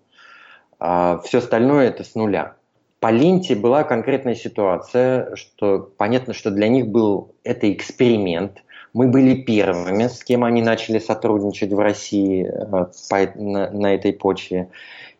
А 0.78 1.18
все 1.24 1.38
остальное 1.38 1.88
это 1.88 2.04
с 2.04 2.14
нуля. 2.14 2.57
По 3.00 3.12
ленте 3.12 3.54
была 3.54 3.84
конкретная 3.84 4.34
ситуация, 4.34 5.34
что 5.36 5.92
понятно, 5.96 6.34
что 6.34 6.50
для 6.50 6.68
них 6.68 6.88
был 6.88 7.34
это 7.44 7.72
эксперимент. 7.72 8.64
Мы 8.92 9.06
были 9.08 9.34
первыми, 9.34 10.08
с 10.08 10.24
кем 10.24 10.42
они 10.42 10.62
начали 10.62 10.98
сотрудничать 10.98 11.72
в 11.72 11.78
России 11.78 12.44
э, 12.44 12.86
по, 13.08 13.40
на, 13.40 13.70
на 13.70 13.94
этой 13.94 14.12
почве. 14.12 14.70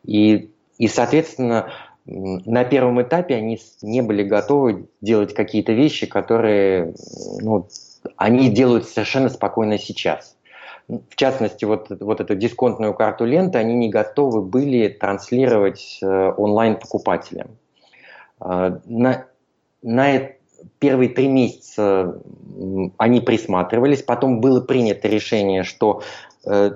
И, 0.05 0.51
и, 0.79 0.89
соответственно, 0.89 1.70
на 2.07 2.64
первом 2.64 3.01
этапе 3.03 3.37
они 3.37 3.61
не 3.83 4.01
были 4.01 4.24
готовы 4.24 4.89
делать 5.01 5.35
какие-то 5.35 5.72
вещи, 5.72 6.07
которые 6.07 6.95
ну, 7.41 7.68
они 8.16 8.51
делают 8.51 8.89
совершенно 8.89 9.29
спокойно 9.29 9.79
сейчас. 9.79 10.37
В 10.89 11.14
частности, 11.16 11.66
вот, 11.66 11.89
вот 12.01 12.20
эту 12.20 12.35
дисконтную 12.35 12.95
карту 12.95 13.26
ленты 13.26 13.59
они 13.59 13.74
не 13.74 13.91
готовы 13.91 14.41
были 14.41 14.89
транслировать 14.89 15.99
э, 16.03 16.33
онлайн 16.37 16.76
покупателям. 16.76 17.59
А, 18.41 18.80
на, 18.86 19.26
на 19.82 20.30
первые 20.78 21.11
три 21.11 21.28
месяца 21.28 22.20
они 22.97 23.20
присматривались, 23.20 24.03
потом 24.03 24.41
было 24.41 24.61
принято 24.61 25.09
решение, 25.09 25.62
что 25.62 26.03
э, 26.45 26.72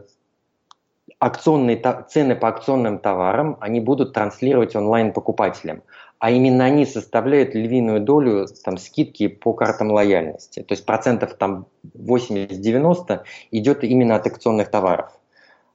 акционные 1.19 1.81
цены 2.09 2.37
по 2.37 2.49
акционным 2.49 2.99
товарам 2.99 3.57
они 3.61 3.81
будут 3.81 4.13
транслировать 4.13 4.77
онлайн 4.77 5.13
покупателям, 5.13 5.83
а 6.19 6.31
именно 6.31 6.65
они 6.65 6.87
составляют 6.87 7.55
львиную 7.55 8.01
долю 8.01 8.47
там, 8.65 8.79
скидки 8.79 9.29
по 9.29 9.53
картам 9.53 9.91
лояльности. 9.91 10.63
То 10.63 10.73
есть 10.73 10.87
процентов 10.87 11.35
там 11.35 11.67
80-90 11.97 13.23
идет 13.51 13.85
именно 13.85 14.17
от 14.17 14.27
акционных 14.27 14.71
товаров. 14.71 15.11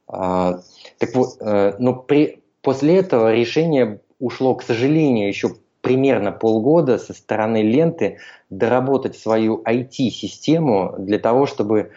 А, 0.06 0.60
так 0.98 1.14
вот, 1.14 1.36
э, 1.40 1.74
но 1.78 1.94
при, 1.94 2.42
после 2.62 2.98
этого 2.98 3.34
решение 3.34 4.00
ушло, 4.18 4.54
к 4.54 4.62
сожалению, 4.62 5.28
еще 5.28 5.50
примерно 5.80 6.32
полгода 6.32 6.98
со 6.98 7.14
стороны 7.14 7.62
ленты 7.62 8.18
доработать 8.50 9.16
свою 9.16 9.62
IT-систему 9.62 10.94
для 10.98 11.18
того, 11.18 11.46
чтобы 11.46 11.92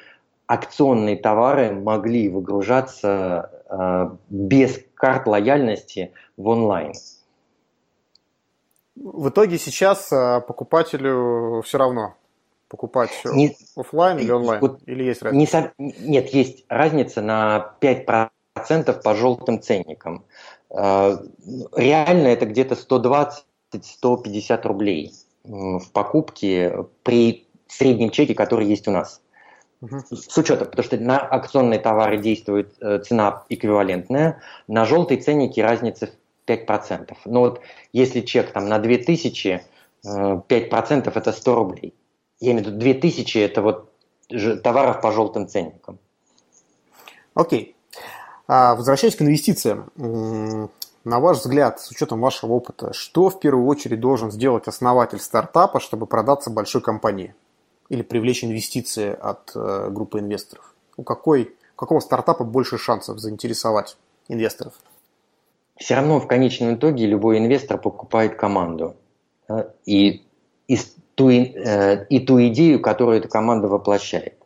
акционные 0.47 1.15
товары 1.15 1.71
могли 1.71 2.29
выгружаться 2.29 3.49
э, 3.69 4.09
без 4.29 4.79
карт 4.95 5.27
лояльности 5.27 6.11
в 6.37 6.47
онлайн. 6.49 6.93
В 8.95 9.29
итоге 9.29 9.57
сейчас 9.57 10.11
э, 10.11 10.41
покупателю 10.41 11.61
все 11.65 11.77
равно 11.77 12.15
покупать 12.67 13.11
не, 13.25 13.55
офлайн 13.75 14.19
или 14.19 14.31
онлайн? 14.31 14.61
Вот 14.61 14.81
или 14.85 15.03
есть 15.03 15.21
разница? 15.21 15.73
Не, 15.77 15.93
нет, 15.99 16.29
есть 16.33 16.65
разница 16.67 17.21
на 17.21 17.75
5% 17.81 18.29
по 19.01 19.15
желтым 19.15 19.61
ценникам. 19.61 20.25
Э, 20.69 21.17
реально 21.75 22.27
это 22.27 22.45
где-то 22.45 22.75
120 22.75 23.45
150 23.71 24.65
рублей 24.65 25.13
в 25.43 25.91
покупке 25.91 26.85
при 27.03 27.47
среднем 27.67 28.09
чеке, 28.09 28.33
который 28.33 28.67
есть 28.67 28.87
у 28.87 28.91
нас. 28.91 29.21
Угу. 29.81 29.99
С 30.11 30.37
учетом, 30.37 30.67
потому 30.67 30.85
что 30.85 30.97
на 30.97 31.17
акционные 31.17 31.79
товары 31.79 32.19
действует 32.19 32.75
э, 32.81 32.99
цена 32.99 33.45
эквивалентная, 33.49 34.41
на 34.67 34.85
желтые 34.85 35.19
ценники 35.19 35.59
разница 35.59 36.07
в 36.07 36.49
5%. 36.49 37.17
Но 37.25 37.39
вот 37.39 37.61
если 37.91 38.21
чек 38.21 38.51
там 38.51 38.67
на 38.67 38.77
2000, 38.77 39.63
5% 40.03 40.43
э, 40.49 41.11
это 41.15 41.31
100 41.31 41.55
рублей. 41.55 41.95
Я 42.39 42.51
имею 42.51 42.65
в 42.65 42.67
виду 42.69 42.79
2000 42.79 43.37
это 43.39 43.61
вот 43.61 43.91
товаров 44.63 45.01
по 45.01 45.11
желтым 45.11 45.47
ценникам. 45.47 45.99
Окей. 47.33 47.75
А, 48.47 48.75
возвращаясь 48.75 49.15
к 49.15 49.21
инвестициям. 49.21 49.89
На 51.03 51.19
ваш 51.19 51.37
взгляд, 51.39 51.79
с 51.79 51.89
учетом 51.89 52.21
вашего 52.21 52.53
опыта, 52.53 52.93
что 52.93 53.29
в 53.29 53.39
первую 53.39 53.65
очередь 53.65 53.99
должен 53.99 54.31
сделать 54.31 54.67
основатель 54.67 55.19
стартапа, 55.19 55.79
чтобы 55.79 56.05
продаться 56.05 56.51
большой 56.51 56.81
компании 56.81 57.33
или 57.89 58.03
привлечь 58.03 58.43
инвестиции 58.43 59.15
от 59.19 59.51
э, 59.55 59.89
группы 59.89 60.19
инвесторов? 60.19 60.75
У 60.97 61.03
какой, 61.03 61.55
у 61.75 61.79
какого 61.79 61.99
стартапа 62.01 62.43
больше 62.43 62.77
шансов 62.77 63.19
заинтересовать 63.19 63.97
инвесторов? 64.27 64.73
Все 65.75 65.95
равно 65.95 66.19
в 66.19 66.27
конечном 66.27 66.75
итоге 66.75 67.07
любой 67.07 67.39
инвестор 67.39 67.79
покупает 67.79 68.35
команду 68.35 68.95
и, 69.85 70.23
и, 70.67 70.77
ту, 71.15 71.29
э, 71.31 72.05
и 72.09 72.19
ту 72.19 72.39
идею, 72.47 72.79
которую 72.79 73.17
эта 73.17 73.27
команда 73.27 73.67
воплощает. 73.67 74.37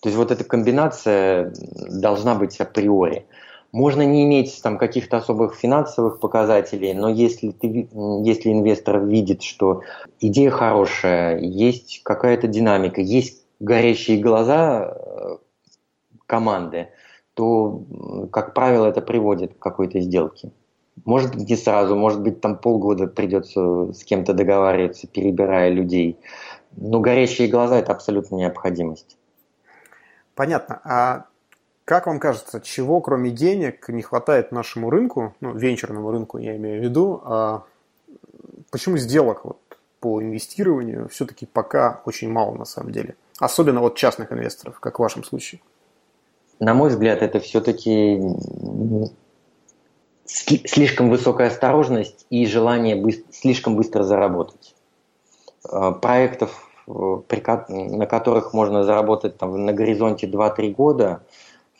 То 0.00 0.08
есть 0.08 0.18
вот 0.18 0.32
эта 0.32 0.42
комбинация 0.42 1.54
должна 1.88 2.34
быть 2.34 2.60
априори. 2.60 3.26
Можно 3.74 4.02
не 4.02 4.22
иметь 4.22 4.60
там 4.62 4.78
каких-то 4.78 5.16
особых 5.16 5.56
финансовых 5.56 6.20
показателей, 6.20 6.94
но 6.94 7.08
если, 7.08 7.50
ты, 7.50 7.88
если 8.22 8.52
инвестор 8.52 9.04
видит, 9.04 9.42
что 9.42 9.82
идея 10.20 10.52
хорошая, 10.52 11.40
есть 11.40 12.00
какая-то 12.04 12.46
динамика, 12.46 13.00
есть 13.00 13.44
горящие 13.58 14.20
глаза 14.20 14.94
э, 14.94 15.38
команды, 16.24 16.90
то, 17.34 17.82
как 18.30 18.54
правило, 18.54 18.86
это 18.86 19.00
приводит 19.00 19.54
к 19.54 19.58
какой-то 19.58 19.98
сделке. 19.98 20.52
Может 21.04 21.34
быть, 21.34 21.50
не 21.50 21.56
сразу, 21.56 21.96
может 21.96 22.22
быть, 22.22 22.40
там 22.40 22.56
полгода 22.56 23.08
придется 23.08 23.92
с 23.92 24.04
кем-то 24.04 24.34
договариваться, 24.34 25.08
перебирая 25.08 25.70
людей. 25.70 26.16
Но 26.76 27.00
горящие 27.00 27.48
глаза– 27.48 27.78
это 27.80 27.90
абсолютно 27.90 28.36
необходимость. 28.36 29.18
Понятно. 30.36 30.80
А 30.84 31.24
как 31.84 32.06
вам 32.06 32.18
кажется, 32.18 32.60
чего 32.60 33.00
кроме 33.00 33.30
денег 33.30 33.88
не 33.88 34.02
хватает 34.02 34.52
нашему 34.52 34.90
рынку, 34.90 35.34
ну, 35.40 35.52
венчурному 35.52 36.10
рынку 36.10 36.38
я 36.38 36.56
имею 36.56 36.80
в 36.80 36.84
виду, 36.84 37.20
а 37.24 37.64
почему 38.70 38.96
сделок 38.96 39.44
вот 39.44 39.58
по 40.00 40.22
инвестированию 40.22 41.08
все-таки 41.08 41.46
пока 41.46 42.00
очень 42.06 42.30
мало 42.30 42.54
на 42.54 42.64
самом 42.64 42.92
деле? 42.92 43.16
Особенно 43.38 43.80
вот 43.80 43.96
частных 43.96 44.32
инвесторов, 44.32 44.80
как 44.80 44.98
в 44.98 45.02
вашем 45.02 45.24
случае. 45.24 45.60
На 46.58 46.72
мой 46.72 46.88
взгляд, 46.88 47.20
это 47.20 47.40
все-таки 47.40 48.22
слишком 50.26 51.10
высокая 51.10 51.48
осторожность 51.48 52.24
и 52.30 52.46
желание 52.46 52.96
быстро, 52.96 53.30
слишком 53.32 53.76
быстро 53.76 54.04
заработать. 54.04 54.74
А, 55.68 55.90
проектов, 55.90 56.70
э, 56.86 57.18
на 57.68 58.06
которых 58.06 58.54
можно 58.54 58.84
заработать 58.84 59.36
там, 59.36 59.66
на 59.66 59.72
горизонте 59.74 60.26
2-3 60.26 60.70
года– 60.70 61.22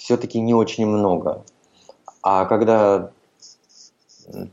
все-таки 0.05 0.39
не 0.39 0.53
очень 0.53 0.87
много. 0.87 1.47
А 2.23 2.45
когда 2.45 3.11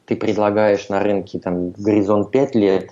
ты 0.05 0.15
предлагаешь 0.15 0.87
на 0.87 1.01
рынке 1.01 1.39
там, 1.39 1.71
горизонт 1.71 2.31
5 2.31 2.55
лет, 2.55 2.91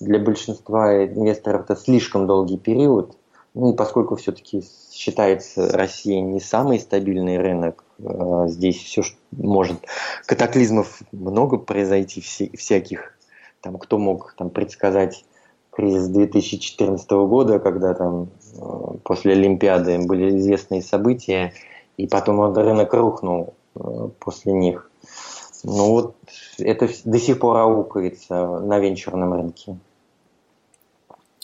для 0.00 0.18
большинства 0.18 1.04
инвесторов 1.04 1.64
это 1.64 1.76
слишком 1.76 2.26
долгий 2.26 2.56
период. 2.56 3.14
Ну 3.52 3.74
поскольку 3.74 4.16
все-таки 4.16 4.64
считается 4.90 5.70
Россия 5.76 6.22
не 6.22 6.40
самый 6.40 6.80
стабильный 6.80 7.38
рынок, 7.38 7.84
э, 7.98 8.44
здесь 8.46 8.82
все 8.82 9.02
может, 9.32 9.84
катаклизмов 10.24 11.02
много 11.12 11.58
произойти 11.58 12.22
всяких. 12.56 13.18
Там, 13.60 13.76
кто 13.76 13.98
мог 13.98 14.34
там, 14.38 14.48
предсказать 14.48 15.26
кризис 15.72 16.08
2014 16.08 17.10
года, 17.10 17.58
когда 17.58 17.92
там 17.92 18.30
э, 18.54 18.98
после 19.02 19.32
Олимпиады 19.32 19.98
были 20.06 20.38
известные 20.38 20.80
события, 20.80 21.52
и 21.98 22.06
потом 22.06 22.54
рынок 22.54 22.94
рухнул 22.94 23.54
э, 23.74 24.08
после 24.18 24.52
них. 24.52 24.90
Ну 25.64 25.90
вот 25.90 26.16
это 26.58 26.88
до 27.04 27.18
сих 27.18 27.38
пор 27.40 27.58
аукается 27.58 28.60
на 28.60 28.78
венчурном 28.78 29.34
рынке. 29.34 29.76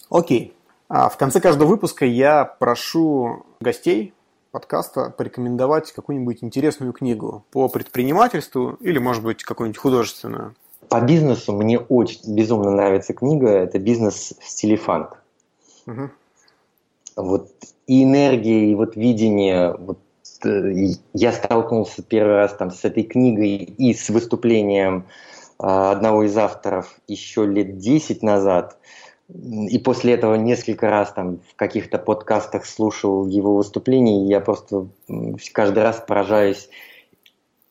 Окей. 0.08 0.54
А 0.88 1.08
в 1.08 1.16
конце 1.16 1.40
каждого 1.40 1.68
выпуска 1.68 2.06
я 2.06 2.44
прошу 2.44 3.44
гостей 3.60 4.14
подкаста 4.52 5.10
порекомендовать 5.10 5.90
какую-нибудь 5.90 6.44
интересную 6.44 6.92
книгу 6.92 7.44
по 7.50 7.68
предпринимательству 7.68 8.76
или, 8.80 8.98
может 8.98 9.24
быть, 9.24 9.42
какую-нибудь 9.42 9.80
художественную. 9.80 10.54
По 10.88 11.00
бизнесу 11.00 11.52
мне 11.52 11.80
очень 11.80 12.20
безумно 12.32 12.70
нравится 12.70 13.14
книга. 13.14 13.48
Это 13.48 13.80
«Бизнес 13.80 14.34
в 14.38 14.48
стиле 14.48 14.76
фанк». 14.76 15.20
Угу. 15.86 16.10
Вот 17.16 17.50
и 17.88 18.04
энергия, 18.04 18.70
и 18.70 18.74
вот 18.76 18.94
видение 18.94 19.74
вот 19.76 19.98
я 20.44 21.32
столкнулся 21.32 22.02
первый 22.02 22.36
раз 22.36 22.54
там 22.54 22.70
с 22.70 22.84
этой 22.84 23.02
книгой 23.02 23.56
и 23.56 23.94
с 23.94 24.08
выступлением 24.10 25.06
одного 25.58 26.24
из 26.24 26.36
авторов 26.36 26.94
еще 27.06 27.46
лет 27.46 27.78
10 27.78 28.22
назад. 28.22 28.78
И 29.28 29.78
после 29.78 30.14
этого 30.14 30.34
несколько 30.34 30.90
раз 30.90 31.12
там 31.12 31.38
в 31.50 31.56
каких-то 31.56 31.98
подкастах 31.98 32.66
слушал 32.66 33.26
его 33.26 33.56
выступления, 33.56 34.24
и 34.24 34.28
я 34.28 34.40
просто 34.40 34.88
каждый 35.52 35.82
раз 35.82 36.04
поражаюсь, 36.06 36.68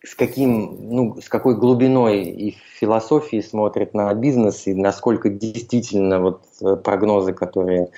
с, 0.03 0.15
каким, 0.15 0.78
ну, 0.89 1.21
с 1.21 1.30
какой 1.30 1.55
глубиной 1.55 2.24
и 2.24 2.57
философией 2.80 3.43
смотрит 3.43 3.93
на 3.93 4.13
бизнес, 4.13 4.67
и 4.67 4.74
насколько 4.74 5.30
действительно 5.30 6.19
вот 6.19 6.41
э, 6.61 6.76
прогнозы, 6.76 7.34
которые 7.34 7.91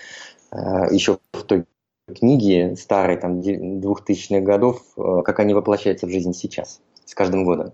э, 0.51 0.57
еще 0.91 1.17
в 1.31 1.43
той 1.43 1.65
книге 2.13 2.75
старой, 2.75 3.17
там, 3.17 3.39
2000-х 3.39 4.41
годов, 4.41 4.81
э, 4.97 5.21
как 5.23 5.39
они 5.39 5.53
воплощаются 5.53 6.05
в 6.05 6.11
жизнь 6.11 6.33
сейчас, 6.33 6.81
с 7.05 7.15
каждым 7.15 7.43
годом. 7.43 7.71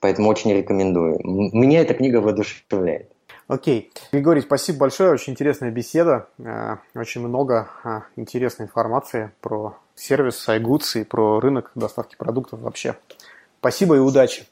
Поэтому 0.00 0.28
очень 0.28 0.52
рекомендую. 0.52 1.20
Меня 1.22 1.80
эта 1.80 1.94
книга 1.94 2.18
воодушевляет. 2.18 3.10
Окей. 3.46 3.90
Григорий, 4.12 4.40
спасибо 4.40 4.78
большое. 4.78 5.12
Очень 5.12 5.34
интересная 5.34 5.70
беседа. 5.70 6.28
Э, 6.38 6.76
очень 6.94 7.20
много 7.20 7.68
э, 7.84 8.00
интересной 8.16 8.66
информации 8.66 9.30
про 9.40 9.76
сервис 9.94 10.48
iGoods 10.48 11.00
и 11.00 11.04
про 11.04 11.40
рынок 11.40 11.70
доставки 11.74 12.16
продуктов 12.16 12.60
вообще. 12.60 12.96
Спасибо 13.60 13.96
и 13.96 14.00
удачи. 14.00 14.44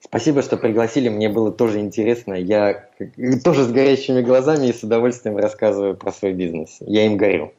Спасибо, 0.00 0.42
что 0.42 0.56
пригласили. 0.56 1.08
Мне 1.08 1.28
было 1.28 1.50
тоже 1.50 1.80
интересно. 1.80 2.34
Я 2.34 2.88
тоже 3.44 3.64
с 3.64 3.72
горящими 3.72 4.22
глазами 4.22 4.68
и 4.68 4.72
с 4.72 4.82
удовольствием 4.84 5.36
рассказываю 5.36 5.96
про 5.96 6.12
свой 6.12 6.32
бизнес. 6.32 6.76
Я 6.80 7.06
им 7.06 7.16
горю. 7.16 7.52